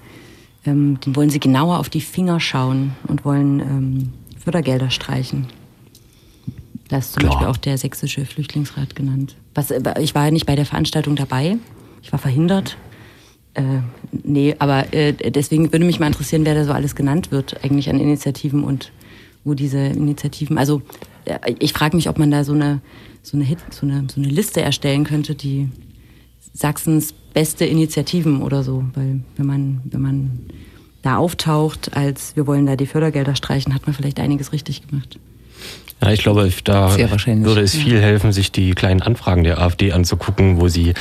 ähm, 0.66 1.00
den 1.00 1.16
wollen 1.16 1.30
sie 1.30 1.40
genauer 1.40 1.80
auf 1.80 1.90
die 1.90 2.02
Finger 2.02 2.40
schauen 2.40 2.96
und 3.08 3.26
wollen 3.26 3.60
ähm, 3.60 4.14
Fördergelder 4.44 4.90
streichen. 4.90 5.48
Da 6.90 6.98
ist 6.98 7.14
zum 7.14 7.22
Klar. 7.22 7.34
Beispiel 7.34 7.48
auch 7.48 7.58
der 7.58 7.78
sächsische 7.78 8.26
Flüchtlingsrat 8.26 8.96
genannt. 8.96 9.36
Was, 9.56 9.72
äh, 9.72 9.82
ich 10.00 10.14
war 10.14 10.26
ja 10.26 10.32
nicht 10.32 10.46
bei 10.46 10.56
der 10.56 10.66
Veranstaltung 10.66 11.16
dabei. 11.16 11.58
Ich 12.02 12.12
war 12.12 12.20
verhindert. 12.20 12.78
Äh, 13.54 13.64
nee, 14.24 14.56
aber 14.60 14.94
äh, 14.94 15.14
deswegen 15.14 15.72
würde 15.72 15.86
mich 15.86 16.00
mal 16.00 16.08
interessieren, 16.08 16.46
wer 16.46 16.56
da 16.56 16.64
so 16.64 16.72
alles 16.72 16.96
genannt 16.96 17.32
wird, 17.32 17.64
eigentlich 17.64 17.90
an 17.90 18.00
Initiativen 18.00 18.64
und 18.64 18.92
wo 19.44 19.54
diese 19.54 19.80
Initiativen. 19.80 20.58
Also 20.58 20.82
äh, 21.26 21.54
ich 21.60 21.74
frage 21.74 21.96
mich, 21.96 22.08
ob 22.08 22.18
man 22.18 22.32
da 22.32 22.44
so 22.44 22.54
eine, 22.54 22.82
so 23.22 23.36
eine 23.36 23.44
Hit, 23.44 23.60
so 23.72 23.86
eine, 23.86 24.08
so 24.14 24.22
eine 24.22 24.30
Liste 24.30 24.62
erstellen 24.62 25.04
könnte, 25.04 25.36
die 25.36 25.70
Sachsens 26.54 27.14
beste 27.34 27.66
Initiativen 27.66 28.42
oder 28.42 28.64
so. 28.64 28.86
Weil 28.94 29.22
wenn 29.36 29.46
man, 29.46 29.82
wenn 29.86 30.02
man 30.02 30.40
da 31.02 31.18
auftaucht, 31.18 31.96
als 31.96 32.36
wir 32.36 32.48
wollen 32.48 32.66
da 32.66 32.76
die 32.76 32.86
Fördergelder 32.86 33.36
streichen, 33.36 33.74
hat 33.74 33.86
man 33.86 33.94
vielleicht 33.94 34.20
einiges 34.20 34.54
richtig 34.54 34.88
gemacht. 34.88 35.20
Ja, 36.02 36.12
ich 36.12 36.24
glaube, 36.24 36.50
da 36.64 36.98
würde 36.98 37.62
es 37.62 37.76
viel 37.76 38.02
helfen, 38.02 38.32
sich 38.32 38.52
die 38.52 38.72
kleinen 38.72 39.04
Anfragen 39.04 39.44
der 39.44 39.60
AfD 39.60 39.92
anzugucken, 39.92 40.60
wo 40.60 40.68
sie 40.68 40.94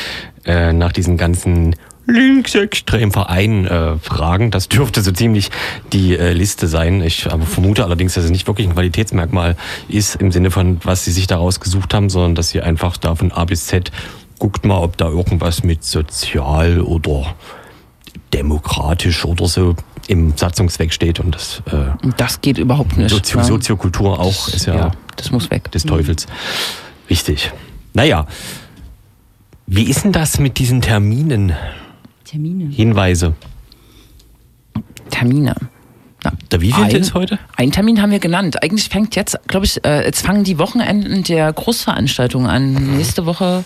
äh, 0.45 0.75
nach 0.75 0.93
diesen 0.93 1.17
ganzen 1.17 1.75
linksextremen 2.11 3.13
Vereinen 3.13 3.67
äh, 3.67 3.97
fragen. 3.99 4.51
Das 4.51 4.69
dürfte 4.69 5.03
so 5.03 5.13
ziemlich 5.13 5.51
die 5.93 6.17
äh, 6.17 6.33
Liste 6.33 6.67
sein. 6.67 7.03
Ich 7.03 7.31
aber 7.31 7.47
vermute 7.47 7.85
allerdings, 7.85 8.15
dass 8.15 8.25
es 8.25 8.31
nicht 8.31 8.47
wirklich 8.47 8.67
ein 8.67 8.75
Qualitätsmerkmal 8.75 9.57
ist 9.89 10.17
im 10.17 10.33
Sinne 10.33 10.51
von, 10.51 10.79
was 10.85 11.05
sie 11.05 11.13
sich 11.13 11.27
da 11.27 11.37
rausgesucht 11.37 11.95
haben, 11.95 12.11
sondern 12.11 12.35
dass 12.35 12.51
sie 12.51 12.61
einfach 12.61 12.97
da 12.97 13.15
von 13.15 13.33
A 13.33 13.45
bis 13.45 13.67
Z 13.67 13.91
guckt 14.39 14.65
mal, 14.65 14.79
ob 14.79 14.97
da 14.97 15.09
irgendwas 15.09 15.63
mit 15.63 15.85
sozial 15.85 16.81
oder 16.81 17.37
demokratisch 18.33 19.25
oder 19.25 19.47
so 19.47 19.77
im 20.09 20.37
Satzungszweck 20.37 20.93
steht 20.93 21.21
und 21.21 21.35
das 21.35 21.63
äh, 21.71 22.05
Und 22.05 22.21
das 22.21 22.41
geht 22.41 22.59
überhaupt 22.59 22.97
nicht. 22.97 23.11
Sozio. 23.11 23.43
Soziokultur 23.43 24.19
auch 24.19 24.49
ist 24.49 24.67
ja, 24.67 24.75
ja, 24.75 24.91
das 25.17 25.31
muss 25.31 25.51
weg. 25.51 25.71
des 25.71 25.85
Teufels. 25.85 26.27
Richtig. 27.09 27.53
Naja, 27.93 28.27
wie 29.67 29.85
ist 29.85 30.05
denn 30.05 30.13
das 30.13 30.41
mit 30.41 30.59
diesen 30.59 30.81
Terminen? 30.81 31.53
Termine. 32.31 32.67
Hinweise. 32.73 33.35
Termine. 35.11 35.55
Na, 36.23 36.33
Der 36.53 36.61
wievielte 36.61 36.99
ist 36.99 37.15
heute? 37.15 37.39
Einen 37.57 37.73
Termin 37.73 38.01
haben 38.01 38.11
wir 38.13 38.19
genannt. 38.19 38.63
Eigentlich 38.63 38.89
fängt 38.89 39.17
jetzt, 39.17 39.39
glaube 39.49 39.67
ich, 39.67 39.85
äh, 39.85 40.05
jetzt 40.05 40.25
fangen 40.25 40.45
die 40.45 40.59
Wochenenden 40.59 41.25
der 41.25 41.53
Großveranstaltungen 41.53 42.47
an. 42.49 42.97
Nächste 42.99 43.27
Woche 43.27 43.65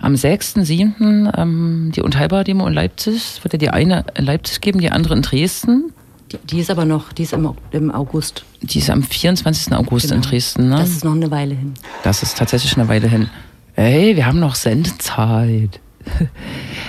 am 0.00 0.14
6.7. 0.14 1.32
Ähm, 1.36 1.90
die 1.94 2.02
Unteilbar-Demo 2.02 2.66
in 2.66 2.74
Leipzig. 2.74 3.14
Es 3.16 3.44
wird 3.44 3.54
ja 3.54 3.58
die 3.58 3.70
eine 3.70 4.04
in 4.14 4.26
Leipzig 4.26 4.60
geben, 4.60 4.80
die 4.80 4.90
andere 4.90 5.14
in 5.14 5.22
Dresden. 5.22 5.92
Die, 6.30 6.36
die 6.44 6.60
ist 6.60 6.70
aber 6.70 6.84
noch, 6.84 7.12
die 7.14 7.22
ist 7.22 7.32
im, 7.32 7.50
im 7.70 7.90
August. 7.90 8.44
Die 8.60 8.78
ist 8.78 8.90
am 8.90 9.02
24. 9.02 9.72
August 9.72 10.10
in 10.12 10.20
Genau. 10.20 10.28
Dresden. 10.28 10.68
Ne? 10.68 10.76
Das 10.76 10.90
ist 10.90 11.04
noch 11.04 11.14
eine 11.14 11.30
Weile 11.30 11.54
hin. 11.54 11.72
Das 12.04 12.22
ist 12.22 12.36
tatsächlich 12.36 12.76
eine 12.76 12.86
Weile 12.88 13.08
hin. 13.08 13.28
Ey, 13.76 14.14
wir 14.14 14.26
haben 14.26 14.38
noch 14.40 14.54
Sendezeit. 14.56 15.80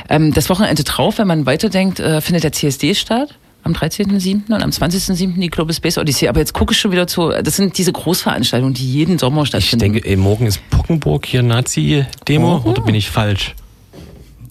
Ähm, 0.10 0.34
das 0.34 0.50
Wochenende 0.50 0.84
drauf, 0.84 1.18
wenn 1.18 1.28
man 1.28 1.46
weiterdenkt, 1.46 2.00
äh, 2.00 2.22
findet 2.22 2.44
der 2.44 2.52
CSD 2.52 2.96
statt. 2.96 3.36
Am 3.62 3.74
13.07. 3.74 4.54
und 4.54 4.64
am 4.64 4.70
20.07. 4.70 5.38
die 5.38 5.50
Global 5.50 5.74
Space 5.74 5.98
Odyssey. 5.98 6.30
Aber 6.30 6.40
jetzt 6.40 6.54
gucke 6.54 6.72
ich 6.72 6.80
schon 6.80 6.92
wieder 6.94 7.08
zu. 7.08 7.30
Das 7.30 7.58
sind 7.58 7.78
diese 7.78 7.92
Großveranstaltungen, 7.92 8.74
die 8.74 8.90
jeden 8.90 9.20
Sommer 9.20 9.42
Ich 9.44 9.50
stattfinden. 9.50 9.94
denke, 9.94 10.08
ey, 10.08 10.16
morgen 10.16 10.46
ist 10.46 10.62
Pockenburg 10.70 11.26
hier 11.26 11.44
Nazi-Demo. 11.44 12.62
Oh. 12.64 12.70
Oder 12.70 12.82
bin 12.82 12.96
ich 12.96 13.10
falsch? 13.10 13.56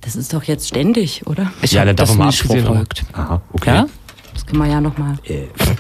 Das 0.03 0.15
ist 0.15 0.35
doch 0.35 0.43
jetzt 0.45 0.69
ständig, 0.69 1.27
oder? 1.27 1.51
ich 1.63 1.73
ja, 1.73 1.85
dann 1.87 1.97
das 1.97 2.11
davon 2.11 2.27
mal 2.27 2.33
verfolgt. 2.33 3.05
Aha, 3.15 3.41
okay. 3.53 3.71
Ja? 3.71 3.87
Das 4.35 4.47
können 4.47 4.63
wir 4.63 4.71
ja 4.71 4.81
nochmal. 4.81 5.17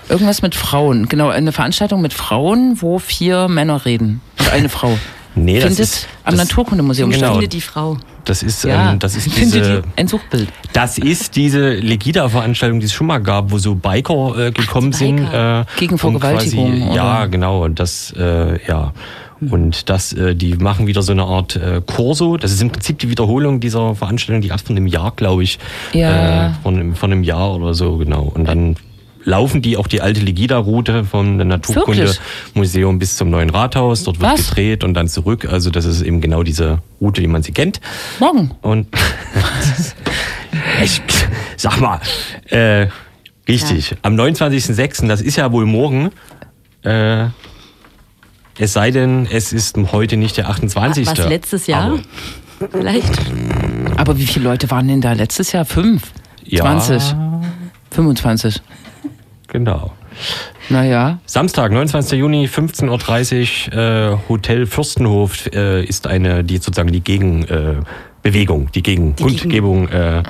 Irgendwas 0.08 0.42
mit 0.42 0.54
Frauen. 0.54 1.08
Genau, 1.08 1.28
eine 1.28 1.52
Veranstaltung 1.52 2.00
mit 2.00 2.12
Frauen, 2.14 2.80
wo 2.80 2.98
vier 2.98 3.46
Männer 3.48 3.84
reden. 3.84 4.20
Und 4.38 4.50
eine 4.50 4.68
Frau. 4.68 4.98
Nee, 5.34 5.54
das 5.60 5.64
Findet 5.64 5.78
ist, 5.80 6.08
am 6.24 6.36
das, 6.36 6.48
Naturkundemuseum 6.48 7.10
Genau. 7.10 7.18
statt. 7.20 7.32
Finde 7.34 7.48
die 7.48 7.60
Frau. 7.60 7.96
das 8.24 8.42
ist, 8.42 8.64
Ja, 8.64 8.90
ähm, 8.92 8.98
das 8.98 9.14
ist 9.16 9.24
findet 9.32 9.54
diese, 9.64 9.82
die- 9.82 9.88
ein 10.00 10.08
Suchbild. 10.08 10.48
das 10.72 10.98
ist 10.98 11.36
diese 11.36 11.74
Legida-Veranstaltung, 11.74 12.80
die 12.80 12.86
es 12.86 12.92
schon 12.92 13.06
mal 13.06 13.18
gab, 13.18 13.50
wo 13.52 13.58
so 13.58 13.74
Biker 13.74 14.36
äh, 14.38 14.50
gekommen 14.50 14.90
die 14.90 14.96
sind. 14.96 15.16
Biker. 15.16 15.60
Äh, 15.60 15.64
Gegen 15.78 15.98
Vergewaltigung, 15.98 16.72
quasi- 16.80 16.94
Ja, 16.96 17.26
genau. 17.26 17.64
Und 17.64 17.78
das, 17.78 18.12
äh, 18.18 18.58
ja. 18.66 18.92
Und 19.40 19.88
das, 19.88 20.12
äh, 20.14 20.34
die 20.34 20.56
machen 20.56 20.88
wieder 20.88 21.02
so 21.02 21.12
eine 21.12 21.22
Art 21.22 21.54
äh, 21.54 21.80
Corso. 21.86 22.36
Das 22.38 22.50
ist 22.50 22.60
im 22.60 22.70
Prinzip 22.70 22.98
die 22.98 23.08
Wiederholung 23.08 23.60
dieser 23.60 23.94
Veranstaltung, 23.94 24.42
die 24.42 24.48
erst 24.48 24.66
von 24.66 24.76
einem 24.76 24.88
Jahr, 24.88 25.12
glaube 25.14 25.44
ich, 25.44 25.60
Ja. 25.92 26.48
äh, 26.48 26.50
von, 26.64 26.74
einem- 26.74 26.94
von 26.96 27.12
einem 27.12 27.22
Jahr 27.22 27.54
oder 27.54 27.72
so, 27.74 27.98
genau. 27.98 28.22
Und 28.34 28.46
dann 28.48 28.74
laufen 29.24 29.62
die 29.62 29.76
auch 29.76 29.86
die 29.86 30.00
alte 30.00 30.20
Legida-Route 30.20 31.04
vom 31.04 31.36
Naturkundemuseum 31.36 32.98
bis 32.98 33.16
zum 33.16 33.30
neuen 33.30 33.50
Rathaus. 33.50 34.04
Dort 34.04 34.20
wird 34.20 34.32
Was? 34.32 34.48
gedreht 34.48 34.84
und 34.84 34.94
dann 34.94 35.08
zurück. 35.08 35.46
Also 35.50 35.70
das 35.70 35.84
ist 35.84 36.02
eben 36.02 36.20
genau 36.20 36.42
diese 36.42 36.80
Route, 37.00 37.22
wie 37.22 37.26
man 37.26 37.42
sie 37.42 37.52
kennt. 37.52 37.80
Morgen. 38.18 38.52
Und 38.62 38.86
ich 40.82 41.00
sag 41.56 41.80
mal, 41.80 42.00
äh, 42.46 42.88
richtig, 43.48 43.96
am 44.02 44.14
29.06., 44.14 45.06
das 45.08 45.20
ist 45.20 45.36
ja 45.36 45.52
wohl 45.52 45.66
morgen, 45.66 46.10
äh, 46.82 47.26
es 48.60 48.72
sei 48.72 48.90
denn, 48.90 49.28
es 49.30 49.52
ist 49.52 49.76
heute 49.92 50.16
nicht 50.16 50.36
der 50.36 50.48
28. 50.48 51.06
Was 51.06 51.18
letztes 51.28 51.66
Jahr? 51.68 51.92
Aber, 51.92 52.00
Vielleicht. 52.72 53.20
Aber 53.96 54.18
wie 54.18 54.26
viele 54.26 54.46
Leute 54.46 54.68
waren 54.70 54.88
denn 54.88 55.00
da 55.00 55.12
letztes 55.12 55.52
Jahr? 55.52 55.64
Fünf? 55.64 56.12
Ja. 56.44 56.62
20? 56.62 57.14
25? 57.90 58.60
Genau. 59.58 59.92
Naja. 60.68 61.18
Samstag, 61.26 61.72
29. 61.72 62.18
Juni, 62.18 62.46
15.30 62.46 63.72
Uhr, 63.72 63.78
äh, 63.78 64.18
Hotel 64.28 64.66
Fürstenhof 64.66 65.46
äh, 65.52 65.84
ist 65.84 66.06
eine, 66.06 66.44
die 66.44 66.58
sozusagen 66.58 66.92
die 66.92 67.00
Gegenbewegung, 67.00 67.80
äh, 67.80 67.84
Bewegung, 68.20 68.70
die 68.72 68.82
Gegenkundgebung, 68.82 69.88
äh, 69.88 70.22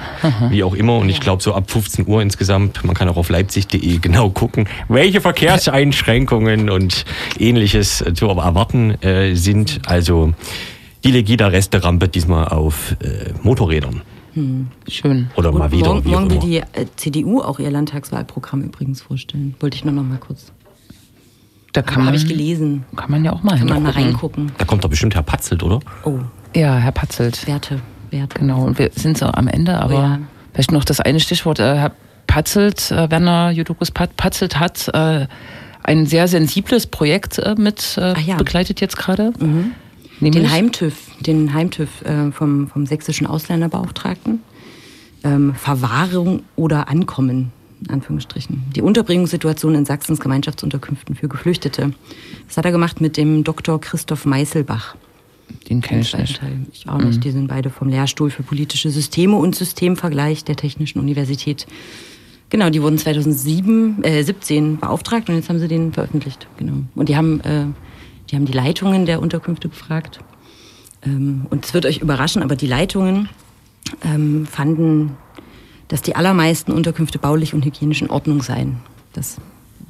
wie 0.50 0.62
auch 0.62 0.74
immer. 0.74 0.98
Und 0.98 1.08
ich 1.08 1.20
glaube, 1.20 1.42
so 1.42 1.54
ab 1.54 1.70
15 1.70 2.06
Uhr 2.06 2.22
insgesamt, 2.22 2.84
man 2.84 2.94
kann 2.94 3.08
auch 3.08 3.16
auf 3.16 3.30
leipzig.de 3.30 3.98
genau 3.98 4.30
gucken, 4.30 4.68
welche 4.88 5.20
Verkehrseinschränkungen 5.20 6.70
und 6.76 7.04
ähnliches 7.38 8.02
äh, 8.02 8.14
zu 8.14 8.28
erwarten 8.28 9.02
äh, 9.02 9.34
sind. 9.34 9.80
Also 9.86 10.32
die 11.02 11.10
Legida-Resterampe 11.10 12.08
diesmal 12.08 12.48
auf 12.48 12.92
äh, 13.02 13.32
Motorrädern. 13.42 14.02
Schön. 14.88 15.30
Oder 15.36 15.52
mal 15.52 15.70
wieder. 15.72 15.88
morgen 15.94 16.08
morgen 16.10 16.30
will 16.30 16.38
die 16.38 16.58
äh, 16.58 16.86
CDU 16.96 17.40
auch 17.40 17.58
ihr 17.58 17.70
Landtagswahlprogramm 17.70 18.62
übrigens 18.62 19.00
vorstellen. 19.02 19.54
Wollte 19.60 19.76
ich 19.76 19.84
nur 19.84 19.94
noch 19.94 20.02
mal 20.02 20.18
kurz. 20.18 20.52
Da 21.72 21.82
kann 21.82 21.98
man, 21.98 22.06
Habe 22.08 22.16
ich 22.16 22.26
gelesen. 22.26 22.84
kann 22.96 23.10
man 23.10 23.24
ja 23.24 23.32
auch 23.32 23.42
mal 23.42 23.58
Kann 23.58 23.68
man 23.68 23.82
mal 23.82 23.92
reingucken. 23.92 24.52
Da 24.58 24.64
kommt 24.64 24.82
doch 24.84 24.88
bestimmt 24.90 25.14
Herr 25.14 25.22
Patzelt, 25.22 25.62
oder? 25.62 25.80
Oh, 26.04 26.18
Ja, 26.54 26.76
Herr 26.76 26.92
Patzelt. 26.92 27.46
Werte, 27.46 27.80
Werte. 28.10 28.38
Genau. 28.38 28.64
Und 28.64 28.78
wir 28.78 28.90
sind 28.94 29.18
so 29.18 29.26
am 29.26 29.48
Ende, 29.48 29.78
aber 29.78 29.94
Oh 29.94 29.98
ja. 29.98 30.18
vielleicht 30.52 30.72
noch 30.72 30.84
das 30.84 31.00
eine 31.00 31.20
Stichwort. 31.20 31.58
Äh, 31.60 31.76
Herr 31.76 31.92
Patzelt, 32.26 32.90
äh, 32.90 33.10
Werner 33.10 33.50
Judokus 33.50 33.90
Pat 33.90 34.16
Patzelt 34.16 34.58
hat 34.58 34.90
ein 34.94 36.06
sehr 36.06 36.28
sensibles 36.28 36.86
Projekt 36.86 37.40
mit 37.56 37.96
ja. 37.96 38.36
begleitet 38.36 38.80
jetzt 38.80 38.96
gerade. 38.98 39.32
Nämlich 40.20 40.42
Den 40.42 40.50
Heimtüv, 40.50 40.94
den 41.20 41.52
Heimtüv 41.54 42.02
äh, 42.02 42.32
vom, 42.32 42.68
vom 42.68 42.86
sächsischen 42.86 43.26
Ausländerbeauftragten. 43.26 44.40
Ähm, 45.24 45.54
Verwahrung 45.54 46.42
oder 46.56 46.88
Ankommen, 46.88 47.52
in 47.80 47.90
Anführungsstrichen. 47.90 48.64
Die 48.74 48.82
Unterbringungssituation 48.82 49.74
in 49.74 49.84
Sachsens 49.84 50.20
Gemeinschaftsunterkünften 50.20 51.16
für 51.16 51.28
Geflüchtete. 51.28 51.92
Das 52.46 52.56
hat 52.56 52.64
er 52.64 52.72
gemacht 52.72 53.00
mit 53.00 53.16
dem 53.16 53.44
Dr. 53.44 53.80
Christoph 53.80 54.24
Meißelbach. 54.24 54.96
Den 55.68 55.80
kenne 55.80 56.02
ich 56.02 56.16
nicht. 56.16 56.40
Teil. 56.40 56.58
Ich 56.72 56.88
auch 56.88 56.98
nicht. 56.98 57.24
Die 57.24 57.30
sind 57.30 57.48
beide 57.48 57.70
vom 57.70 57.88
Lehrstuhl 57.88 58.30
für 58.30 58.42
politische 58.42 58.90
Systeme 58.90 59.36
und 59.36 59.54
Systemvergleich 59.54 60.44
der 60.44 60.56
Technischen 60.56 60.98
Universität. 60.98 61.66
Genau, 62.50 62.70
die 62.70 62.82
wurden 62.82 62.96
2007, 62.96 64.02
äh, 64.04 64.22
17 64.22 64.78
beauftragt 64.78 65.28
und 65.28 65.34
jetzt 65.34 65.48
haben 65.48 65.58
sie 65.58 65.68
den 65.68 65.92
veröffentlicht. 65.92 66.46
Genau. 66.56 66.84
Und 66.94 67.08
die 67.08 67.16
haben, 67.16 67.40
äh, 67.40 67.66
die 68.30 68.36
haben 68.36 68.44
die 68.44 68.52
Leitungen 68.52 69.06
der 69.06 69.20
Unterkünfte 69.20 69.68
befragt. 69.68 70.20
Ähm, 71.04 71.46
und 71.50 71.64
es 71.64 71.74
wird 71.74 71.86
euch 71.86 71.98
überraschen, 71.98 72.42
aber 72.42 72.56
die 72.56 72.66
Leitungen 72.66 73.28
ähm, 74.02 74.46
fanden, 74.46 75.16
dass 75.88 76.02
die 76.02 76.16
allermeisten 76.16 76.72
Unterkünfte 76.72 77.18
baulich 77.18 77.54
und 77.54 77.64
hygienisch 77.64 78.02
in 78.02 78.10
Ordnung 78.10 78.42
seien. 78.42 78.78
Das, 79.12 79.38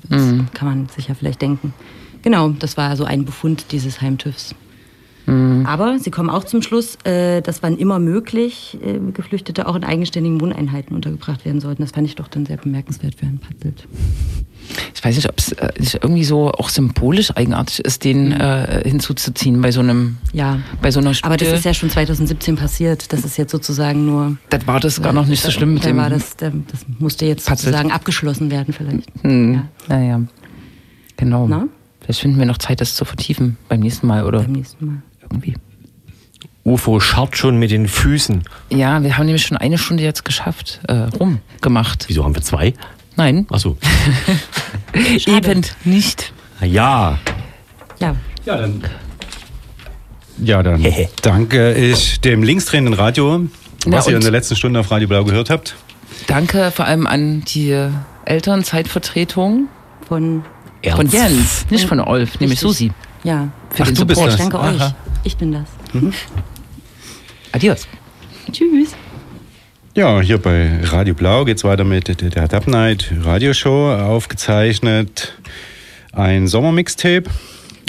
das 0.08 0.22
kann 0.54 0.68
man 0.68 0.88
sich 0.88 1.08
ja 1.08 1.14
vielleicht 1.14 1.42
denken. 1.42 1.74
Genau, 2.22 2.50
das 2.50 2.76
war 2.76 2.96
so 2.96 3.04
ein 3.04 3.24
Befund 3.24 3.72
dieses 3.72 4.00
Heimtüvs. 4.00 4.54
Aber 5.66 5.98
sie 5.98 6.10
kommen 6.10 6.30
auch 6.30 6.44
zum 6.44 6.62
Schluss, 6.62 6.96
äh, 7.04 7.42
dass 7.42 7.62
wann 7.62 7.76
immer 7.76 7.98
möglich 7.98 8.78
äh, 8.82 8.98
Geflüchtete 9.12 9.68
auch 9.68 9.76
in 9.76 9.84
eigenständigen 9.84 10.40
Wohneinheiten 10.40 10.96
untergebracht 10.96 11.44
werden 11.44 11.60
sollten. 11.60 11.82
Das 11.82 11.90
fand 11.92 12.06
ich 12.06 12.14
doch 12.14 12.28
dann 12.28 12.46
sehr 12.46 12.56
bemerkenswert 12.56 13.16
für 13.16 13.26
Herrn 13.26 13.38
Patzelt. 13.38 13.86
Ich 14.98 15.04
weiß 15.04 15.14
nicht, 15.14 15.28
ob 15.28 15.38
es 15.38 15.52
äh, 15.52 15.70
irgendwie 16.02 16.24
so 16.24 16.50
auch 16.50 16.68
symbolisch 16.70 17.30
eigenartig 17.36 17.78
ist, 17.84 18.02
den 18.02 18.32
äh, 18.32 18.82
hinzuzuziehen 18.84 19.60
bei 19.60 19.70
so 19.70 19.78
einem, 19.78 20.16
Ja, 20.32 20.58
bei 20.82 20.90
so 20.90 20.98
einer 20.98 21.14
Studie. 21.14 21.26
aber 21.26 21.36
das 21.36 21.48
ist 21.56 21.64
ja 21.64 21.72
schon 21.72 21.88
2017 21.88 22.56
passiert. 22.56 23.12
Das 23.12 23.24
ist 23.24 23.36
jetzt 23.38 23.52
sozusagen 23.52 24.04
nur. 24.06 24.38
das 24.50 24.66
war 24.66 24.80
das 24.80 25.00
gar 25.00 25.12
noch 25.12 25.26
nicht 25.26 25.40
so 25.40 25.52
schlimm 25.52 25.74
mit 25.74 25.84
dem. 25.84 25.96
war 25.98 26.10
das, 26.10 26.36
da, 26.36 26.50
das 26.50 26.84
musste 26.98 27.26
jetzt 27.26 27.46
Patzelt. 27.46 27.66
sozusagen 27.74 27.92
abgeschlossen 27.92 28.50
werden 28.50 28.74
vielleicht. 28.74 29.04
Hm, 29.22 29.54
Ja, 29.54 29.68
Naja, 29.96 30.20
genau. 31.16 31.46
Na? 31.46 31.68
Vielleicht 32.00 32.20
finden 32.20 32.38
wir 32.40 32.46
noch 32.46 32.58
Zeit, 32.58 32.80
das 32.80 32.96
zu 32.96 33.04
vertiefen 33.04 33.56
beim 33.68 33.78
nächsten 33.80 34.06
Mal 34.08 34.24
oder 34.24 34.40
beim 34.40 34.52
nächsten 34.52 34.84
Mal. 34.84 35.02
irgendwie. 35.22 35.54
UFO 36.64 36.98
scharrt 37.00 37.36
schon 37.38 37.56
mit 37.58 37.70
den 37.70 37.86
Füßen. 37.86 38.42
Ja, 38.70 39.02
wir 39.02 39.16
haben 39.16 39.26
nämlich 39.26 39.46
schon 39.46 39.56
eine 39.56 39.78
Stunde 39.78 40.02
jetzt 40.02 40.24
geschafft, 40.24 40.80
äh, 40.88 40.92
rum 41.18 41.38
gemacht. 41.60 42.06
Wieso 42.08 42.24
haben 42.24 42.34
wir 42.34 42.42
zwei? 42.42 42.74
Nein, 43.18 43.46
Achso. 43.50 43.76
eben 45.26 45.62
nicht. 45.84 46.32
Ja. 46.62 47.18
Ja, 48.00 48.14
Ja, 48.46 48.56
dann. 48.56 48.82
Ja, 50.40 50.62
dann 50.62 50.86
danke 51.22 51.74
ich 51.74 52.20
dem 52.20 52.44
linksdrehenden 52.44 52.94
Radio, 52.94 53.40
Na 53.86 53.96
was 53.96 54.06
ihr 54.06 54.14
in 54.14 54.22
der 54.22 54.30
letzten 54.30 54.54
Stunde 54.54 54.78
auf 54.80 54.90
Radio 54.92 55.08
Blau 55.08 55.24
gehört 55.24 55.50
habt. 55.50 55.74
Danke 56.28 56.70
vor 56.70 56.84
allem 56.86 57.06
an 57.08 57.42
die 57.42 57.76
Elternzeitvertretung 58.24 59.68
von. 60.06 60.44
von 60.88 61.08
Jens, 61.08 61.66
nicht 61.70 61.88
von 61.88 61.98
Olf, 62.00 62.38
nämlich. 62.38 62.60
Susi. 62.60 62.92
Ja, 63.24 63.48
Für 63.70 63.82
Ach, 63.82 63.86
den 63.88 63.94
du 63.96 64.06
bist 64.06 64.20
Support. 64.20 64.32
das. 64.32 64.48
danke 64.48 64.58
Aha. 64.60 64.86
euch. 64.86 64.92
Ich 65.24 65.36
bin 65.36 65.50
das. 65.52 65.64
Adios. 67.52 67.88
Tschüss. 68.52 68.94
Ja, 69.98 70.20
hier 70.20 70.38
bei 70.38 70.78
Radio 70.84 71.12
Blau 71.12 71.44
geht's 71.44 71.64
weiter 71.64 71.82
mit 71.82 72.06
der- 72.06 72.30
der 72.30 72.46
Dub 72.46 72.68
Night 72.68 73.12
Radioshow, 73.20 73.90
aufgezeichnet 73.94 75.36
ein 76.12 76.46
Sommermixtape. 76.46 77.24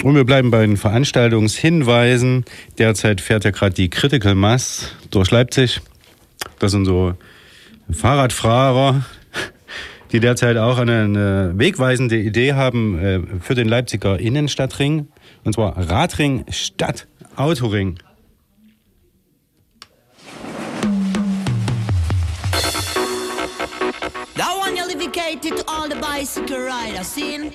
Und 0.02 0.16
wir 0.16 0.24
bleiben 0.24 0.50
bei 0.50 0.62
den 0.62 0.76
Veranstaltungshinweisen. 0.76 2.46
Derzeit 2.78 3.20
fährt 3.20 3.44
ja 3.44 3.52
gerade 3.52 3.76
die 3.76 3.90
Critical 3.90 4.34
Mass 4.34 4.90
durch 5.12 5.30
Leipzig. 5.30 5.82
Das 6.58 6.72
sind 6.72 6.84
so 6.84 7.14
Fahrradfahrer, 7.92 9.04
die 10.10 10.18
derzeit 10.18 10.56
auch 10.56 10.78
eine, 10.78 11.02
eine 11.04 11.52
wegweisende 11.54 12.16
Idee 12.16 12.54
haben 12.54 12.98
äh, 12.98 13.20
für 13.40 13.54
den 13.54 13.68
Leipziger 13.68 14.18
Innenstadtring. 14.18 15.06
Und 15.44 15.52
zwar 15.52 15.76
Radring 15.88 16.44
statt 16.50 17.06
Autoring. 17.36 18.00
Dedicated 25.30 25.58
to 25.58 25.70
all 25.70 25.88
the 25.88 25.96
bicycle 25.96 26.60
riders. 26.60 27.06
Seen? 27.06 27.52